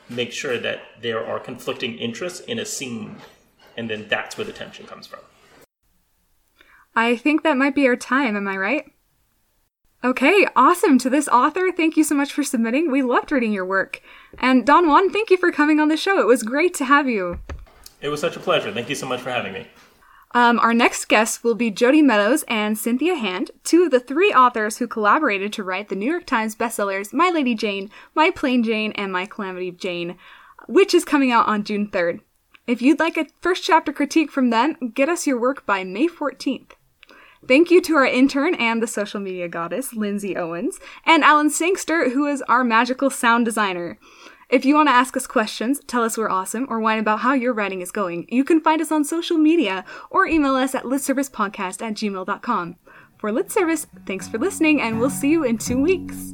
make 0.08 0.32
sure 0.32 0.58
that 0.58 0.80
there 1.02 1.24
are 1.26 1.40
conflicting 1.40 1.98
interests 1.98 2.40
in 2.40 2.58
a 2.58 2.64
scene 2.64 3.16
and 3.76 3.90
then 3.90 4.06
that's 4.08 4.38
where 4.38 4.44
the 4.44 4.52
tension 4.52 4.86
comes 4.86 5.06
from. 5.06 5.20
I 6.94 7.16
think 7.16 7.42
that 7.42 7.56
might 7.56 7.74
be 7.74 7.86
our 7.86 7.96
time, 7.96 8.36
am 8.36 8.48
I 8.48 8.56
right? 8.56 8.90
Okay, 10.06 10.46
awesome. 10.54 10.98
To 10.98 11.10
this 11.10 11.26
author, 11.26 11.72
thank 11.72 11.96
you 11.96 12.04
so 12.04 12.14
much 12.14 12.32
for 12.32 12.44
submitting. 12.44 12.92
We 12.92 13.02
loved 13.02 13.32
reading 13.32 13.52
your 13.52 13.64
work. 13.64 14.00
And 14.38 14.64
Dongwon, 14.64 15.12
thank 15.12 15.30
you 15.30 15.36
for 15.36 15.50
coming 15.50 15.80
on 15.80 15.88
the 15.88 15.96
show. 15.96 16.20
It 16.20 16.28
was 16.28 16.44
great 16.44 16.74
to 16.74 16.84
have 16.84 17.08
you. 17.08 17.40
It 18.00 18.08
was 18.08 18.20
such 18.20 18.36
a 18.36 18.40
pleasure. 18.40 18.70
Thank 18.70 18.88
you 18.88 18.94
so 18.94 19.08
much 19.08 19.20
for 19.20 19.30
having 19.32 19.52
me. 19.52 19.66
Um, 20.30 20.60
our 20.60 20.72
next 20.72 21.06
guests 21.06 21.42
will 21.42 21.56
be 21.56 21.72
Jodi 21.72 22.02
Meadows 22.02 22.44
and 22.46 22.78
Cynthia 22.78 23.16
Hand, 23.16 23.50
two 23.64 23.82
of 23.82 23.90
the 23.90 23.98
three 23.98 24.32
authors 24.32 24.78
who 24.78 24.86
collaborated 24.86 25.52
to 25.54 25.64
write 25.64 25.88
the 25.88 25.96
New 25.96 26.08
York 26.08 26.24
Times 26.24 26.54
bestsellers 26.54 27.12
My 27.12 27.28
Lady 27.28 27.56
Jane, 27.56 27.90
My 28.14 28.30
Plain 28.30 28.62
Jane, 28.62 28.92
and 28.92 29.10
My 29.10 29.26
Calamity 29.26 29.72
Jane, 29.72 30.16
which 30.68 30.94
is 30.94 31.04
coming 31.04 31.32
out 31.32 31.48
on 31.48 31.64
June 31.64 31.88
3rd. 31.88 32.20
If 32.68 32.80
you'd 32.80 33.00
like 33.00 33.16
a 33.16 33.26
first 33.40 33.64
chapter 33.64 33.92
critique 33.92 34.30
from 34.30 34.50
them, 34.50 34.92
get 34.94 35.08
us 35.08 35.26
your 35.26 35.40
work 35.40 35.66
by 35.66 35.82
May 35.82 36.06
14th. 36.06 36.75
Thank 37.48 37.70
you 37.70 37.80
to 37.82 37.94
our 37.94 38.06
intern 38.06 38.54
and 38.56 38.82
the 38.82 38.86
social 38.86 39.20
media 39.20 39.48
goddess, 39.48 39.94
Lindsay 39.94 40.36
Owens, 40.36 40.80
and 41.04 41.22
Alan 41.22 41.50
Sangster, 41.50 42.10
who 42.10 42.26
is 42.26 42.42
our 42.42 42.64
magical 42.64 43.08
sound 43.08 43.44
designer. 43.44 43.98
If 44.48 44.64
you 44.64 44.74
want 44.74 44.88
to 44.88 44.94
ask 44.94 45.16
us 45.16 45.26
questions, 45.26 45.80
tell 45.86 46.02
us 46.02 46.16
we're 46.16 46.28
awesome, 46.28 46.66
or 46.68 46.80
whine 46.80 46.98
about 46.98 47.20
how 47.20 47.34
your 47.34 47.52
writing 47.52 47.82
is 47.82 47.90
going, 47.90 48.26
you 48.28 48.44
can 48.44 48.60
find 48.60 48.80
us 48.80 48.92
on 48.92 49.04
social 49.04 49.38
media 49.38 49.84
or 50.10 50.26
email 50.26 50.54
us 50.54 50.74
at 50.74 50.84
litservicepodcast 50.84 51.82
at 51.82 51.94
gmail.com. 51.94 52.76
For 53.18 53.32
Lit 53.32 53.50
Service, 53.50 53.86
thanks 54.06 54.28
for 54.28 54.38
listening, 54.38 54.80
and 54.80 55.00
we'll 55.00 55.10
see 55.10 55.30
you 55.30 55.44
in 55.44 55.58
two 55.58 55.80
weeks. 55.80 56.32